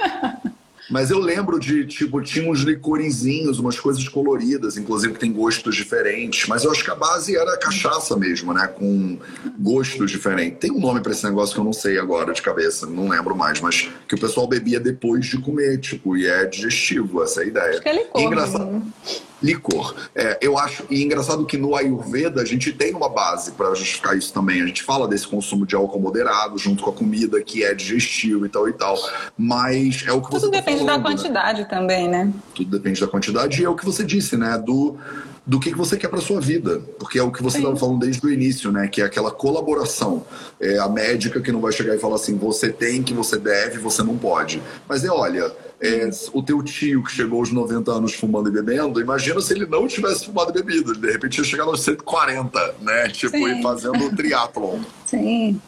Mas 0.89 1.11
eu 1.11 1.19
lembro 1.19 1.59
de, 1.59 1.85
tipo, 1.85 2.21
tinha 2.21 2.49
uns 2.49 2.61
licorezinhos, 2.61 3.59
umas 3.59 3.77
coisas 3.77 4.07
coloridas, 4.07 4.77
inclusive 4.77 5.13
que 5.13 5.19
tem 5.19 5.33
gostos 5.33 5.75
diferentes. 5.75 6.47
Mas 6.47 6.63
eu 6.63 6.71
acho 6.71 6.83
que 6.83 6.89
a 6.89 6.95
base 6.95 7.35
era 7.35 7.57
cachaça 7.57 8.15
mesmo, 8.15 8.53
né? 8.53 8.67
Com 8.67 9.17
gostos 9.59 10.09
diferentes. 10.09 10.59
Tem 10.59 10.71
um 10.71 10.79
nome 10.79 11.01
para 11.01 11.11
esse 11.11 11.25
negócio 11.25 11.53
que 11.53 11.59
eu 11.59 11.65
não 11.65 11.73
sei 11.73 11.99
agora 11.99 12.33
de 12.33 12.41
cabeça, 12.41 12.85
não 12.85 13.09
lembro 13.09 13.35
mais, 13.35 13.59
mas 13.59 13.89
que 14.07 14.15
o 14.15 14.19
pessoal 14.19 14.47
bebia 14.47 14.79
depois 14.79 15.25
de 15.25 15.37
comer, 15.39 15.77
tipo, 15.79 16.15
e 16.15 16.25
é 16.25 16.45
digestivo, 16.45 17.21
essa 17.21 17.41
é 17.41 17.43
a 17.43 17.47
ideia. 17.47 17.71
Acho 17.71 17.81
que 17.81 17.89
é 17.89 18.03
licor. 18.03 18.21
engraçado. 18.21 18.83
Licor. 19.41 19.95
É, 20.15 20.37
eu 20.41 20.57
acho, 20.57 20.83
e 20.89 21.03
engraçado 21.03 21.45
que 21.45 21.57
no 21.57 21.75
Ayurveda 21.75 22.41
a 22.41 22.45
gente 22.45 22.73
tem 22.73 22.93
uma 22.93 23.09
base 23.09 23.51
para 23.51 23.73
justificar 23.75 24.17
isso 24.17 24.33
também. 24.33 24.61
A 24.61 24.65
gente 24.65 24.83
fala 24.83 25.07
desse 25.07 25.27
consumo 25.27 25.65
de 25.65 25.75
álcool 25.75 25.99
moderado 25.99 26.57
junto 26.57 26.83
com 26.83 26.89
a 26.89 26.93
comida 26.93 27.41
que 27.41 27.63
é 27.63 27.73
digestivo 27.73 28.45
e 28.45 28.49
tal 28.49 28.67
e 28.67 28.73
tal. 28.73 28.97
Mas 29.37 30.03
é 30.07 30.11
o 30.11 30.21
que 30.21 30.31
Tudo 30.31 30.39
você 30.39 30.51
tá 30.51 30.57
depende 30.57 30.79
falando, 30.79 31.03
da 31.03 31.09
né? 31.09 31.15
quantidade 31.15 31.61
né? 31.61 31.67
também, 31.67 32.07
né? 32.07 32.33
Tudo 32.55 32.71
depende 32.71 32.99
da 32.99 33.07
quantidade 33.07 33.61
e 33.61 33.65
é 33.65 33.69
o 33.69 33.75
que 33.75 33.85
você 33.85 34.03
disse, 34.03 34.35
né? 34.35 34.57
Do 34.57 34.97
do 35.47 35.61
que, 35.61 35.71
que 35.71 35.77
você 35.77 35.95
quer 35.95 36.09
para 36.09 36.19
sua 36.19 36.41
vida, 36.41 36.81
porque 36.99 37.17
é 37.17 37.23
o 37.23 37.31
que 37.31 37.41
você 37.41 37.59
estava 37.59 37.77
falando 37.77 37.99
desde 37.99 38.25
o 38.25 38.29
início, 38.29 38.69
né? 38.69 38.89
Que 38.89 39.01
é 39.01 39.05
aquela 39.05 39.31
colaboração. 39.31 40.25
É 40.59 40.77
a 40.77 40.89
médica 40.89 41.39
que 41.39 41.53
não 41.53 41.61
vai 41.61 41.71
chegar 41.71 41.95
e 41.95 41.99
falar 41.99 42.15
assim, 42.15 42.37
você 42.37 42.69
tem, 42.69 43.01
que 43.01 43.13
você 43.13 43.37
deve, 43.37 43.79
você 43.79 44.03
não 44.03 44.17
pode. 44.17 44.61
Mas 44.89 45.05
é, 45.05 45.09
olha, 45.09 45.49
é, 45.79 46.09
o 46.33 46.43
teu 46.43 46.61
tio 46.61 47.01
que 47.01 47.11
chegou 47.13 47.39
aos 47.39 47.49
90 47.49 47.89
anos 47.89 48.13
fumando 48.13 48.49
e 48.49 48.51
bebendo, 48.51 48.99
imagina 48.99 49.39
se 49.39 49.53
ele 49.53 49.65
não 49.65 49.87
tivesse 49.87 50.25
fumado 50.25 50.51
e 50.51 50.53
bebido, 50.61 50.93
de 50.93 51.09
repente 51.09 51.37
ia 51.37 51.45
chegar 51.45 51.63
aos 51.63 51.79
140, 51.79 52.75
né? 52.81 53.07
Tipo, 53.07 53.37
Sim. 53.37 53.61
fazendo 53.61 54.13
triatlon. 54.13 54.79
Sim. 55.07 55.61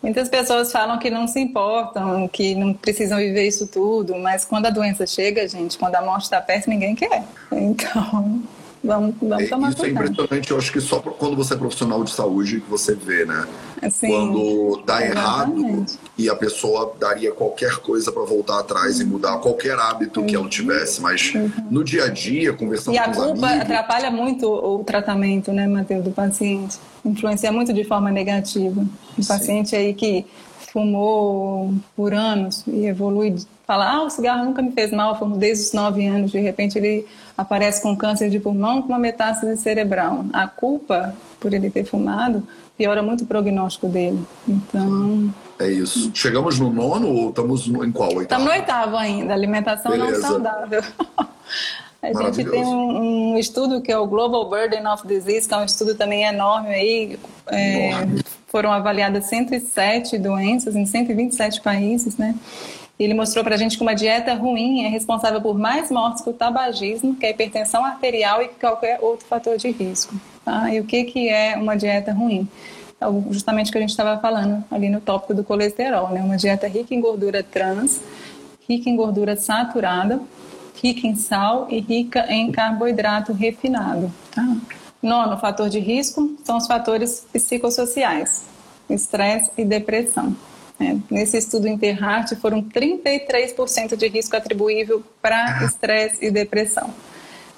Muitas 0.00 0.28
pessoas 0.28 0.70
falam 0.70 0.96
que 0.98 1.10
não 1.10 1.26
se 1.26 1.40
importam, 1.40 2.28
que 2.28 2.54
não 2.54 2.72
precisam 2.72 3.18
viver 3.18 3.48
isso 3.48 3.66
tudo, 3.66 4.14
mas 4.16 4.44
quando 4.44 4.66
a 4.66 4.70
doença 4.70 5.04
chega, 5.08 5.48
gente, 5.48 5.76
quando 5.76 5.96
a 5.96 6.02
morte 6.02 6.24
está 6.24 6.40
perto, 6.40 6.70
ninguém 6.70 6.94
quer. 6.94 7.24
Então, 7.50 8.42
Vamos, 8.84 9.14
vamos 9.20 9.48
tomar 9.48 9.70
Isso 9.70 9.86
é 9.86 9.88
impressionante, 9.88 10.50
eu 10.50 10.58
acho 10.58 10.70
que 10.70 10.80
só 10.80 11.00
quando 11.00 11.34
você 11.34 11.54
é 11.54 11.56
profissional 11.56 12.04
de 12.04 12.10
saúde 12.10 12.60
que 12.60 12.70
você 12.70 12.94
vê, 12.94 13.24
né? 13.24 13.46
Assim, 13.80 14.08
quando 14.08 14.82
dá 14.84 15.02
exatamente. 15.02 15.18
errado 15.18 15.86
e 16.18 16.28
a 16.28 16.36
pessoa 16.36 16.94
daria 17.00 17.32
qualquer 17.32 17.76
coisa 17.78 18.12
para 18.12 18.22
voltar 18.24 18.60
atrás 18.60 19.00
e 19.00 19.04
mudar 19.04 19.38
qualquer 19.38 19.78
hábito 19.78 20.20
uhum. 20.20 20.26
que 20.26 20.36
ela 20.36 20.48
tivesse, 20.48 21.00
mas 21.00 21.32
uhum. 21.34 21.50
no 21.70 21.82
dia 21.82 22.04
a 22.04 22.08
dia, 22.08 22.52
conversando 22.52 22.94
com 22.94 23.00
os 23.00 23.18
amigos... 23.18 23.26
E 23.26 23.30
a 23.30 23.32
culpa 23.32 23.62
atrapalha 23.62 24.10
muito 24.10 24.46
o 24.46 24.84
tratamento, 24.84 25.50
né, 25.50 25.66
Matheus, 25.66 26.04
do 26.04 26.10
paciente. 26.10 26.76
Influencia 27.02 27.50
muito 27.50 27.72
de 27.72 27.84
forma 27.84 28.10
negativa. 28.10 28.86
O 29.16 29.22
Sim. 29.22 29.28
paciente 29.28 29.74
aí 29.74 29.94
que 29.94 30.26
fumou 30.72 31.72
por 31.96 32.12
anos 32.12 32.64
e 32.66 32.84
evolui, 32.84 33.36
fala, 33.66 33.90
ah, 33.90 34.02
o 34.02 34.10
cigarro 34.10 34.44
nunca 34.44 34.62
me 34.62 34.72
fez 34.72 34.90
mal, 34.90 35.18
fumo 35.18 35.36
desde 35.36 35.64
os 35.64 35.72
nove 35.72 36.06
anos, 36.06 36.30
de 36.30 36.38
repente 36.38 36.78
ele 36.78 37.06
aparece 37.36 37.82
com 37.82 37.96
câncer 37.96 38.30
de 38.30 38.38
pulmão 38.38 38.82
com 38.82 38.88
uma 38.88 38.98
metástase 38.98 39.60
cerebral. 39.60 40.24
A 40.32 40.46
culpa 40.46 41.14
por 41.40 41.52
ele 41.52 41.70
ter 41.70 41.84
fumado 41.84 42.46
piora 42.76 43.02
muito 43.02 43.24
o 43.24 43.26
prognóstico 43.26 43.88
dele. 43.88 44.22
Então... 44.48 45.32
É 45.58 45.70
isso. 45.70 46.10
Chegamos 46.12 46.58
no 46.58 46.70
nono 46.70 47.08
ou 47.08 47.28
estamos 47.28 47.66
em 47.66 47.92
qual? 47.92 48.08
Oitavo? 48.08 48.22
Estamos 48.22 48.46
no 48.46 48.52
oitavo 48.52 48.96
ainda, 48.96 49.32
alimentação 49.32 49.92
Beleza. 49.92 50.18
não 50.18 50.20
saudável. 50.20 50.82
A 52.02 52.12
gente 52.12 52.44
tem 52.50 52.62
um, 52.62 53.32
um, 53.32 53.38
estudo 53.38 53.80
que 53.80 53.90
é 53.90 53.96
o 53.96 54.06
Global 54.06 54.50
Burden 54.50 54.86
of 54.88 55.06
Disease, 55.06 55.48
que 55.48 55.54
é 55.54 55.56
um 55.56 55.64
estudo 55.64 55.94
também 55.94 56.24
enorme 56.24 56.68
aí. 56.68 57.18
É, 57.46 57.92
foram 58.48 58.70
avaliadas 58.70 59.24
107 59.24 60.18
doenças 60.18 60.76
em 60.76 60.84
127 60.84 61.62
países, 61.62 62.18
né? 62.18 62.34
Ele 62.98 63.12
mostrou 63.12 63.42
para 63.42 63.56
a 63.56 63.58
gente 63.58 63.76
que 63.76 63.82
uma 63.82 63.94
dieta 63.94 64.34
ruim 64.34 64.84
é 64.84 64.88
responsável 64.88 65.40
por 65.40 65.58
mais 65.58 65.90
mortes 65.90 66.22
que 66.22 66.30
o 66.30 66.32
tabagismo, 66.32 67.16
que 67.16 67.26
é 67.26 67.28
a 67.28 67.32
hipertensão 67.32 67.84
arterial 67.84 68.40
e 68.40 68.48
qualquer 68.48 68.98
outro 69.02 69.26
fator 69.26 69.56
de 69.56 69.70
risco. 69.70 70.14
Tá? 70.44 70.72
E 70.72 70.78
o 70.78 70.84
que, 70.84 71.04
que 71.04 71.28
é 71.28 71.56
uma 71.56 71.76
dieta 71.76 72.12
ruim? 72.12 72.48
É 73.00 73.32
justamente 73.32 73.68
o 73.68 73.72
que 73.72 73.78
a 73.78 73.80
gente 73.80 73.90
estava 73.90 74.20
falando 74.20 74.64
ali 74.70 74.88
no 74.88 75.00
tópico 75.00 75.34
do 75.34 75.42
colesterol, 75.42 76.10
né? 76.10 76.22
Uma 76.22 76.36
dieta 76.36 76.68
rica 76.68 76.94
em 76.94 77.00
gordura 77.00 77.42
trans, 77.42 78.00
rica 78.68 78.88
em 78.88 78.96
gordura 78.96 79.36
saturada, 79.36 80.20
rica 80.80 81.06
em 81.06 81.16
sal 81.16 81.66
e 81.70 81.80
rica 81.80 82.26
em 82.32 82.52
carboidrato 82.52 83.32
refinado. 83.32 84.12
Tá? 84.30 84.56
Nono 85.02 85.36
fator 85.36 85.68
de 85.68 85.80
risco 85.80 86.36
são 86.44 86.56
os 86.56 86.66
fatores 86.66 87.26
psicossociais, 87.32 88.44
estresse 88.88 89.50
e 89.58 89.64
depressão. 89.64 90.34
É, 90.80 90.96
nesse 91.10 91.36
estudo 91.36 91.68
Interheart 91.68 92.34
foram 92.36 92.62
33% 92.62 93.96
de 93.96 94.08
risco 94.08 94.36
atribuível 94.36 95.02
para 95.22 95.64
estresse 95.64 96.24
e 96.24 96.30
depressão. 96.30 96.92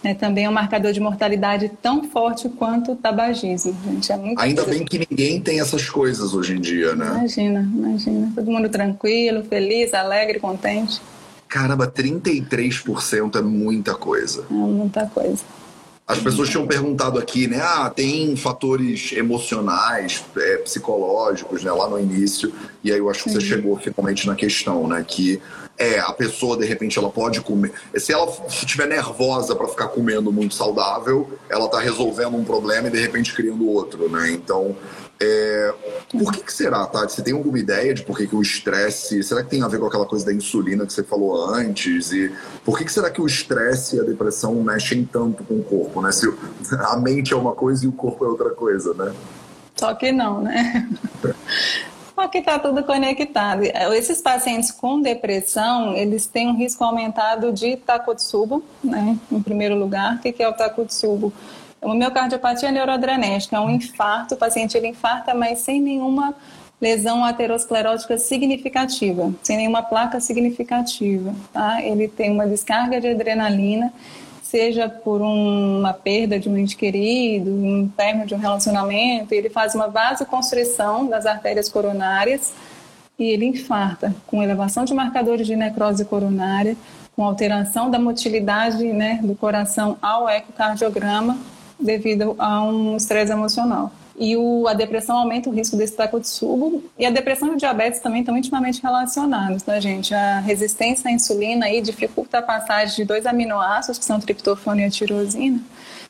É, 0.04 0.14
também 0.14 0.44
é 0.44 0.48
um 0.48 0.52
marcador 0.52 0.92
de 0.92 1.00
mortalidade 1.00 1.70
tão 1.82 2.04
forte 2.04 2.48
quanto 2.48 2.92
o 2.92 2.96
tabagismo. 2.96 3.74
Gente, 3.84 4.12
é 4.12 4.16
muito 4.16 4.40
Ainda 4.40 4.64
bem 4.64 4.84
que 4.84 5.04
ninguém 5.10 5.40
tem 5.40 5.60
essas 5.60 5.88
coisas 5.88 6.32
hoje 6.34 6.54
em 6.54 6.60
dia, 6.60 6.94
né? 6.94 7.06
Imagina, 7.06 7.60
imagina. 7.60 8.32
Todo 8.34 8.50
mundo 8.50 8.68
tranquilo, 8.68 9.42
feliz, 9.44 9.94
alegre, 9.94 10.38
contente. 10.38 11.00
Caramba, 11.48 11.88
33% 11.88 13.36
é 13.36 13.42
muita 13.42 13.94
coisa. 13.94 14.44
É 14.50 14.54
muita 14.54 15.06
coisa. 15.06 15.42
As 16.06 16.20
pessoas 16.20 16.48
tinham 16.48 16.64
perguntado 16.68 17.18
aqui, 17.18 17.48
né? 17.48 17.60
Ah, 17.60 17.90
tem 17.90 18.36
fatores 18.36 19.10
emocionais, 19.12 20.24
é, 20.36 20.58
psicológicos, 20.58 21.64
né? 21.64 21.72
Lá 21.72 21.88
no 21.88 21.98
início. 21.98 22.52
E 22.84 22.92
aí 22.92 22.98
eu 22.98 23.10
acho 23.10 23.24
que 23.24 23.30
você 23.30 23.40
chegou 23.40 23.76
finalmente 23.76 24.24
na 24.24 24.36
questão, 24.36 24.86
né? 24.86 25.04
Que 25.06 25.42
é, 25.76 25.98
a 25.98 26.12
pessoa, 26.12 26.56
de 26.56 26.64
repente, 26.64 26.96
ela 26.96 27.10
pode 27.10 27.40
comer. 27.40 27.72
Se 27.96 28.12
ela 28.12 28.32
estiver 28.48 28.86
nervosa 28.86 29.56
para 29.56 29.66
ficar 29.66 29.88
comendo 29.88 30.32
muito 30.32 30.54
saudável, 30.54 31.28
ela 31.50 31.66
está 31.66 31.80
resolvendo 31.80 32.36
um 32.36 32.44
problema 32.44 32.86
e, 32.86 32.90
de 32.92 33.00
repente, 33.00 33.34
criando 33.34 33.68
outro, 33.68 34.08
né? 34.08 34.30
Então, 34.30 34.76
é, 35.18 35.74
por 36.10 36.32
que, 36.32 36.42
que, 36.42 36.52
será, 36.52 36.86
Tati? 36.86 37.12
Você 37.12 37.22
tem 37.22 37.32
alguma 37.32 37.58
ideia 37.58 37.94
de 37.94 38.02
por 38.02 38.16
que, 38.16 38.26
que 38.26 38.36
o 38.36 38.42
estresse. 38.42 39.22
Será 39.22 39.42
que 39.42 39.48
tem 39.48 39.62
a 39.62 39.68
ver 39.68 39.78
com 39.78 39.86
aquela 39.86 40.04
coisa 40.04 40.26
da 40.26 40.32
insulina 40.32 40.84
que 40.84 40.92
você 40.92 41.02
falou 41.02 41.54
antes? 41.54 42.12
E 42.12 42.32
por 42.64 42.76
que, 42.76 42.84
que 42.84 42.92
será 42.92 43.10
que 43.10 43.20
o 43.20 43.26
estresse 43.26 43.96
e 43.96 44.00
a 44.00 44.02
depressão 44.02 44.54
mexem 44.56 45.04
tanto 45.04 45.42
com 45.42 45.54
o 45.54 45.62
corpo, 45.62 46.02
né? 46.02 46.12
Se 46.12 46.26
a 46.78 46.96
mente 46.96 47.32
é 47.32 47.36
uma 47.36 47.52
coisa 47.52 47.84
e 47.84 47.88
o 47.88 47.92
corpo 47.92 48.24
é 48.24 48.28
outra 48.28 48.50
coisa, 48.50 48.92
né? 48.92 49.14
Só 49.74 49.94
que 49.94 50.12
não, 50.12 50.42
né? 50.42 50.88
Só 52.14 52.28
que 52.28 52.38
está 52.38 52.58
tudo 52.58 52.82
conectado. 52.82 53.62
Esses 53.94 54.22
pacientes 54.22 54.70
com 54.70 55.02
depressão, 55.02 55.94
eles 55.94 56.26
têm 56.26 56.48
um 56.48 56.56
risco 56.56 56.82
aumentado 56.82 57.52
de 57.52 57.76
Takotsubo, 57.76 58.62
né? 58.82 59.18
Em 59.30 59.42
primeiro 59.42 59.76
lugar. 59.76 60.16
O 60.16 60.18
que 60.18 60.42
é 60.42 60.48
o 60.48 60.52
Takotsubo? 60.54 61.32
Uma 61.86 61.94
miocardiopatia 61.94 62.72
neuroadrenética 62.72 63.54
é 63.54 63.60
um 63.60 63.70
infarto, 63.70 64.34
o 64.34 64.36
paciente 64.36 64.76
ele 64.76 64.88
infarta, 64.88 65.32
mas 65.32 65.60
sem 65.60 65.80
nenhuma 65.80 66.34
lesão 66.80 67.24
aterosclerótica 67.24 68.18
significativa, 68.18 69.32
sem 69.40 69.56
nenhuma 69.56 69.84
placa 69.84 70.18
significativa. 70.18 71.32
Tá? 71.52 71.80
Ele 71.80 72.08
tem 72.08 72.32
uma 72.32 72.44
descarga 72.44 73.00
de 73.00 73.06
adrenalina, 73.06 73.92
seja 74.42 74.88
por 74.88 75.20
uma 75.20 75.92
perda 75.92 76.40
de 76.40 76.48
um 76.48 76.58
ente 76.58 76.76
querido, 76.76 77.52
um 77.52 77.88
término 77.96 78.26
de 78.26 78.34
um 78.34 78.38
relacionamento, 78.38 79.32
ele 79.32 79.48
faz 79.48 79.72
uma 79.76 79.86
vasoconstrição 79.86 81.06
das 81.06 81.24
artérias 81.24 81.68
coronárias 81.68 82.52
e 83.16 83.30
ele 83.30 83.44
infarta, 83.44 84.12
com 84.26 84.42
elevação 84.42 84.84
de 84.84 84.92
marcadores 84.92 85.46
de 85.46 85.54
necrose 85.54 86.04
coronária, 86.04 86.76
com 87.14 87.24
alteração 87.24 87.88
da 87.88 87.98
motilidade 88.00 88.84
né, 88.92 89.20
do 89.22 89.36
coração 89.36 89.96
ao 90.02 90.28
ecocardiograma 90.28 91.38
devido 91.78 92.34
a 92.38 92.62
um 92.62 92.96
estresse 92.96 93.32
emocional. 93.32 93.92
E 94.18 94.36
o, 94.36 94.66
a 94.66 94.72
depressão 94.72 95.18
aumenta 95.18 95.50
o 95.50 95.52
risco 95.52 95.76
desse 95.76 95.94
Takotsubo. 95.94 96.82
E 96.98 97.04
a 97.04 97.10
depressão 97.10 97.48
e 97.48 97.50
o 97.52 97.56
diabetes 97.56 98.00
também 98.00 98.20
estão 98.20 98.36
intimamente 98.36 98.82
relacionados, 98.82 99.64
né, 99.66 99.80
gente? 99.80 100.14
A 100.14 100.40
resistência 100.40 101.10
à 101.10 101.12
insulina 101.12 101.66
aí 101.66 101.82
dificulta 101.82 102.38
a 102.38 102.42
passagem 102.42 102.96
de 102.96 103.04
dois 103.04 103.26
aminoácidos, 103.26 103.98
que 103.98 104.04
são 104.04 104.18
triptofano 104.18 104.80
e 104.80 104.84
a 104.84 104.90
tirosina, 104.90 105.60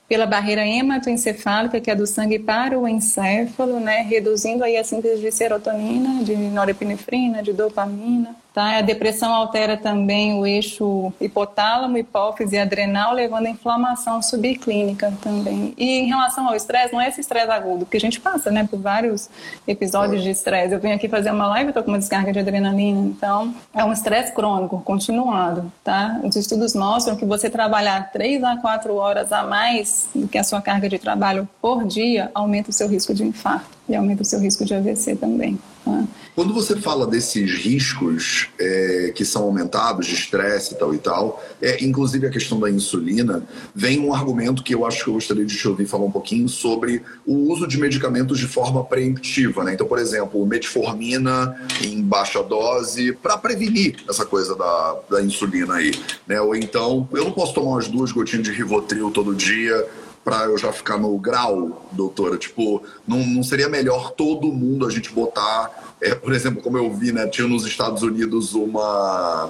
pela 0.09 0.25
barreira 0.25 0.65
hematoencefálica, 0.65 1.81
que 1.81 1.91
é 1.91 1.97
do 1.97 2.07
sangue 2.07 2.39
para 2.39 2.79
o 2.79 2.87
encéfalo, 2.87 3.81
né, 3.81 4.03
reduzindo 4.09 4.63
aí 4.63 4.77
a 4.77 4.85
síntese 4.85 5.21
de 5.21 5.33
serotonina, 5.33 6.23
de 6.23 6.37
norepinefrina, 6.37 7.43
de 7.43 7.53
dopamina. 7.53 8.37
Tá? 8.57 8.79
A 8.79 8.81
depressão 8.81 9.35
altera 9.35 9.77
também 9.77 10.33
o 10.41 10.47
eixo 10.47 11.13
hipotálamo, 11.21 11.99
hipófise 11.99 12.57
e 12.57 12.59
adrenal, 12.59 13.13
levando 13.13 13.45
a 13.45 13.51
inflamação 13.51 14.23
subclínica 14.23 15.13
também. 15.21 15.75
E 15.77 15.99
em 15.99 16.07
relação 16.07 16.49
ao 16.49 16.57
estresse, 16.57 16.91
não 16.91 16.99
é 16.99 17.11
esse 17.11 17.21
estresse 17.21 17.51
agudo, 17.51 17.85
porque 17.85 17.99
a 17.99 18.01
gente 18.01 18.19
passa 18.19 18.51
né, 18.51 18.67
por 18.67 18.81
vários 18.81 19.29
episódios 19.69 20.23
de 20.23 20.31
estresse. 20.31 20.73
Eu 20.73 20.81
venho 20.81 20.95
aqui 20.95 21.07
fazer 21.07 21.33
uma 21.33 21.47
live, 21.49 21.69
estou 21.69 21.83
com 21.83 21.91
uma 21.91 21.99
descarga 21.99 22.33
de 22.33 22.39
adrenalina, 22.39 22.99
então 23.01 23.55
é 23.75 23.85
um 23.85 23.93
estresse 23.93 24.33
crônico, 24.33 24.81
continuado. 24.81 25.71
Tá? 25.85 26.19
Os 26.25 26.35
estudos 26.35 26.75
mostram 26.75 27.15
que 27.15 27.27
você 27.27 27.51
trabalhar 27.51 28.11
3 28.11 28.43
a 28.43 28.57
4 28.57 28.95
horas 28.95 29.33
a 29.33 29.43
mais 29.43 30.09
do 30.15 30.27
que 30.27 30.39
a 30.39 30.43
sua 30.43 30.63
carga 30.63 30.89
de 30.89 30.99
trabalho 30.99 31.47
por 31.61 31.85
dia 31.85 32.31
aumenta 32.35 32.71
o 32.71 32.73
seu 32.73 32.89
risco 32.89 33.13
de 33.13 33.23
infarto 33.23 33.77
e 33.87 33.95
aumenta 33.95 34.23
o 34.23 34.25
seu 34.25 34.41
risco 34.41 34.65
de 34.65 34.75
AVC 34.75 35.15
também. 35.17 35.59
Tá? 35.85 36.05
Quando 36.37 36.53
você 36.53 36.77
fala 36.77 37.07
desses 37.07 37.51
riscos 37.51 38.51
é, 38.61 39.11
que 39.15 39.25
são 39.25 39.45
aumentados, 39.45 40.07
de 40.07 40.13
estresse 40.13 40.75
e 40.75 40.77
tal 40.77 40.95
e 40.95 40.99
tal, 40.99 41.43
é, 41.63 41.83
inclusive 41.83 42.27
a 42.27 42.31
questão 42.31 42.61
da 42.61 42.71
insulina, 42.71 43.43
vem 43.75 43.99
um 43.99 44.13
argumento 44.13 44.63
que 44.63 44.75
eu 44.75 44.85
acho 44.85 45.03
que 45.03 45.09
eu 45.09 45.15
gostaria 45.15 45.47
de 45.47 45.57
te 45.57 45.67
ouvir 45.67 45.87
falar 45.87 46.05
um 46.05 46.11
pouquinho 46.11 46.47
sobre 46.47 47.03
o 47.27 47.51
uso 47.51 47.67
de 47.67 47.81
medicamentos 47.81 48.39
de 48.39 48.47
forma 48.47 48.85
preemptiva. 48.85 49.65
Né? 49.65 49.73
Então, 49.73 49.87
por 49.87 49.99
exemplo, 49.99 50.45
metformina 50.45 51.57
em 51.83 52.03
baixa 52.03 52.43
dose 52.43 53.15
para 53.15 53.39
prevenir 53.39 53.97
essa 54.07 54.27
coisa 54.27 54.55
da, 54.55 54.99
da 55.09 55.23
insulina 55.23 55.77
aí. 55.77 55.93
Né? 56.27 56.39
Ou 56.39 56.55
então, 56.55 57.09
eu 57.15 57.25
não 57.25 57.33
posso 57.33 57.55
tomar 57.55 57.71
umas 57.71 57.89
duas 57.89 58.13
gotinhas 58.13 58.45
de 58.45 58.53
Rivotril 58.53 59.11
todo 59.11 59.35
dia 59.35 59.87
para 60.27 60.47
eu 60.47 60.59
já 60.59 60.73
ficar 60.73 60.99
no 60.99 61.17
grau, 61.17 61.87
doutora? 61.93 62.37
Tipo, 62.37 62.83
não, 63.07 63.25
não 63.25 63.45
seria 63.45 63.69
melhor 63.69 64.11
todo 64.11 64.49
mundo 64.49 64.85
a 64.85 64.91
gente 64.91 65.13
botar, 65.13 65.95
é, 66.01 66.17
por 66.17 66.33
exemplo, 66.33 66.61
como 66.61 66.77
eu 66.77 66.93
vi, 66.93 67.13
né, 67.13 67.29
tinha 67.29 67.47
nos 67.47 67.65
Estados 67.65 68.03
Unidos 68.03 68.53
uma, 68.53 69.49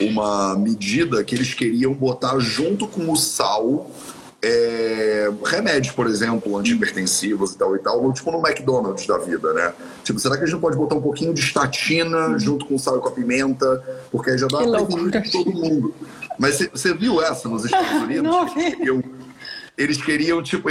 uma 0.00 0.56
medida 0.56 1.24
que 1.24 1.34
eles 1.34 1.52
queriam 1.54 1.92
botar 1.92 2.38
junto 2.38 2.86
com 2.86 3.10
o 3.10 3.16
sal 3.16 3.90
é, 4.40 5.28
remédios, 5.44 5.92
por 5.92 6.06
exemplo, 6.06 6.56
antihipertensivos 6.56 7.54
e 7.54 7.58
tal 7.58 7.74
e 7.74 7.80
tal, 7.80 8.12
tipo 8.12 8.30
no 8.30 8.38
McDonald's 8.38 9.04
da 9.04 9.18
vida, 9.18 9.52
né? 9.52 9.72
Tipo, 10.04 10.20
será 10.20 10.36
que 10.36 10.44
a 10.44 10.46
gente 10.46 10.60
pode 10.60 10.76
botar 10.76 10.94
um 10.94 11.02
pouquinho 11.02 11.34
de 11.34 11.40
estatina 11.40 12.38
junto 12.38 12.66
com 12.66 12.78
sal 12.78 12.98
e 12.98 13.00
com 13.00 13.08
a 13.08 13.12
pimenta? 13.12 13.82
Porque 14.12 14.30
aí 14.30 14.38
já 14.38 14.46
dá 14.46 14.58
pra 14.58 14.84
todo 15.32 15.52
mundo. 15.52 15.92
Mas 16.38 16.58
você 16.72 16.94
viu 16.94 17.20
essa 17.20 17.48
nos 17.48 17.64
Estados 17.64 17.90
Unidos? 18.02 18.22
Não. 18.22 18.48
Eu, 18.84 19.02
eles 19.76 20.02
queriam, 20.02 20.42
tipo, 20.42 20.68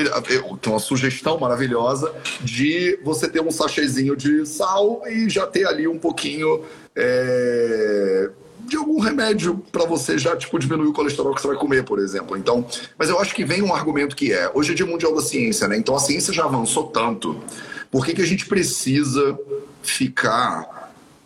uma 0.68 0.80
sugestão 0.80 1.40
maravilhosa 1.40 2.14
de 2.42 3.00
você 3.04 3.28
ter 3.28 3.42
um 3.42 3.52
sachêzinho 3.52 4.16
de 4.16 4.46
sal 4.46 5.02
e 5.08 5.30
já 5.30 5.48
ter 5.48 5.66
ali 5.66 5.88
um 5.88 5.98
pouquinho 5.98 6.64
é, 6.96 8.30
de 8.68 8.78
algum 8.78 9.00
remédio 9.00 9.58
para 9.72 9.86
você 9.86 10.18
já 10.18 10.36
tipo 10.38 10.58
diminuir 10.60 10.88
o 10.88 10.94
colesterol 10.94 11.34
que 11.34 11.42
você 11.42 11.48
vai 11.48 11.58
comer, 11.58 11.84
por 11.84 12.00
exemplo. 12.00 12.38
Então, 12.38 12.66
mas 12.98 13.10
eu 13.10 13.20
acho 13.20 13.34
que 13.34 13.44
vem 13.44 13.62
um 13.62 13.74
argumento 13.74 14.16
que 14.16 14.32
é, 14.32 14.52
hoje 14.54 14.72
é 14.72 14.76
dia 14.76 14.86
mundial 14.86 15.16
da 15.16 15.22
ciência, 15.22 15.68
né? 15.68 15.78
Então 15.78 15.96
a 15.96 16.00
ciência 16.00 16.32
já 16.32 16.46
avançou 16.46 16.86
tanto. 16.88 17.42
Por 17.90 18.06
que, 18.06 18.14
que 18.14 18.22
a 18.22 18.26
gente 18.26 18.46
precisa 18.46 19.38
ficar 19.82 20.82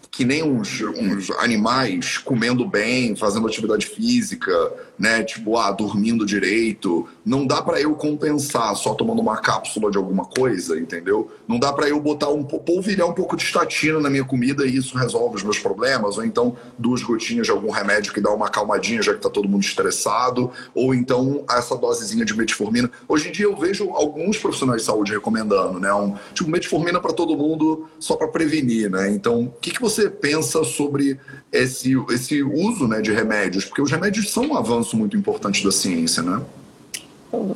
que 0.09 0.23
nem 0.23 0.41
uns, 0.41 0.81
uns, 0.81 1.29
animais 1.31 2.17
comendo 2.17 2.65
bem, 2.65 3.17
fazendo 3.17 3.45
atividade 3.47 3.85
física, 3.85 4.51
né? 4.97 5.23
Tipo, 5.23 5.57
ah, 5.57 5.71
dormindo 5.71 6.25
direito. 6.25 7.07
Não 7.25 7.45
dá 7.45 7.61
para 7.61 7.79
eu 7.81 7.93
compensar 7.95 8.75
só 8.75 8.93
tomando 8.93 9.21
uma 9.21 9.37
cápsula 9.37 9.91
de 9.91 9.97
alguma 9.97 10.25
coisa, 10.25 10.79
entendeu? 10.79 11.31
Não 11.47 11.59
dá 11.59 11.73
para 11.73 11.87
eu 11.87 11.99
botar 11.99 12.29
um 12.29 12.43
polvilhar 12.43 13.07
um 13.07 13.13
pouco 13.13 13.35
de 13.35 13.43
estatina 13.43 13.99
na 13.99 14.09
minha 14.09 14.23
comida 14.23 14.65
e 14.65 14.77
isso 14.77 14.97
resolve 14.97 15.35
os 15.35 15.43
meus 15.43 15.59
problemas, 15.59 16.17
ou 16.17 16.25
então 16.25 16.55
duas 16.77 17.03
gotinhas 17.03 17.47
de 17.47 17.51
algum 17.51 17.69
remédio 17.69 18.13
que 18.13 18.21
dá 18.21 18.31
uma 18.31 18.47
acalmadinha 18.47 19.01
já 19.01 19.13
que 19.13 19.21
tá 19.21 19.29
todo 19.29 19.49
mundo 19.49 19.63
estressado, 19.63 20.51
ou 20.73 20.93
então 20.93 21.43
essa 21.49 21.75
dosezinha 21.75 22.25
de 22.25 22.35
metformina. 22.35 22.89
Hoje 23.07 23.29
em 23.29 23.31
dia 23.31 23.45
eu 23.45 23.55
vejo 23.55 23.89
alguns 23.91 24.37
profissionais 24.37 24.81
de 24.81 24.87
saúde 24.87 25.11
recomendando, 25.11 25.79
né? 25.79 25.93
Um, 25.93 26.15
tipo 26.33 26.49
metformina 26.49 26.99
para 26.99 27.13
todo 27.13 27.37
mundo 27.37 27.87
só 27.99 28.15
para 28.15 28.27
prevenir, 28.27 28.89
né? 28.89 29.09
Então, 29.11 29.45
o 29.45 29.51
que, 29.59 29.71
que 29.71 29.81
você 29.81 30.09
pensa 30.09 30.63
sobre 30.63 31.19
esse, 31.51 31.93
esse 32.09 32.43
uso 32.43 32.87
né, 32.87 33.01
de 33.01 33.11
remédios? 33.11 33.65
Porque 33.65 33.81
os 33.81 33.91
remédios 33.91 34.31
são 34.31 34.47
um 34.47 34.57
avanço 34.57 34.84
muito 34.93 35.15
importante 35.15 35.63
da 35.63 35.71
ciência, 35.71 36.21
né? 36.21 36.41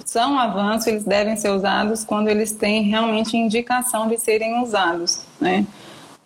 São 0.06 0.34
um 0.34 0.40
avanço, 0.40 0.90
eles 0.90 1.04
devem 1.04 1.36
ser 1.36 1.52
usados 1.52 2.04
quando 2.04 2.28
eles 2.28 2.52
têm 2.52 2.84
realmente 2.84 3.38
indicação 3.38 4.08
de 4.08 4.18
serem 4.18 4.62
usados, 4.62 5.22
né? 5.40 5.66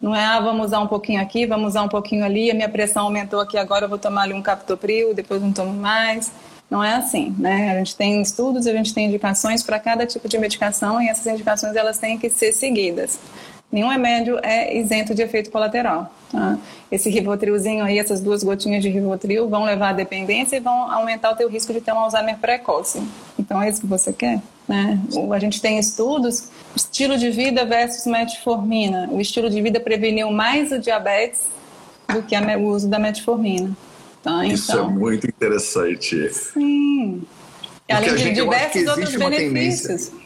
Não 0.02 0.14
é, 0.14 0.26
ah, 0.26 0.40
vamos 0.40 0.68
usar 0.68 0.82
um 0.82 0.88
pouquinho 0.88 1.22
aqui, 1.22 1.46
vamos 1.46 1.70
usar 1.70 1.84
um 1.84 1.88
pouquinho 1.88 2.26
ali, 2.26 2.52
a 2.52 2.54
minha 2.54 2.68
pressão 2.68 3.04
aumentou 3.04 3.40
aqui, 3.40 3.58
agora 3.58 3.86
eu 3.86 3.90
vou 3.90 3.98
tomar 3.98 4.24
ali 4.24 4.34
um 4.34 4.42
captopril, 4.42 5.14
depois 5.14 5.42
não 5.42 5.54
tomo 5.54 5.74
mais. 5.74 6.32
Não 6.70 6.84
é 6.84 6.96
assim, 6.96 7.34
né? 7.38 7.72
A 7.72 7.78
gente 7.78 7.96
tem 7.96 8.22
estudos, 8.22 8.66
a 8.66 8.74
gente 8.74 8.94
tem 8.94 9.08
indicações 9.08 9.62
para 9.62 9.80
cada 9.80 10.06
tipo 10.06 10.28
de 10.28 10.38
medicação 10.38 11.02
e 11.02 11.08
essas 11.08 11.26
indicações 11.28 11.76
elas 11.76 12.00
têm 12.00 12.18
que 12.18 12.30
ser 12.30 12.52
seguidas. 12.52 13.20
Nenhum 13.72 13.90
remédio 13.90 14.40
é 14.44 14.76
isento 14.76 15.14
de 15.14 15.22
efeito 15.22 15.52
colateral. 15.52 16.12
Tá? 16.34 16.58
Esse 16.92 17.12
rivotrilzinho 17.12 17.86
aí, 17.86 18.00
essas 18.00 18.20
duas 18.20 18.44
gotinhas 18.44 18.82
de 18.82 18.90
rivotril 18.90 19.48
vão 19.48 19.66
levar 19.66 19.90
à 19.90 19.94
dependência 19.94 20.58
e 20.58 20.60
vão 20.60 20.92
aumentar 20.92 21.30
o 21.32 21.36
teu 21.36 21.48
risco 21.48 21.72
de 21.72 21.80
ter 21.80 21.94
um 21.94 22.00
Alzheimer 22.00 22.40
precoce. 22.40 23.04
Então 23.38 23.62
é 23.62 23.70
isso 23.70 23.80
que 23.80 23.86
você 23.86 24.12
quer? 24.12 24.42
Né? 24.68 25.00
A 25.32 25.38
gente 25.38 25.62
tem 25.62 25.78
estudos, 25.78 26.50
estilo 26.76 27.20
de 27.20 27.30
vida 27.30 27.64
versus 27.66 28.08
metformina. 28.08 29.08
O 29.12 29.22
estilo 29.22 29.48
de 29.48 29.62
vida 29.62 29.80
preveniu 29.80 30.32
mais 30.32 30.72
o 30.72 30.80
diabetes 30.80 31.42
do 32.12 32.24
que 32.24 32.36
o 32.36 32.64
uso 32.64 32.90
da 32.90 32.98
metformina. 32.98 33.70
Tá? 34.24 34.44
Isso 34.44 34.72
é 34.72 34.76
então, 34.76 34.90
muito 34.90 35.28
interessante. 35.28 36.34
Sim. 36.34 37.22
Porque 37.62 37.94
Além 37.94 38.16
de 38.16 38.32
diversos 38.32 38.88
outros 38.88 39.16
benefícios. 39.16 40.08
Tendência 40.08 40.23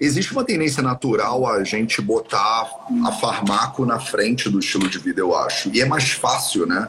Existe 0.00 0.32
uma 0.32 0.44
tendência 0.44 0.82
natural 0.82 1.46
a 1.46 1.62
gente 1.62 2.00
botar 2.00 2.70
a 3.04 3.12
farmaco 3.12 3.84
na 3.84 4.00
frente 4.00 4.48
do 4.48 4.58
estilo 4.58 4.88
de 4.88 4.98
vida, 4.98 5.20
eu 5.20 5.36
acho. 5.36 5.70
E 5.74 5.82
é 5.82 5.84
mais 5.84 6.12
fácil, 6.12 6.66
né? 6.66 6.88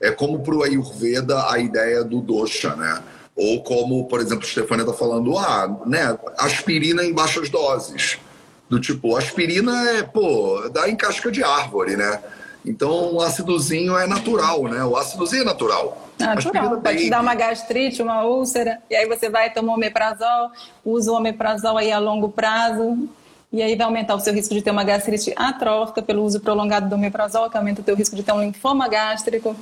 É 0.00 0.12
como 0.12 0.40
para 0.44 0.54
o 0.54 0.62
Ayurveda 0.62 1.50
a 1.50 1.58
ideia 1.58 2.04
do 2.04 2.20
dosha, 2.20 2.76
né? 2.76 3.02
Ou 3.34 3.64
como, 3.64 4.06
por 4.06 4.20
exemplo, 4.20 4.44
a 4.44 4.48
Stefania 4.48 4.84
está 4.84 4.94
falando, 4.94 5.36
ah, 5.36 5.80
né, 5.86 6.16
aspirina 6.38 7.02
em 7.02 7.12
baixas 7.12 7.50
doses. 7.50 8.18
Do 8.68 8.78
tipo, 8.78 9.16
aspirina 9.16 9.90
é, 9.90 10.02
pô, 10.04 10.68
dá 10.72 10.88
em 10.88 10.94
casca 10.94 11.32
de 11.32 11.42
árvore, 11.42 11.96
né? 11.96 12.20
Então 12.64 13.14
o 13.14 13.20
ácidozinho 13.20 13.96
é 13.98 14.06
natural, 14.06 14.62
né? 14.64 14.84
O 14.84 14.96
ácidozinho 14.96 15.42
é 15.42 15.44
natural. 15.44 16.08
Natural. 16.18 16.80
Pode 16.80 16.98
te 16.98 17.10
dar 17.10 17.20
uma 17.20 17.34
gastrite, 17.34 18.02
uma 18.02 18.24
úlcera, 18.24 18.78
e 18.88 18.94
aí 18.94 19.06
você 19.06 19.28
vai 19.28 19.52
tomar 19.52 19.74
omeprazol, 19.74 20.50
usa 20.84 21.10
o 21.10 21.16
omeprazol 21.16 21.76
aí 21.78 21.90
a 21.90 21.98
longo 21.98 22.28
prazo, 22.28 23.08
e 23.52 23.60
aí 23.60 23.74
vai 23.74 23.86
aumentar 23.86 24.14
o 24.14 24.20
seu 24.20 24.32
risco 24.32 24.54
de 24.54 24.62
ter 24.62 24.70
uma 24.70 24.84
gastrite 24.84 25.32
atrófica 25.36 26.00
pelo 26.00 26.22
uso 26.22 26.40
prolongado 26.40 26.88
do 26.88 26.94
omeprazol, 26.94 27.50
que 27.50 27.56
aumenta 27.56 27.80
o 27.80 27.84
teu 27.84 27.96
risco 27.96 28.14
de 28.14 28.22
ter 28.22 28.32
um 28.32 28.40
linfoma 28.40 28.88
gástrico. 28.88 29.56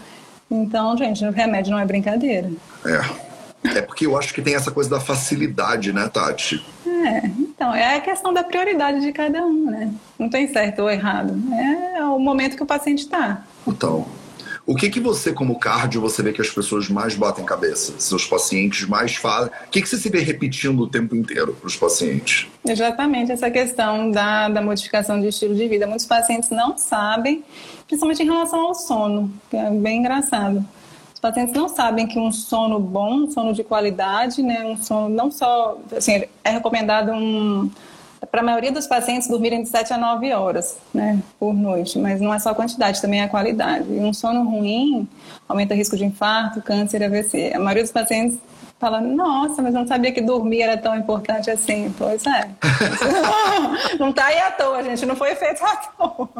Então, 0.51 0.97
gente, 0.97 1.25
o 1.25 1.31
remédio 1.31 1.71
não 1.73 1.79
é 1.79 1.85
brincadeira. 1.85 2.51
É. 2.85 3.31
É 3.63 3.83
porque 3.83 4.07
eu 4.07 4.17
acho 4.17 4.33
que 4.33 4.41
tem 4.41 4.55
essa 4.55 4.71
coisa 4.71 4.89
da 4.89 5.01
facilidade, 5.01 5.93
né, 5.93 6.09
Tati? 6.09 6.65
É, 6.87 7.31
então, 7.61 7.75
é 7.75 7.97
a 7.97 8.01
questão 8.01 8.33
da 8.33 8.43
prioridade 8.43 9.03
de 9.03 9.13
cada 9.13 9.45
um, 9.45 9.67
né? 9.67 9.93
Não 10.19 10.31
tem 10.31 10.49
certo 10.49 10.81
ou 10.81 10.91
errado. 10.91 11.39
É 11.95 12.03
o 12.03 12.19
momento 12.19 12.57
que 12.57 12.63
o 12.63 12.67
paciente 12.67 13.01
está. 13.01 13.45
Então, 13.69 14.07
o 14.65 14.75
que 14.75 14.89
que 14.89 14.99
você, 14.99 15.31
como 15.31 15.59
cardio, 15.59 16.01
você 16.01 16.23
vê 16.23 16.33
que 16.33 16.41
as 16.41 16.49
pessoas 16.49 16.89
mais 16.89 17.15
batem 17.15 17.45
cabeça? 17.45 17.93
Seus 17.99 18.25
pacientes 18.25 18.89
mais 18.89 19.15
fazem? 19.15 19.53
O 19.67 19.71
que 19.71 19.83
que 19.83 19.87
você 19.91 19.99
se 19.99 20.09
vê 20.09 20.21
repetindo 20.21 20.81
o 20.81 20.87
tempo 20.87 21.15
inteiro 21.15 21.53
para 21.53 21.67
os 21.67 21.77
pacientes? 21.77 22.47
Exatamente, 22.67 23.31
essa 23.31 23.51
questão 23.51 24.11
da, 24.11 24.49
da 24.49 24.63
modificação 24.63 25.21
de 25.21 25.29
estilo 25.29 25.55
de 25.55 25.69
vida. 25.69 25.87
Muitos 25.87 26.07
pacientes 26.07 26.49
não 26.49 26.79
sabem, 26.79 27.45
principalmente 27.87 28.23
em 28.23 28.27
relação 28.27 28.69
ao 28.69 28.75
sono, 28.75 29.31
que 29.51 29.57
é 29.59 29.71
bem 29.71 29.99
engraçado. 29.99 30.65
Os 31.21 31.29
pacientes 31.29 31.55
não 31.55 31.69
sabem 31.69 32.07
que 32.07 32.19
um 32.19 32.33
sono 32.33 32.81
bom, 32.81 33.25
um 33.25 33.31
sono 33.31 33.53
de 33.53 33.63
qualidade, 33.63 34.43
né, 34.43 34.65
um 34.65 34.75
sono 34.75 35.11
não 35.11 35.31
só, 35.31 35.79
assim, 35.95 36.25
é 36.43 36.51
recomendado 36.51 37.13
um 37.13 37.71
para 38.31 38.41
a 38.41 38.43
maioria 38.43 38.73
dos 38.73 38.87
pacientes 38.87 39.29
dormirem 39.29 39.63
de 39.63 39.69
7 39.69 39.93
a 39.93 39.99
9 39.99 40.33
horas 40.33 40.79
né, 40.95 41.19
por 41.39 41.53
noite, 41.53 41.99
mas 41.99 42.23
não 42.23 42.33
é 42.33 42.39
só 42.39 42.51
a 42.51 42.55
quantidade, 42.55 43.03
também 43.03 43.21
é 43.21 43.25
a 43.25 43.29
qualidade. 43.29 43.85
E 43.93 44.01
um 44.01 44.15
sono 44.15 44.49
ruim 44.49 45.07
aumenta 45.47 45.75
o 45.75 45.77
risco 45.77 45.95
de 45.95 46.07
infarto, 46.07 46.63
câncer, 46.63 47.05
AVC. 47.05 47.53
A 47.55 47.59
maioria 47.59 47.83
dos 47.83 47.93
pacientes 47.93 48.39
fala, 48.79 48.99
nossa, 48.99 49.61
mas 49.61 49.75
eu 49.75 49.81
não 49.81 49.87
sabia 49.87 50.13
que 50.13 50.23
dormir 50.23 50.63
era 50.63 50.79
tão 50.79 50.97
importante 50.97 51.51
assim. 51.51 51.95
Pois 51.99 52.25
é. 52.27 52.49
não 54.01 54.09
está 54.09 54.25
aí 54.25 54.39
à 54.39 54.53
toa, 54.53 54.83
gente, 54.83 55.05
não 55.05 55.17
foi 55.17 55.35
feito 55.35 55.63
à 55.63 55.77
toa. 55.77 56.31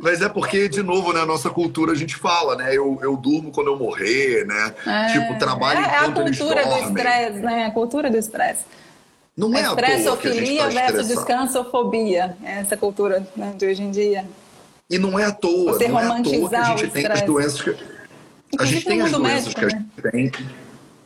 Mas 0.00 0.22
é 0.22 0.28
porque, 0.28 0.68
de 0.68 0.82
novo, 0.82 1.12
na 1.12 1.20
né, 1.20 1.26
nossa 1.26 1.50
cultura 1.50 1.92
a 1.92 1.94
gente 1.94 2.16
fala, 2.16 2.56
né? 2.56 2.70
Eu, 2.70 2.98
eu 3.02 3.16
durmo 3.16 3.50
quando 3.50 3.66
eu 3.66 3.78
morrer, 3.78 4.46
né? 4.46 4.74
É, 4.86 5.12
tipo, 5.12 5.38
trabalho 5.38 5.80
é. 5.80 5.82
É 5.82 5.98
a 5.98 6.10
cultura 6.10 6.64
do 6.64 6.78
estresse, 6.78 7.38
né? 7.40 7.66
A 7.66 7.70
cultura 7.70 8.10
do 8.10 8.16
estresse. 8.16 8.64
Não 9.36 9.54
é 9.54 9.62
Estressofilia 9.62 10.64
tá 10.64 10.68
versus 10.68 11.06
descansofobia. 11.06 12.36
É 12.42 12.60
essa 12.60 12.76
cultura 12.76 13.24
né, 13.36 13.54
de 13.56 13.66
hoje 13.66 13.82
em 13.82 13.90
dia. 13.90 14.24
E 14.90 14.98
não 14.98 15.16
é 15.16 15.26
à 15.26 15.32
toa. 15.32 15.74
Você 15.74 15.86
não 15.86 16.00
é 16.00 16.04
à 16.04 16.08
toa 16.08 16.22
que 16.22 16.56
a 16.56 16.76
gente 16.76 16.90
tem 16.90 17.06
as 17.06 17.22
doenças 17.22 17.60
que... 17.60 17.76
a 18.58 18.64
gente 18.64 18.84
tem 18.84 19.00
as 19.00 19.12
doenças 19.12 19.54
médico, 19.54 19.60
que 19.60 19.66
a 19.66 19.68
gente 19.68 19.84
né? 20.02 20.10
tem. 20.10 20.32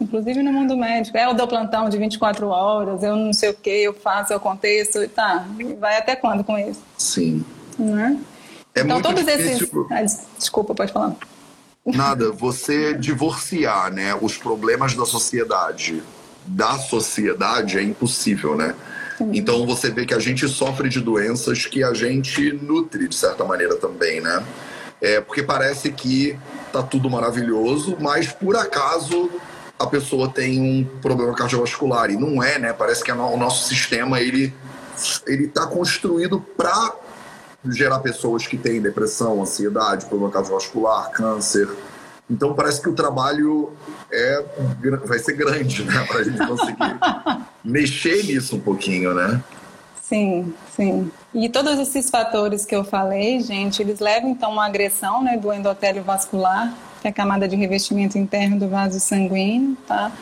Inclusive 0.00 0.42
no 0.42 0.52
mundo 0.52 0.76
médico. 0.78 1.18
É, 1.18 1.26
eu 1.26 1.34
dou 1.34 1.46
plantão 1.46 1.90
de 1.90 1.98
24 1.98 2.48
horas, 2.48 3.02
eu 3.02 3.16
não 3.16 3.34
sei 3.34 3.50
o 3.50 3.54
que, 3.54 3.70
eu 3.70 3.92
faço, 3.92 4.32
eu 4.32 4.38
aconteço, 4.38 5.06
tá. 5.10 5.46
Vai 5.78 5.98
até 5.98 6.16
quando 6.16 6.42
com 6.42 6.58
isso? 6.58 6.80
Sim. 6.96 7.44
Né? 7.78 8.18
É 8.18 8.31
então, 8.76 9.02
todos 9.02 9.24
difícil... 9.24 9.86
esses. 9.90 10.20
Ah, 10.20 10.28
desculpa, 10.38 10.74
pode 10.74 10.92
falar. 10.92 11.14
Nada, 11.84 12.30
você 12.30 12.94
divorciar 12.94 13.92
né, 13.92 14.16
os 14.20 14.36
problemas 14.36 14.94
da 14.94 15.04
sociedade 15.04 16.02
da 16.44 16.78
sociedade 16.78 17.78
é 17.78 17.82
impossível, 17.82 18.56
né? 18.56 18.74
Então 19.32 19.64
você 19.66 19.90
vê 19.90 20.04
que 20.04 20.14
a 20.14 20.18
gente 20.18 20.48
sofre 20.48 20.88
de 20.88 21.00
doenças 21.00 21.66
que 21.66 21.84
a 21.84 21.94
gente 21.94 22.52
nutre 22.52 23.06
de 23.06 23.14
certa 23.14 23.44
maneira 23.44 23.76
também, 23.76 24.20
né? 24.20 24.44
É, 25.00 25.20
porque 25.20 25.42
parece 25.42 25.92
que 25.92 26.36
tá 26.72 26.82
tudo 26.82 27.08
maravilhoso, 27.08 27.96
mas 28.00 28.28
por 28.32 28.56
acaso 28.56 29.30
a 29.78 29.86
pessoa 29.86 30.28
tem 30.28 30.60
um 30.60 30.84
problema 31.00 31.34
cardiovascular 31.34 32.10
e 32.10 32.16
não 32.16 32.42
é, 32.42 32.58
né? 32.58 32.72
Parece 32.72 33.04
que 33.04 33.12
o 33.12 33.36
nosso 33.36 33.68
sistema 33.68 34.20
ele 34.20 34.52
ele 35.26 35.46
está 35.46 35.66
construído 35.66 36.40
para 36.56 36.94
gerar 37.70 38.00
pessoas 38.00 38.46
que 38.46 38.56
têm 38.56 38.80
depressão, 38.80 39.40
ansiedade, 39.42 40.06
problema 40.06 40.32
cardiovascular, 40.32 41.10
câncer. 41.10 41.68
Então 42.30 42.54
parece 42.54 42.80
que 42.80 42.88
o 42.88 42.94
trabalho 42.94 43.72
é, 44.10 44.44
vai 45.04 45.18
ser 45.18 45.34
grande, 45.34 45.84
né? 45.84 46.04
Para 46.06 46.20
a 46.20 46.24
gente 46.24 46.46
conseguir 46.46 46.98
mexer 47.64 48.24
nisso 48.24 48.56
um 48.56 48.60
pouquinho, 48.60 49.14
né? 49.14 49.42
Sim, 50.00 50.52
sim. 50.76 51.10
E 51.34 51.48
todos 51.48 51.78
esses 51.78 52.10
fatores 52.10 52.66
que 52.66 52.74
eu 52.74 52.84
falei, 52.84 53.40
gente, 53.40 53.80
eles 53.80 53.98
levam 53.98 54.30
então 54.30 54.50
a 54.50 54.52
uma 54.52 54.66
agressão 54.66 55.22
né, 55.22 55.38
do 55.38 55.52
endotélio 55.52 56.02
vascular, 56.02 56.72
que 57.00 57.06
é 57.08 57.10
a 57.10 57.14
camada 57.14 57.48
de 57.48 57.56
revestimento 57.56 58.18
interno 58.18 58.58
do 58.58 58.68
vaso 58.68 59.00
sanguíneo, 59.00 59.76
tá? 59.86 60.12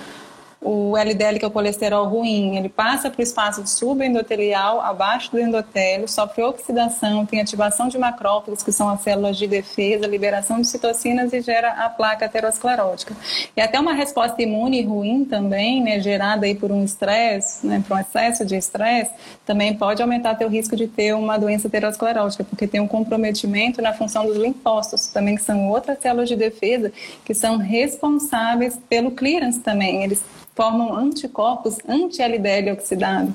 O 0.62 0.94
LDL, 0.94 1.38
que 1.38 1.44
é 1.44 1.48
o 1.48 1.50
colesterol 1.50 2.06
ruim, 2.06 2.56
ele 2.56 2.68
passa 2.68 3.10
para 3.10 3.20
o 3.20 3.22
espaço 3.22 3.66
subendotelial, 3.66 4.80
abaixo 4.82 5.30
do 5.30 5.38
endotélio, 5.38 6.06
sofre 6.06 6.42
oxidação, 6.42 7.24
tem 7.24 7.40
ativação 7.40 7.88
de 7.88 7.96
macrófagos, 7.96 8.62
que 8.62 8.70
são 8.70 8.88
as 8.88 9.00
células 9.00 9.38
de 9.38 9.46
defesa, 9.46 10.06
liberação 10.06 10.60
de 10.60 10.68
citocinas 10.68 11.32
e 11.32 11.40
gera 11.40 11.70
a 11.70 11.88
placa 11.88 12.26
aterosclerótica. 12.26 13.16
E 13.56 13.60
até 13.60 13.80
uma 13.80 13.94
resposta 13.94 14.42
imune 14.42 14.82
ruim 14.82 15.24
também, 15.24 15.82
né, 15.82 15.98
gerada 15.98 16.44
aí 16.44 16.54
por 16.54 16.70
um 16.70 16.84
estresse, 16.84 17.66
né, 17.66 17.82
por 17.88 17.96
um 17.96 18.00
excesso 18.00 18.44
de 18.44 18.54
estresse, 18.56 19.12
também 19.46 19.74
pode 19.74 20.02
aumentar 20.02 20.34
teu 20.34 20.48
risco 20.48 20.76
de 20.76 20.86
ter 20.86 21.14
uma 21.14 21.38
doença 21.38 21.68
aterosclerótica, 21.68 22.44
porque 22.44 22.66
tem 22.66 22.80
um 22.80 22.88
comprometimento 22.88 23.80
na 23.80 23.94
função 23.94 24.26
dos 24.26 24.36
linfócitos, 24.36 25.06
também 25.06 25.36
que 25.36 25.42
são 25.42 25.70
outras 25.70 25.98
células 26.00 26.28
de 26.28 26.36
defesa 26.36 26.92
que 27.24 27.32
são 27.32 27.56
responsáveis 27.56 28.78
pelo 28.88 29.12
clearance 29.12 29.60
também. 29.60 30.02
Eles 30.02 30.22
formam 30.54 30.94
anticorpos 30.94 31.78
anti-LDL 31.88 32.72
oxidado. 32.72 33.34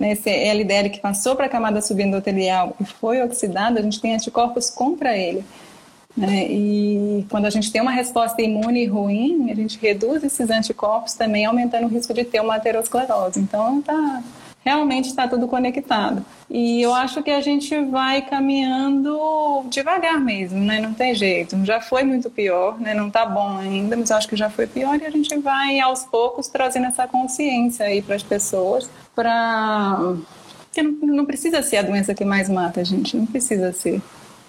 Esse 0.00 0.30
LDL 0.30 0.90
que 0.90 1.00
passou 1.00 1.36
para 1.36 1.46
a 1.46 1.48
camada 1.48 1.80
subendotelial 1.80 2.74
e 2.80 2.84
foi 2.84 3.22
oxidado, 3.22 3.78
a 3.78 3.82
gente 3.82 4.00
tem 4.00 4.14
anticorpos 4.14 4.68
contra 4.68 5.16
ele. 5.16 5.44
Né? 6.16 6.46
E 6.50 7.26
quando 7.30 7.46
a 7.46 7.50
gente 7.50 7.70
tem 7.70 7.80
uma 7.80 7.92
resposta 7.92 8.42
imune 8.42 8.84
ruim, 8.84 9.50
a 9.50 9.54
gente 9.54 9.78
reduz 9.78 10.22
esses 10.24 10.50
anticorpos 10.50 11.14
também, 11.14 11.46
aumentando 11.46 11.86
o 11.86 11.88
risco 11.88 12.12
de 12.12 12.24
ter 12.24 12.40
uma 12.40 12.56
aterosclerose. 12.56 13.38
Então, 13.38 13.80
tá, 13.80 14.22
realmente 14.64 15.08
está 15.08 15.26
tudo 15.26 15.48
conectado. 15.48 16.24
E 16.48 16.82
eu 16.82 16.94
acho 16.94 17.22
que 17.22 17.30
a 17.30 17.40
gente 17.40 17.78
vai 17.86 18.22
caminhando 18.22 19.64
devagar 19.68 20.20
mesmo, 20.20 20.60
né? 20.60 20.80
Não 20.80 20.94
tem 20.94 21.14
jeito. 21.14 21.64
Já 21.64 21.80
foi 21.80 22.04
muito 22.04 22.30
pior, 22.30 22.78
né? 22.78 22.94
Não 22.94 23.08
está 23.08 23.26
bom 23.26 23.58
ainda, 23.58 23.96
mas 23.96 24.10
eu 24.10 24.16
acho 24.16 24.28
que 24.28 24.36
já 24.36 24.50
foi 24.50 24.66
pior 24.66 25.00
e 25.00 25.06
a 25.06 25.10
gente 25.10 25.36
vai 25.38 25.80
aos 25.80 26.04
poucos 26.04 26.48
trazendo 26.48 26.86
essa 26.86 27.06
consciência 27.06 27.86
aí 27.86 28.00
para 28.02 28.16
as 28.16 28.22
pessoas, 28.22 28.88
para 29.14 30.14
que 30.72 30.82
não, 30.82 30.92
não, 30.92 31.24
precisa 31.26 31.62
ser 31.62 31.78
a 31.78 31.82
doença 31.82 32.14
que 32.14 32.24
mais 32.24 32.48
mata 32.48 32.80
a 32.80 32.84
gente, 32.84 33.16
não 33.16 33.26
precisa 33.26 33.72
ser. 33.72 34.00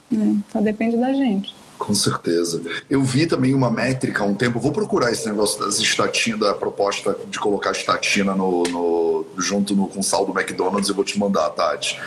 Né? 0.10 0.38
Só 0.52 0.62
depende 0.62 0.96
da 0.98 1.12
gente. 1.14 1.54
Com 1.84 1.94
certeza. 1.94 2.62
Eu 2.90 3.04
vi 3.04 3.28
também 3.28 3.54
uma 3.54 3.70
métrica 3.70 4.24
há 4.24 4.26
um 4.26 4.34
tempo, 4.34 4.58
vou 4.58 4.72
procurar 4.72 5.12
esse 5.12 5.26
negócio 5.26 5.60
das 5.60 5.80
estatinas, 5.80 6.40
da 6.40 6.54
proposta 6.54 7.14
de 7.28 7.38
colocar 7.38 7.72
estatina 7.72 8.34
no, 8.34 8.64
no 8.64 9.26
junto 9.38 9.76
no, 9.76 9.90
com 9.90 10.00
o 10.00 10.04
sal 10.04 10.26
do 10.26 10.32
McDonald's, 10.32 10.88
eu 10.88 10.96
vou 10.96 11.04
te 11.04 11.20
mandar, 11.20 11.50
Tati. 11.50 12.00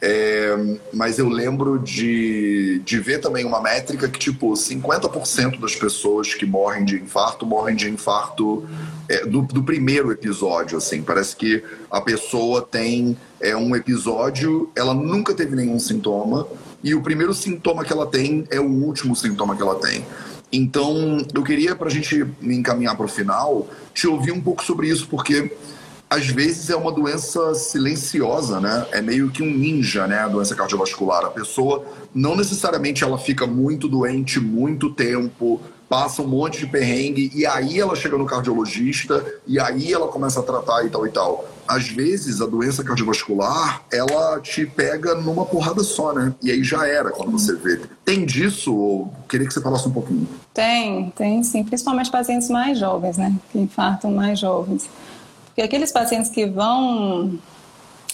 É, 0.00 0.54
mas 0.92 1.18
eu 1.18 1.28
lembro 1.28 1.80
de, 1.80 2.80
de 2.84 3.00
ver 3.00 3.18
também 3.20 3.44
uma 3.44 3.60
métrica 3.60 4.08
que, 4.08 4.20
tipo, 4.20 4.52
50% 4.52 5.58
das 5.58 5.74
pessoas 5.74 6.32
que 6.32 6.46
morrem 6.46 6.84
de 6.84 6.96
infarto 6.96 7.44
morrem 7.44 7.74
de 7.74 7.90
infarto 7.90 8.68
é, 9.08 9.26
do, 9.26 9.42
do, 9.42 9.64
primeiro 9.64 10.12
episódio, 10.12 10.78
assim. 10.78 11.02
Parece 11.02 11.34
que 11.34 11.64
a 11.90 12.00
pessoa 12.00 12.62
tem 12.62 13.16
é, 13.40 13.56
um 13.56 13.74
episódio, 13.74 14.70
ela 14.76 14.94
nunca 14.94 15.34
teve 15.34 15.56
nenhum 15.56 15.80
sintoma, 15.80 16.46
e 16.84 16.94
o 16.94 17.00
primeiro 17.00 17.32
sintoma 17.32 17.82
que 17.82 17.92
ela 17.92 18.06
tem 18.06 18.44
é 18.50 18.60
o 18.60 18.68
último 18.68 19.16
sintoma 19.16 19.56
que 19.56 19.62
ela 19.62 19.76
tem. 19.76 20.04
Então, 20.52 21.18
eu 21.34 21.42
queria, 21.42 21.74
para 21.74 21.88
a 21.88 21.90
gente 21.90 22.24
encaminhar 22.42 22.94
para 22.94 23.06
o 23.06 23.08
final, 23.08 23.66
te 23.94 24.06
ouvir 24.06 24.30
um 24.30 24.40
pouco 24.40 24.62
sobre 24.62 24.88
isso, 24.88 25.08
porque 25.08 25.50
às 26.08 26.26
vezes 26.28 26.68
é 26.68 26.76
uma 26.76 26.92
doença 26.92 27.54
silenciosa, 27.54 28.60
né? 28.60 28.86
É 28.92 29.00
meio 29.00 29.30
que 29.30 29.42
um 29.42 29.50
ninja, 29.50 30.06
né? 30.06 30.18
A 30.18 30.28
doença 30.28 30.54
cardiovascular. 30.54 31.24
A 31.24 31.30
pessoa 31.30 31.84
não 32.14 32.36
necessariamente 32.36 33.02
ela 33.02 33.18
fica 33.18 33.46
muito 33.46 33.88
doente 33.88 34.38
muito 34.38 34.90
tempo, 34.90 35.60
passa 35.88 36.22
um 36.22 36.26
monte 36.26 36.60
de 36.60 36.66
perrengue 36.66 37.30
e 37.34 37.46
aí 37.46 37.80
ela 37.80 37.94
chega 37.94 38.16
no 38.16 38.26
cardiologista 38.26 39.24
e 39.46 39.60
aí 39.60 39.92
ela 39.92 40.08
começa 40.08 40.40
a 40.40 40.42
tratar 40.42 40.84
e 40.84 40.90
tal 40.90 41.06
e 41.06 41.10
tal. 41.10 41.44
Às 41.66 41.88
vezes 41.88 42.40
a 42.40 42.46
doença 42.46 42.84
cardiovascular 42.84 43.82
ela 43.92 44.40
te 44.40 44.66
pega 44.66 45.14
numa 45.14 45.44
porrada 45.46 45.82
só, 45.82 46.12
né? 46.12 46.34
E 46.42 46.50
aí 46.50 46.62
já 46.62 46.86
era 46.86 47.10
quando 47.10 47.32
você 47.32 47.54
vê. 47.54 47.80
Tem 48.04 48.24
disso? 48.24 48.74
Ou 48.74 49.12
queria 49.28 49.46
que 49.46 49.54
você 49.54 49.60
falasse 49.60 49.88
um 49.88 49.92
pouquinho. 49.92 50.28
Tem, 50.52 51.10
tem 51.16 51.42
sim, 51.42 51.64
principalmente 51.64 52.10
pacientes 52.10 52.48
mais 52.50 52.78
jovens, 52.78 53.16
né? 53.16 53.34
Que 53.50 53.58
infartam 53.58 54.10
mais 54.10 54.38
jovens. 54.38 54.88
Porque 55.46 55.62
aqueles 55.62 55.92
pacientes 55.92 56.30
que 56.30 56.46
vão 56.46 57.38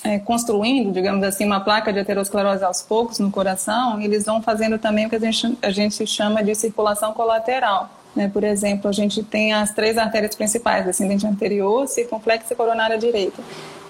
é, 0.03 0.19
construindo, 0.19 0.93
digamos 0.93 1.23
assim, 1.25 1.45
uma 1.45 1.61
placa 1.61 1.93
de 1.93 1.99
aterosclerose 1.99 2.65
aos 2.65 2.83
poucos 2.83 3.19
no 3.19 3.31
coração, 3.31 4.01
eles 4.01 4.25
vão 4.25 4.43
fazendo 4.43 4.79
também 4.79 5.07
o 5.07 5.11
que 5.11 5.17
a 5.17 5.19
gente, 5.19 5.59
a 5.61 5.71
gente 5.71 6.07
chama 6.07 6.43
de 6.43 6.55
circulação 6.55 7.13
colateral. 7.13 7.91
Né? 8.15 8.29
Por 8.29 8.43
exemplo, 8.43 8.89
a 8.89 8.93
gente 8.93 9.23
tem 9.23 9.53
as 9.53 9.73
três 9.73 9.99
artérias 9.99 10.35
principais, 10.35 10.85
descendente 10.85 11.27
anterior, 11.27 11.87
circunflexa 11.87 12.53
e 12.53 12.57
coronária 12.57 12.99
direita. 12.99 13.43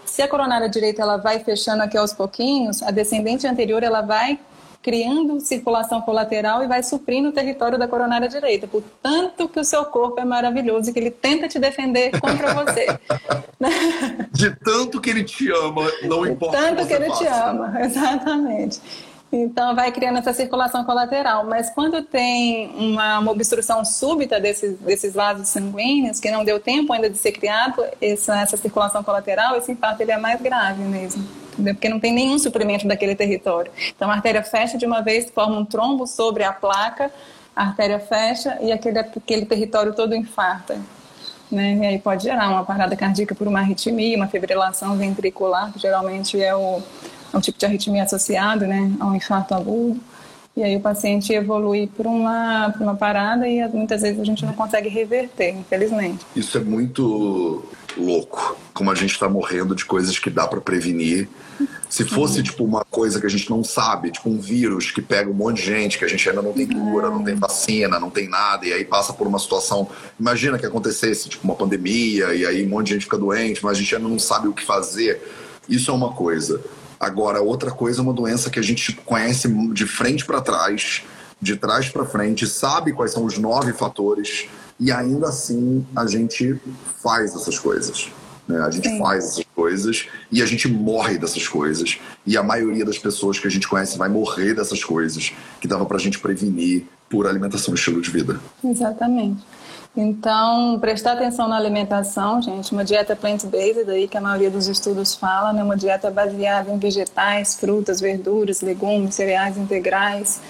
Se 0.05 0.23
a 0.23 0.29
coronária 0.29 0.69
direita 0.69 1.03
ela 1.03 1.17
vai 1.17 1.39
fechando 1.39 1.83
aqui 1.83 1.97
aos 1.97 2.13
pouquinhos, 2.13 2.83
a 2.83 2.91
descendente 2.91 3.47
anterior 3.47 3.83
ela 3.83 4.01
vai 4.01 4.39
criando 4.83 5.41
circulação 5.41 6.01
colateral 6.01 6.63
e 6.65 6.67
vai 6.67 6.83
suprindo 6.83 7.29
o 7.29 7.33
território 7.33 7.79
da 7.79 7.87
coronária 7.87 8.29
direita. 8.29 8.67
Portanto, 8.67 9.49
que 9.49 9.61
o 9.61 9.65
seu 9.65 9.85
corpo 9.85 10.19
é 10.21 10.25
maravilhoso 10.25 10.91
e 10.91 10.93
que 10.93 10.99
ele 10.99 11.11
tenta 11.11 11.49
te 11.49 11.59
defender 11.59 12.19
contra 12.19 12.55
você. 12.55 12.87
De 14.33 14.51
tanto 14.57 15.01
que 15.01 15.11
ele 15.11 15.25
te 15.25 15.51
ama, 15.51 15.91
não 16.05 16.23
De 16.23 16.31
importa. 16.33 16.57
Tanto 16.57 16.77
que, 16.83 16.87
que 16.87 16.93
ele 16.95 17.09
faça. 17.09 17.25
te 17.25 17.31
ama, 17.31 17.81
exatamente. 17.85 18.81
Então, 19.33 19.77
vai 19.77 19.93
criando 19.93 20.19
essa 20.19 20.33
circulação 20.33 20.85
colateral. 20.85 21.47
Mas 21.47 21.71
quando 21.71 22.03
tem 22.03 22.69
uma, 22.75 23.21
uma, 23.21 23.31
obstrução 23.31 23.85
súbita 23.85 24.41
desses, 24.41 24.77
desses 24.79 25.15
vasos 25.15 25.47
sanguíneos, 25.49 26.19
que 26.19 26.31
não 26.31 26.45
deu 26.45 26.59
tempo 26.59 26.93
ainda 26.93 27.09
de 27.09 27.17
ser 27.17 27.33
criado, 27.33 27.85
essa, 28.01 28.41
essa 28.41 28.57
circulação 28.57 29.05
colateral, 29.05 29.57
esse 29.57 29.71
infarto 29.71 30.03
ele 30.03 30.11
é 30.11 30.19
mais 30.19 30.41
grave 30.41 30.83
mesmo. 30.83 31.25
Entendeu? 31.61 31.75
Porque 31.75 31.89
não 31.89 32.01
tem 32.01 32.13
nenhum 32.13 32.39
suprimento 32.39 32.89
daquele 32.89 33.15
território. 33.15 33.71
Então, 33.95 34.11
a 34.11 34.15
artéria 34.15 34.43
fecha 34.43 34.79
de 34.79 34.87
uma 34.87 35.03
vez, 35.03 35.31
forma 35.31 35.59
um 35.59 35.65
trombo 35.65 36.07
sobre 36.07 36.43
a 36.43 36.53
placa, 36.53 37.11
a 37.55 37.65
artéria 37.65 38.01
fecha 38.01 38.59
e 38.63 38.73
aquele, 38.73 38.99
aquele 38.99 39.45
território 39.45 39.93
todo 39.95 40.15
infarta. 40.15 40.79
Né? 41.51 41.77
E 41.83 41.87
aí 41.87 41.99
pode 41.99 42.23
gerar 42.23 42.49
uma 42.49 42.65
parada 42.65 42.97
cardíaca 42.97 43.35
por 43.35 43.47
uma 43.47 43.59
arritmia, 43.59 44.17
uma 44.17 44.29
fibrilação 44.29 44.97
ventricular, 44.97 45.73
que 45.73 45.79
geralmente 45.79 46.41
é 46.41 46.55
o 46.55 46.81
é 47.33 47.37
um 47.37 47.41
tipo 47.41 47.59
de 47.59 47.65
arritmia 47.65 48.03
associado 48.03 48.67
né, 48.67 48.93
a 48.99 49.07
um 49.07 49.15
infarto 49.15 49.55
agudo. 49.55 50.01
E 50.57 50.65
aí 50.65 50.77
o 50.77 50.81
paciente 50.81 51.33
evolui 51.33 51.87
para 51.87 52.09
uma, 52.09 52.75
uma 52.81 52.97
parada 52.97 53.49
e 53.49 53.67
muitas 53.69 54.03
vezes 54.03 54.21
a 54.21 54.25
gente 54.25 54.45
não 54.45 54.53
consegue 54.53 54.89
reverter, 54.89 55.57
infelizmente. 55.57 56.27
Isso 56.35 56.59
é 56.59 56.61
muito 56.61 57.65
louco, 57.97 58.57
como 58.75 58.91
a 58.91 58.95
gente 58.95 59.13
está 59.13 59.29
morrendo 59.29 59.77
de 59.77 59.85
coisas 59.85 60.19
que 60.19 60.29
dá 60.29 60.47
para 60.49 60.61
prevenir. 60.61 61.29
Se 61.91 62.05
fosse 62.05 62.39
uhum. 62.39 62.45
tipo 62.45 62.65
uma 62.65 62.85
coisa 62.85 63.21
que 63.21 63.27
a 63.27 63.29
gente 63.29 63.51
não 63.51 63.65
sabe, 63.65 64.13
tipo 64.13 64.31
um 64.31 64.39
vírus 64.39 64.93
que 64.93 65.03
pega 65.03 65.29
um 65.29 65.35
monte 65.35 65.57
de 65.57 65.65
gente, 65.65 65.99
que 65.99 66.05
a 66.05 66.09
gente 66.09 66.27
ainda 66.29 66.41
não 66.41 66.53
tem 66.53 66.65
cura, 66.65 67.11
não 67.11 67.25
tem 67.25 67.35
vacina, 67.35 67.99
não 67.99 68.09
tem 68.09 68.29
nada, 68.29 68.65
e 68.65 68.73
aí 68.73 68.85
passa 68.85 69.13
por 69.13 69.27
uma 69.27 69.41
situação. 69.41 69.89
Imagina 70.19 70.57
que 70.57 70.65
acontecesse 70.65 71.29
tipo 71.29 71.43
uma 71.43 71.57
pandemia, 71.57 72.33
e 72.33 72.47
aí 72.47 72.65
um 72.65 72.69
monte 72.69 72.87
de 72.87 72.95
gente 72.95 73.05
fica 73.05 73.19
doente, 73.19 73.65
mas 73.65 73.77
a 73.77 73.81
gente 73.81 73.97
ainda 73.97 74.09
não 74.09 74.21
sabe 74.21 74.47
o 74.47 74.53
que 74.53 74.65
fazer. 74.65 75.21
Isso 75.69 75.91
é 75.91 75.95
uma 75.95 76.13
coisa. 76.13 76.63
Agora, 76.99 77.43
outra 77.43 77.73
coisa 77.73 78.01
é 78.01 78.03
uma 78.03 78.13
doença 78.13 78.51
que 78.51 78.61
a 78.61 78.63
gente 78.63 78.93
conhece 78.93 79.49
de 79.73 79.85
frente 79.85 80.25
para 80.25 80.41
trás, 80.41 81.03
de 81.43 81.57
trás 81.57 81.89
para 81.89 82.05
frente, 82.05 82.47
sabe 82.47 82.93
quais 82.93 83.11
são 83.11 83.25
os 83.25 83.37
nove 83.37 83.73
fatores 83.73 84.47
e 84.79 84.93
ainda 84.93 85.29
assim 85.29 85.87
a 85.95 86.07
gente 86.07 86.61
faz 87.03 87.35
essas 87.35 87.59
coisas. 87.59 88.11
Né? 88.51 88.61
A 88.61 88.71
gente 88.71 88.89
Sim. 88.89 88.99
faz 88.99 89.25
essas 89.25 89.45
coisas 89.55 90.09
e 90.31 90.43
a 90.43 90.47
gente 90.47 90.69
morre 90.69 91.17
dessas 91.19 91.47
coisas. 91.47 91.99
E 92.27 92.37
a 92.37 92.43
maioria 92.43 92.85
das 92.85 92.99
pessoas 92.99 93.39
que 93.39 93.47
a 93.47 93.51
gente 93.51 93.69
conhece 93.69 93.97
vai 93.97 94.09
morrer 94.09 94.55
dessas 94.55 94.83
coisas 94.83 95.33
que 95.61 95.69
dava 95.69 95.87
para 95.87 95.97
a 95.97 96.01
gente 96.01 96.19
prevenir 96.19 96.85
por 97.09 97.27
alimentação 97.27 97.75
e 97.75 97.77
estilo 97.77 98.01
de 98.01 98.11
vida. 98.11 98.41
Exatamente. 98.65 99.43
Então, 99.97 100.79
prestar 100.81 101.15
atenção 101.15 101.49
na 101.49 101.57
alimentação, 101.57 102.41
gente, 102.41 102.71
uma 102.71 102.85
dieta 102.85 103.17
plant-based 103.17 103.91
aí 103.91 104.07
que 104.07 104.17
a 104.17 104.21
maioria 104.21 104.49
dos 104.49 104.69
estudos 104.69 105.17
fala, 105.17 105.53
né, 105.53 105.65
uma 105.65 105.77
dieta 105.77 106.09
baseada 106.11 106.71
em 106.71 106.79
vegetais, 106.79 107.57
frutas, 107.57 108.01
verduras, 108.01 108.61
legumes, 108.61 109.17
cereais 109.17 109.57
integrais, 109.57 110.41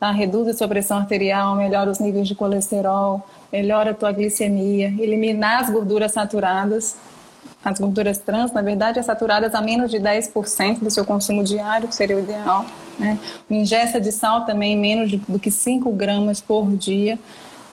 tá? 0.00 0.10
reduz 0.10 0.48
a 0.48 0.54
sua 0.54 0.66
pressão 0.66 0.98
arterial, 0.98 1.54
melhora 1.54 1.88
os 1.88 2.00
níveis 2.00 2.26
de 2.26 2.34
colesterol, 2.34 3.24
melhora 3.52 3.92
a 3.92 3.94
tua 3.94 4.10
glicemia, 4.10 4.88
eliminar 4.98 5.62
as 5.62 5.70
gorduras 5.70 6.12
saturadas, 6.12 6.96
as 7.64 7.78
gorduras 7.78 8.18
trans, 8.18 8.52
na 8.52 8.62
verdade, 8.62 8.98
é 8.98 9.02
saturadas 9.02 9.54
a 9.54 9.60
menos 9.60 9.90
de 9.90 9.98
10% 9.98 10.78
do 10.78 10.90
seu 10.90 11.04
consumo 11.04 11.44
diário, 11.44 11.88
que 11.88 11.94
seria 11.94 12.16
o 12.16 12.20
ideal. 12.20 12.64
Né? 12.98 13.18
Ingesta 13.50 14.00
de 14.00 14.12
sal 14.12 14.44
também 14.46 14.76
menos 14.76 15.12
do 15.12 15.38
que 15.38 15.50
5 15.50 15.90
gramas 15.92 16.40
por 16.40 16.70
dia 16.76 17.18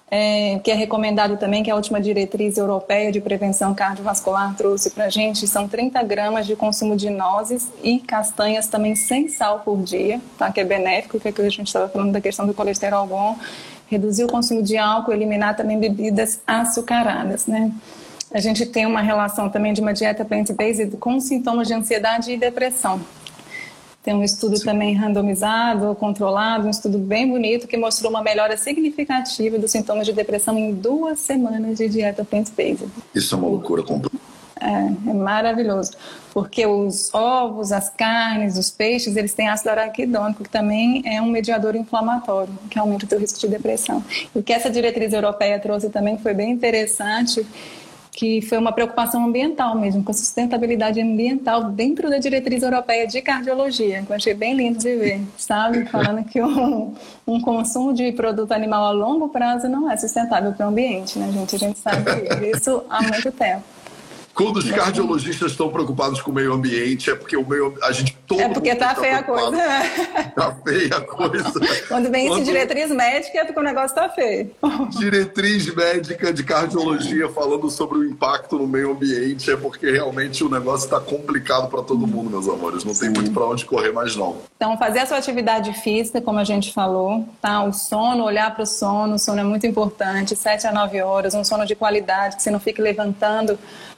é, 0.10 0.60
que 0.60 0.72
é 0.72 0.74
recomendado 0.74 1.36
também, 1.38 1.62
que 1.62 1.70
a 1.70 1.76
última 1.76 2.00
diretriz 2.00 2.58
europeia 2.58 3.12
de 3.12 3.20
prevenção 3.20 3.76
cardiovascular 3.76 4.56
trouxe 4.56 4.90
para 4.92 5.06
a 5.06 5.10
gente, 5.10 5.46
são 5.48 5.68
30 5.68 6.02
gramas 6.04 6.48
de 6.48 6.56
consumo 6.56 6.96
de 6.96 7.10
nozes 7.10 7.70
e 7.84 8.00
castanhas 8.00 8.68
também 8.68 8.96
sem 8.96 9.28
sal 9.28 9.60
por 9.60 9.82
dia, 9.82 10.22
tá? 10.38 10.52
que 10.52 10.62
é 10.62 10.64
benéfico, 10.64 11.20
que 11.20 11.28
é 11.28 11.32
que 11.32 11.42
a 11.42 11.50
gente 11.50 11.68
estava 11.68 11.90
falando 11.90 12.14
da 12.14 12.22
questão 12.22 12.48
do 12.48 12.54
colesterol 12.54 13.06
bom, 13.06 13.38
reduzir 13.88 14.24
o 14.24 14.28
consumo 14.28 14.64
de 14.64 14.78
álcool, 14.78 15.12
eliminar 15.12 15.56
também 15.58 15.78
bebidas 15.78 16.40
açucaradas, 16.48 17.46
né? 17.46 17.72
A 18.38 18.40
gente 18.40 18.68
tem 18.68 18.86
uma 18.86 19.02
relação 19.02 19.50
também 19.50 19.74
de 19.74 19.82
uma 19.82 19.92
dieta 19.92 20.24
plant-based 20.24 20.96
com 20.98 21.20
sintomas 21.20 21.68
de 21.68 21.74
ansiedade 21.74 22.32
e 22.32 22.38
depressão. 22.38 23.02
Tem 24.04 24.14
um 24.14 24.24
estudo 24.24 24.56
Sim. 24.58 24.66
também 24.66 24.94
randomizado, 24.94 25.96
controlado, 25.96 26.68
um 26.68 26.70
estudo 26.70 27.00
bem 27.00 27.28
bonito 27.28 27.68
que 27.68 27.76
mostrou 27.76 28.12
uma 28.12 28.22
melhora 28.22 28.56
significativa 28.56 29.58
dos 29.58 29.72
sintomas 29.72 30.06
de 30.06 30.14
depressão 30.14 30.56
em 30.56 30.72
duas 30.72 31.20
semanas 31.20 31.80
de 31.80 31.90
dieta 31.90 32.24
plant-based. 32.24 32.88
Isso 33.16 33.34
é 33.34 33.38
uma 33.40 33.48
loucura 33.48 33.82
completa. 33.82 34.16
É, 34.62 35.10
é 35.10 35.14
maravilhoso, 35.14 35.92
porque 36.32 36.66
os 36.66 37.14
ovos, 37.14 37.72
as 37.72 37.90
carnes, 37.90 38.56
os 38.56 38.70
peixes, 38.70 39.16
eles 39.16 39.34
têm 39.34 39.50
ácido 39.50 39.72
araquidônico, 39.72 40.44
que 40.44 40.50
também 40.50 41.02
é 41.06 41.20
um 41.22 41.28
mediador 41.28 41.76
inflamatório, 41.76 42.54
que 42.70 42.78
aumenta 42.78 43.06
o 43.06 43.08
teu 43.08 43.20
risco 43.20 43.40
de 43.40 43.48
depressão. 43.48 44.04
E 44.34 44.40
o 44.40 44.44
que 44.44 44.54
essa 44.54 44.70
diretriz 44.70 45.12
europeia 45.12 45.60
trouxe 45.60 45.90
também 45.90 46.20
foi 46.20 46.36
bem 46.36 46.52
interessante, 46.52 47.46
que 48.18 48.42
foi 48.42 48.58
uma 48.58 48.72
preocupação 48.72 49.24
ambiental 49.24 49.78
mesmo, 49.78 50.04
com 50.04 50.10
a 50.10 50.14
sustentabilidade 50.14 51.00
ambiental 51.00 51.66
dentro 51.66 52.10
da 52.10 52.18
diretriz 52.18 52.64
europeia 52.64 53.06
de 53.06 53.22
cardiologia, 53.22 54.02
que 54.02 54.12
eu 54.12 54.16
achei 54.16 54.34
bem 54.34 54.56
lindo 54.56 54.80
de 54.80 54.96
ver, 54.96 55.22
sabe? 55.38 55.86
Falando 55.86 56.24
que 56.26 56.42
um, 56.42 56.96
um 57.28 57.40
consumo 57.40 57.94
de 57.94 58.12
produto 58.14 58.54
animal 58.54 58.86
a 58.86 58.92
longo 58.92 59.30
prazo 59.30 59.70
não 59.70 59.90
é 59.90 59.96
sustentável 59.96 60.52
para 60.52 60.66
o 60.66 60.70
ambiente, 60.70 61.20
né, 61.20 61.32
gente? 61.32 61.58
A 61.58 61.60
gente 61.60 61.78
sabe 61.78 62.04
disso 62.40 62.84
há 62.90 63.04
muito 63.04 63.32
tempo. 63.32 63.77
Quando 64.38 64.58
os 64.58 64.70
cardiologistas 64.70 65.50
estão 65.50 65.68
preocupados 65.72 66.22
com 66.22 66.30
o 66.30 66.34
meio 66.34 66.54
ambiente, 66.54 67.10
é 67.10 67.16
porque 67.16 67.36
o 67.36 67.44
meio 67.44 67.76
a 67.82 67.92
gente 67.92 68.16
todo 68.28 68.40
É 68.40 68.48
porque 68.48 68.76
tá, 68.76 68.94
tá 68.94 69.02
feia 69.02 69.18
a 69.18 69.24
coisa. 69.24 69.58
Tá 70.38 70.56
feia 70.64 70.98
a 70.98 71.02
coisa. 71.02 71.60
Quando 71.88 72.12
vem 72.12 72.28
Quando... 72.28 72.44
esse 72.44 72.52
diretriz 72.52 72.92
médica, 72.92 73.40
é 73.40 73.46
porque 73.46 73.60
o 73.60 73.64
negócio 73.64 73.96
tá 73.96 74.08
feio. 74.08 74.52
Diretriz 75.00 75.74
médica 75.74 76.32
de 76.32 76.44
cardiologia 76.44 77.28
falando 77.30 77.72
sobre 77.72 77.98
o 77.98 78.04
impacto 78.04 78.60
no 78.60 78.68
meio 78.68 78.92
ambiente, 78.92 79.50
é 79.50 79.58
porque 79.58 79.90
realmente 79.90 80.44
o 80.44 80.50
negócio 80.50 80.86
está 80.86 81.00
complicado 81.00 81.68
para 81.68 81.82
todo 81.82 82.06
mundo, 82.06 82.30
meus 82.30 82.48
amores. 82.48 82.84
Não 82.84 82.94
tem 82.94 83.10
muito 83.10 83.32
para 83.32 83.46
onde 83.46 83.66
correr 83.66 83.92
mais 83.92 84.16
não. 84.16 84.38
Então, 84.56 84.78
fazer 84.78 85.00
a 85.00 85.06
sua 85.08 85.18
atividade 85.18 85.74
física, 85.82 86.22
como 86.22 86.38
a 86.38 86.44
gente 86.44 86.72
falou, 86.72 87.28
tá? 87.42 87.64
O 87.64 87.74
sono, 87.74 88.24
olhar 88.24 88.54
para 88.54 88.62
o 88.64 88.68
sono, 88.68 89.16
o 89.16 89.20
sono 89.20 89.40
é 89.40 89.44
muito 89.44 89.66
importante, 89.66 90.36
7 90.36 90.68
a 90.68 90.72
9 90.72 91.02
horas, 91.02 91.34
um 91.34 91.44
sono 91.44 91.66
de 91.66 91.74
qualidade, 91.74 92.36
que 92.36 92.44
você 92.44 92.52
não 92.52 92.60
fique 92.60 92.80
levantando 92.80 93.58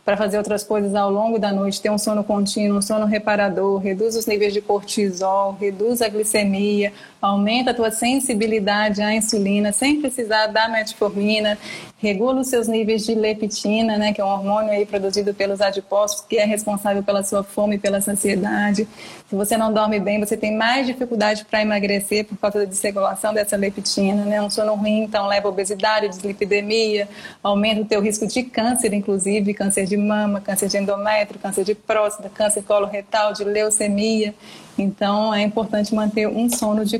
para 0.09 0.17
fazer 0.17 0.39
outras 0.39 0.63
coisas 0.63 0.95
ao 0.95 1.11
longo 1.11 1.37
da 1.37 1.51
noite, 1.51 1.79
ter 1.79 1.91
um 1.91 1.97
sono 1.99 2.23
contínuo, 2.23 2.79
um 2.79 2.81
sono 2.81 3.05
reparador, 3.05 3.77
reduz 3.77 4.15
os 4.15 4.25
níveis 4.25 4.51
de 4.51 4.59
cortisol, 4.59 5.55
reduz 5.61 6.01
a 6.01 6.09
glicemia, 6.09 6.91
aumenta 7.21 7.71
a 7.71 7.73
tua 7.73 7.91
sensibilidade 7.91 9.01
à 9.01 9.13
insulina, 9.13 9.71
sem 9.71 9.99
precisar 9.99 10.47
da 10.47 10.67
metformina, 10.69 11.57
regula 11.97 12.39
os 12.41 12.47
seus 12.47 12.67
níveis 12.67 13.05
de 13.05 13.13
leptina, 13.13 13.97
né, 13.97 14.13
que 14.13 14.21
é 14.21 14.25
um 14.25 14.29
hormônio 14.29 14.71
aí 14.71 14.85
produzido 14.85 15.33
pelos 15.33 15.59
adipócitos, 15.59 16.25
que 16.25 16.37
é 16.37 16.45
responsável 16.45 17.03
pela 17.03 17.23
sua 17.23 17.43
fome 17.43 17.75
e 17.75 17.79
pela 17.79 17.99
saciedade. 17.99 18.87
Se 19.29 19.35
você 19.35 19.57
não 19.57 19.71
dorme 19.71 19.99
bem, 19.99 20.19
você 20.19 20.37
tem 20.37 20.55
mais 20.55 20.87
dificuldade 20.87 21.45
para 21.45 21.61
emagrecer 21.61 22.25
por 22.25 22.37
causa 22.37 22.59
da 22.59 22.65
desregulação 22.65 23.33
dessa 23.33 23.57
leptina, 23.57 24.23
né? 24.25 24.41
Um 24.41 24.49
sono 24.49 24.73
ruim, 24.75 25.03
então, 25.03 25.27
leva 25.27 25.47
a 25.47 25.51
obesidade, 25.51 26.07
dislipidemia, 26.07 27.07
aumenta 27.43 27.81
o 27.81 27.85
teu 27.85 28.01
risco 28.01 28.25
de 28.25 28.43
câncer, 28.43 28.93
inclusive, 28.93 29.53
câncer 29.53 29.85
de 29.85 29.97
mama, 29.97 30.39
câncer 30.39 30.67
de 30.67 30.77
endométrio, 30.77 31.39
câncer 31.39 31.63
de 31.65 31.75
próstata, 31.75 32.29
câncer 32.29 32.63
coloretal, 32.63 33.33
de 33.33 33.43
leucemia. 33.43 34.33
Então, 34.77 35.33
é 35.33 35.41
importante 35.41 35.93
manter 35.93 36.25
um 36.27 36.49
sono 36.49 36.85
de 36.85 36.97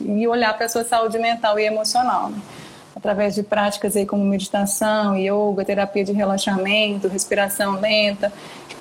e 0.00 0.26
olhar 0.26 0.54
para 0.56 0.66
a 0.66 0.68
sua 0.68 0.84
saúde 0.84 1.18
mental 1.18 1.58
e 1.58 1.64
emocional. 1.64 2.30
Né? 2.30 2.38
através 2.98 3.36
de 3.36 3.44
práticas 3.44 3.96
aí 3.96 4.04
como 4.04 4.24
meditação, 4.24 5.16
yoga, 5.16 5.64
terapia 5.64 6.04
de 6.04 6.12
relaxamento, 6.12 7.06
respiração 7.06 7.80
lenta, 7.80 8.32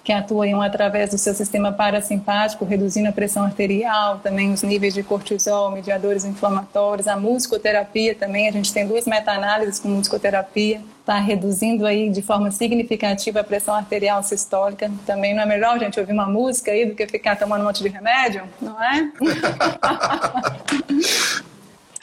que 0.08 0.14
atuam 0.14 0.62
através 0.62 1.10
do 1.10 1.18
seu 1.18 1.34
sistema 1.34 1.70
parasimpático, 1.70 2.64
reduzindo 2.64 3.10
a 3.10 3.12
pressão 3.12 3.44
arterial, 3.44 4.20
também 4.20 4.54
os 4.54 4.64
níveis 4.64 4.94
de 4.94 5.04
cortisol, 5.04 5.70
mediadores 5.70 6.24
inflamatórios, 6.24 7.10
a 7.10 7.18
musicoterapia 7.18 8.16
também, 8.16 8.48
a 8.48 8.52
gente 8.54 8.72
tem 8.72 8.88
duas 8.88 9.06
meta-análises 9.06 9.82
com 9.82 9.90
musicoterapia, 9.90 10.80
está 11.02 11.20
reduzindo 11.20 11.86
aí 11.86 12.10
de 12.10 12.22
forma 12.22 12.50
significativa 12.52 13.42
a 13.42 13.44
pressão 13.44 13.76
arterial 13.76 14.24
sistólica. 14.24 14.90
Também 15.06 15.36
não 15.36 15.44
é 15.44 15.46
melhor, 15.46 15.78
gente, 15.78 16.00
ouvir 16.00 16.14
uma 16.14 16.30
música 16.30 16.72
aí 16.72 16.86
do 16.86 16.96
que 16.96 17.06
ficar 17.06 17.36
tomando 17.36 17.64
um 17.64 17.66
monte 17.66 17.84
de 17.84 17.90
remédio, 17.90 18.44
não 18.62 18.82
é? 18.82 19.12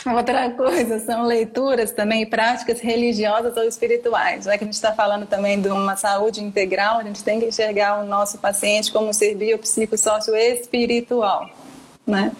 Outra 0.06 0.50
coisa 0.50 0.98
são 1.00 1.22
leituras 1.22 1.90
também 1.90 2.26
práticas 2.26 2.78
religiosas 2.78 3.56
ou 3.56 3.62
espirituais. 3.62 4.44
Já 4.44 4.58
que 4.58 4.64
a 4.64 4.66
gente 4.66 4.74
está 4.74 4.92
falando 4.92 5.24
também 5.24 5.60
de 5.60 5.68
uma 5.68 5.96
saúde 5.96 6.42
integral, 6.42 6.98
a 6.98 7.02
gente 7.02 7.24
tem 7.24 7.40
que 7.40 7.46
enxergar 7.46 8.02
o 8.02 8.06
nosso 8.06 8.38
paciente 8.38 8.92
como 8.92 9.08
um 9.08 9.12
ser 9.14 9.34
biopsicossócio 9.34 10.36
espiritual, 10.36 11.48
né? 12.06 12.32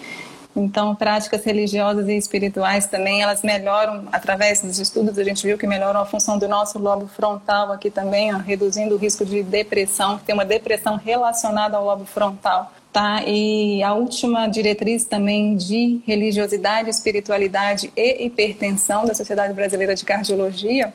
Então, 0.57 0.95
práticas 0.95 1.43
religiosas 1.43 2.07
e 2.07 2.17
espirituais 2.17 2.87
também, 2.87 3.23
elas 3.23 3.43
melhoram, 3.43 4.07
através 4.13 4.63
dos 4.63 4.79
estudos, 4.79 5.19
a 5.19 5.25
gente 5.25 5.45
viu 5.45 5.59
que 5.59 5.67
melhoram 5.67 6.01
a 6.01 6.07
função 6.07 6.39
do 6.39 6.47
nosso 6.47 6.79
lobo 6.79 7.09
frontal 7.09 7.73
aqui 7.73 7.91
também, 7.91 8.33
ó, 8.33 8.39
reduzindo 8.39 8.95
o 8.95 8.99
risco 8.99 9.25
de 9.25 9.43
depressão, 9.43 10.19
que 10.19 10.25
tem 10.25 10.35
uma 10.35 10.45
depressão 10.45 10.97
relacionada 10.97 11.77
ao 11.77 11.85
lobo 11.85 12.05
frontal. 12.05 12.71
Tá? 12.95 13.25
E 13.27 13.83
a 13.83 13.93
última 13.93 14.47
diretriz 14.47 15.05
também 15.05 15.57
de 15.57 16.01
religiosidade, 16.07 16.89
espiritualidade 16.89 17.93
e 17.97 18.25
hipertensão 18.25 19.05
da 19.05 19.13
Sociedade 19.13 19.53
Brasileira 19.53 19.97
de 19.97 20.05
Cardiologia 20.05 20.95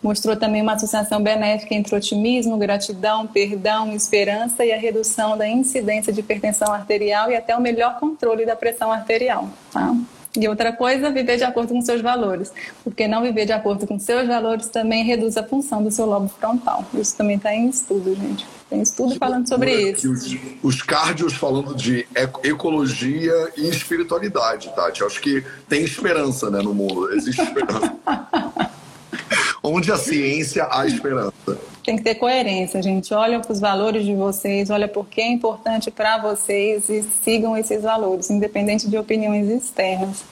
mostrou 0.00 0.36
também 0.36 0.62
uma 0.62 0.74
associação 0.74 1.20
benéfica 1.20 1.74
entre 1.74 1.92
otimismo, 1.96 2.56
gratidão, 2.56 3.26
perdão, 3.26 3.92
esperança 3.92 4.64
e 4.64 4.72
a 4.72 4.78
redução 4.78 5.36
da 5.36 5.48
incidência 5.48 6.12
de 6.12 6.20
hipertensão 6.20 6.72
arterial 6.72 7.32
e 7.32 7.34
até 7.34 7.56
o 7.56 7.60
melhor 7.60 7.98
controle 7.98 8.46
da 8.46 8.54
pressão 8.54 8.92
arterial. 8.92 9.48
Tá? 9.72 9.92
E 10.38 10.46
outra 10.46 10.72
coisa, 10.72 11.10
viver 11.10 11.36
de 11.36 11.42
acordo 11.42 11.74
com 11.74 11.82
seus 11.82 12.00
valores. 12.00 12.52
Porque 12.84 13.08
não 13.08 13.22
viver 13.22 13.46
de 13.46 13.52
acordo 13.52 13.88
com 13.88 13.98
seus 13.98 14.28
valores 14.28 14.68
também 14.68 15.02
reduz 15.02 15.36
a 15.36 15.42
função 15.42 15.82
do 15.82 15.90
seu 15.90 16.06
lobo 16.06 16.28
frontal. 16.28 16.84
Isso 16.94 17.16
também 17.16 17.38
está 17.38 17.52
em 17.52 17.68
estudo, 17.68 18.14
gente. 18.14 18.46
Tem 18.70 18.80
estudo 18.82 19.16
falando 19.16 19.48
sobre 19.48 19.90
isso. 19.90 20.12
Os, 20.12 20.36
os 20.62 20.82
cardios 20.82 21.34
falando 21.34 21.74
de 21.74 22.06
ecologia 22.44 23.52
e 23.56 23.68
espiritualidade, 23.68 24.72
Tati. 24.76 25.02
Acho 25.02 25.20
que 25.20 25.44
tem 25.68 25.82
esperança 25.82 26.48
né, 26.48 26.62
no 26.62 26.72
mundo. 26.72 27.12
Existe 27.12 27.42
esperança. 27.42 27.92
Onde 29.60 29.90
a 29.90 29.96
ciência 29.96 30.68
há 30.70 30.86
esperança. 30.86 31.32
Tem 31.84 31.96
que 31.96 32.02
ter 32.02 32.14
coerência, 32.14 32.80
gente. 32.80 33.12
Olha 33.12 33.40
para 33.40 33.52
os 33.52 33.58
valores 33.58 34.04
de 34.04 34.14
vocês, 34.14 34.70
olha 34.70 34.86
por 34.86 35.06
que 35.06 35.20
é 35.20 35.28
importante 35.28 35.90
para 35.90 36.18
vocês 36.18 36.88
e 36.88 37.02
sigam 37.24 37.56
esses 37.56 37.82
valores, 37.82 38.30
independente 38.30 38.88
de 38.88 38.96
opiniões 38.96 39.48
externas. 39.48 40.22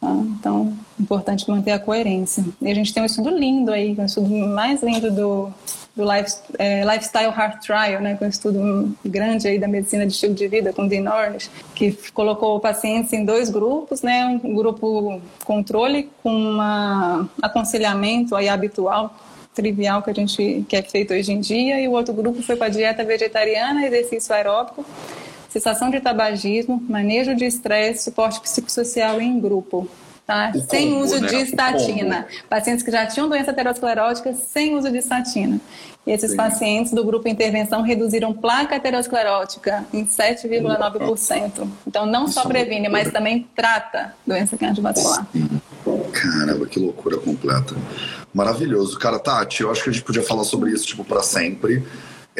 Tá? 0.00 0.10
Então, 0.10 0.76
importante 0.98 1.48
manter 1.48 1.72
a 1.72 1.78
coerência. 1.78 2.44
E 2.60 2.70
a 2.70 2.74
gente 2.74 2.92
tem 2.94 3.02
um 3.02 3.06
estudo 3.06 3.30
lindo 3.30 3.72
aí, 3.72 3.96
um 3.98 4.04
estudo 4.04 4.28
mais 4.28 4.82
lindo 4.82 5.10
do, 5.10 5.52
do 5.96 6.04
life, 6.04 6.36
é, 6.58 6.84
Lifestyle 6.84 7.32
Heart 7.32 7.64
Trial, 7.64 8.00
né, 8.00 8.14
que 8.16 8.22
é 8.22 8.26
um 8.26 8.30
estudo 8.30 8.96
grande 9.04 9.48
aí 9.48 9.58
da 9.58 9.66
medicina 9.66 10.06
de 10.06 10.12
estilo 10.12 10.34
de 10.34 10.46
vida 10.46 10.72
com 10.72 10.86
Dean 10.86 11.10
Ornish, 11.12 11.50
que 11.74 11.92
colocou 12.12 12.60
pacientes 12.60 13.12
em 13.12 13.24
dois 13.24 13.50
grupos, 13.50 14.02
né, 14.02 14.40
um 14.44 14.54
grupo 14.54 15.20
controle 15.44 16.08
com 16.22 16.32
um 16.32 16.60
aconselhamento 17.42 18.36
aí 18.36 18.48
habitual 18.48 19.14
trivial 19.54 20.02
que 20.02 20.10
a 20.10 20.14
gente 20.14 20.64
que 20.68 20.76
é 20.76 20.82
feito 20.82 21.12
hoje 21.12 21.32
em 21.32 21.40
dia 21.40 21.80
e 21.80 21.88
o 21.88 21.90
outro 21.90 22.14
grupo 22.14 22.40
foi 22.42 22.54
para 22.54 22.68
dieta 22.68 23.02
vegetariana, 23.02 23.84
exercício 23.84 24.32
aeróbico, 24.32 24.84
cessação 25.48 25.90
de 25.90 26.00
tabagismo, 26.00 26.82
manejo 26.88 27.34
de 27.34 27.44
estresse, 27.44 28.04
suporte 28.04 28.40
psicossocial 28.40 29.20
em 29.20 29.40
grupo. 29.40 29.88
Tá? 30.26 30.52
sem 30.68 30.90
combo, 30.90 31.04
uso 31.04 31.22
né? 31.22 31.26
de 31.26 31.36
estatina. 31.36 32.26
Pacientes 32.50 32.84
que 32.84 32.90
já 32.90 33.06
tinham 33.06 33.30
doença 33.30 33.50
aterosclerótica 33.50 34.34
sem 34.34 34.76
uso 34.76 34.90
de 34.90 34.98
estatina. 34.98 35.58
E 36.06 36.12
esses 36.12 36.32
Sim. 36.32 36.36
pacientes 36.36 36.92
do 36.92 37.02
grupo 37.02 37.28
intervenção 37.28 37.80
reduziram 37.80 38.34
placa 38.34 38.76
aterosclerótica 38.76 39.86
em 39.90 40.04
7,9%. 40.04 41.66
Então, 41.86 42.04
não 42.04 42.24
Isso 42.24 42.34
só 42.34 42.42
é 42.42 42.46
previne, 42.46 42.90
mas 42.90 43.10
também 43.10 43.48
trata 43.56 44.14
doença 44.26 44.54
cardiovascular. 44.58 45.26
Caramba, 46.12 46.66
que 46.66 46.78
loucura 46.78 47.16
completa. 47.16 47.74
Maravilhoso. 48.34 48.98
Cara, 48.98 49.18
Tati, 49.18 49.62
eu 49.62 49.70
acho 49.70 49.82
que 49.82 49.88
a 49.88 49.92
gente 49.94 50.04
podia 50.04 50.22
falar 50.22 50.44
sobre 50.44 50.70
isso, 50.70 50.86
tipo, 50.86 51.04
para 51.04 51.22
sempre. 51.22 51.82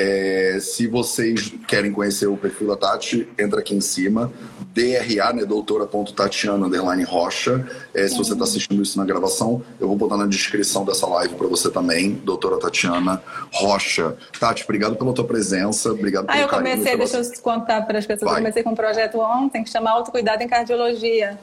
É, 0.00 0.58
se 0.60 0.86
vocês 0.86 1.52
querem 1.66 1.90
conhecer 1.90 2.28
o 2.28 2.36
perfil 2.36 2.68
da 2.68 2.76
Tati, 2.76 3.28
entra 3.36 3.58
aqui 3.58 3.74
em 3.74 3.80
cima, 3.80 4.32
DRA, 4.72 5.32
né, 5.32 5.44
doutora.tatiana, 5.44 6.66
underline 6.66 7.02
rocha. 7.02 7.66
É, 7.92 8.06
se 8.06 8.16
você 8.16 8.32
está 8.32 8.44
assistindo 8.44 8.80
isso 8.80 8.96
na 8.96 9.04
gravação, 9.04 9.60
eu 9.80 9.88
vou 9.88 9.96
botar 9.96 10.16
na 10.16 10.26
descrição 10.26 10.84
dessa 10.84 11.04
live 11.08 11.34
para 11.34 11.48
você 11.48 11.68
também, 11.68 12.12
doutora 12.12 12.60
Tatiana 12.60 13.20
Rocha. 13.52 14.16
Tati, 14.38 14.62
obrigado 14.62 14.94
pela 14.94 15.12
tua 15.12 15.24
presença, 15.24 15.90
obrigado 15.90 16.26
ah, 16.28 16.32
pelo 16.32 16.44
eu 16.44 16.48
comecei, 16.48 16.84
carinho, 16.84 16.98
deixa 16.98 17.18
eu 17.18 17.42
contar 17.42 17.82
para 17.82 17.98
as 17.98 18.06
pessoas, 18.06 18.30
Vai. 18.30 18.38
eu 18.38 18.44
comecei 18.44 18.62
com 18.62 18.70
um 18.70 18.76
projeto 18.76 19.18
ontem 19.18 19.64
que 19.64 19.70
chama 19.70 19.90
Autocuidado 19.90 20.44
em 20.44 20.46
Cardiologia 20.46 21.36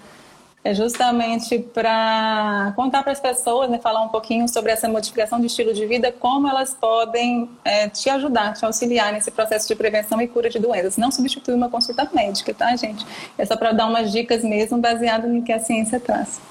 é 0.65 0.73
justamente 0.73 1.59
para 1.59 2.73
contar 2.75 3.03
para 3.03 3.11
as 3.11 3.19
pessoas, 3.19 3.69
né, 3.69 3.77
falar 3.77 4.01
um 4.01 4.07
pouquinho 4.07 4.49
sobre 4.49 4.71
essa 4.71 4.89
modificação 4.89 5.39
de 5.39 5.45
estilo 5.45 5.71
de 5.71 5.85
vida, 5.85 6.11
como 6.11 6.47
elas 6.47 6.73
podem 6.73 7.47
é, 7.63 7.87
te 7.87 8.09
ajudar, 8.09 8.53
te 8.53 8.65
auxiliar 8.65 9.13
nesse 9.13 9.29
processo 9.29 9.67
de 9.67 9.75
prevenção 9.75 10.19
e 10.19 10.27
cura 10.27 10.49
de 10.49 10.57
doenças. 10.57 10.97
Não 10.97 11.11
substitui 11.11 11.53
uma 11.53 11.69
consulta 11.69 12.09
médica, 12.11 12.51
tá, 12.51 12.75
gente? 12.75 13.05
É 13.37 13.45
só 13.45 13.55
para 13.55 13.73
dar 13.73 13.85
umas 13.85 14.11
dicas 14.11 14.43
mesmo 14.43 14.79
baseado 14.79 15.27
no 15.27 15.43
que 15.43 15.53
a 15.53 15.59
ciência 15.59 15.99
traz. 15.99 16.41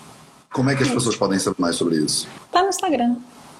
Como 0.52 0.70
é 0.70 0.76
que 0.76 0.84
as 0.84 0.90
pessoas 0.90 1.16
podem 1.16 1.40
saber 1.40 1.56
mais 1.58 1.74
sobre 1.74 1.96
isso? 1.96 2.28
Tá 2.52 2.62
no 2.62 2.68
Instagram. 2.68 3.16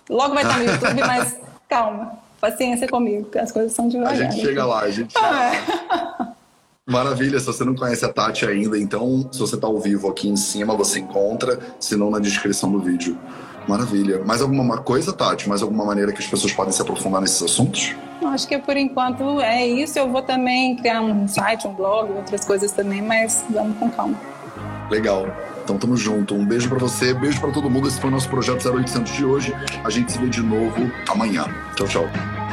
Logo 0.08 0.34
vai 0.34 0.44
estar 0.44 0.58
no 0.60 0.66
YouTube, 0.70 1.00
mas 1.00 1.36
calma. 1.68 2.12
Paciência 2.40 2.86
comigo, 2.86 3.28
as 3.40 3.50
coisas 3.50 3.72
são 3.72 3.88
devagar. 3.88 4.12
A 4.12 4.30
gente 4.30 4.40
chega 4.40 4.64
lá, 4.64 4.80
a 4.82 4.90
gente 4.90 5.12
chega 5.12 5.30
lá. 5.30 6.34
Maravilha, 6.86 7.40
se 7.40 7.46
você 7.46 7.64
não 7.64 7.74
conhece 7.74 8.04
a 8.04 8.12
Tati 8.12 8.44
ainda, 8.44 8.78
então 8.78 9.26
se 9.32 9.38
você 9.38 9.54
está 9.54 9.66
ao 9.66 9.80
vivo 9.80 10.06
aqui 10.06 10.28
em 10.28 10.36
cima, 10.36 10.76
você 10.76 10.98
encontra, 10.98 11.58
se 11.80 11.96
não 11.96 12.10
na 12.10 12.18
descrição 12.18 12.70
do 12.70 12.78
vídeo. 12.78 13.18
Maravilha. 13.66 14.22
Mais 14.22 14.42
alguma 14.42 14.76
coisa, 14.76 15.10
Tati? 15.10 15.48
Mais 15.48 15.62
alguma 15.62 15.82
maneira 15.82 16.12
que 16.12 16.18
as 16.18 16.26
pessoas 16.26 16.52
podem 16.52 16.74
se 16.74 16.82
aprofundar 16.82 17.22
nesses 17.22 17.42
assuntos? 17.42 17.94
Acho 18.22 18.46
que 18.46 18.58
por 18.58 18.76
enquanto 18.76 19.40
é 19.40 19.66
isso. 19.66 19.98
Eu 19.98 20.10
vou 20.10 20.20
também 20.20 20.76
criar 20.76 21.00
um 21.00 21.26
site, 21.26 21.66
um 21.66 21.72
blog, 21.72 22.12
outras 22.12 22.44
coisas 22.44 22.70
também, 22.70 23.00
mas 23.00 23.42
vamos 23.48 23.78
com 23.78 23.88
calma. 23.88 24.20
Legal. 24.90 25.26
Então 25.64 25.78
tamo 25.78 25.96
junto. 25.96 26.34
Um 26.34 26.44
beijo 26.44 26.68
para 26.68 26.78
você, 26.78 27.14
beijo 27.14 27.40
para 27.40 27.50
todo 27.50 27.70
mundo. 27.70 27.88
Esse 27.88 27.98
foi 27.98 28.10
o 28.10 28.12
nosso 28.12 28.28
projeto 28.28 28.68
0800 28.68 29.10
de 29.10 29.24
hoje. 29.24 29.54
A 29.82 29.88
gente 29.88 30.12
se 30.12 30.18
vê 30.18 30.28
de 30.28 30.42
novo 30.42 30.92
amanhã. 31.08 31.46
Tchau, 31.76 31.88
tchau. 31.88 32.43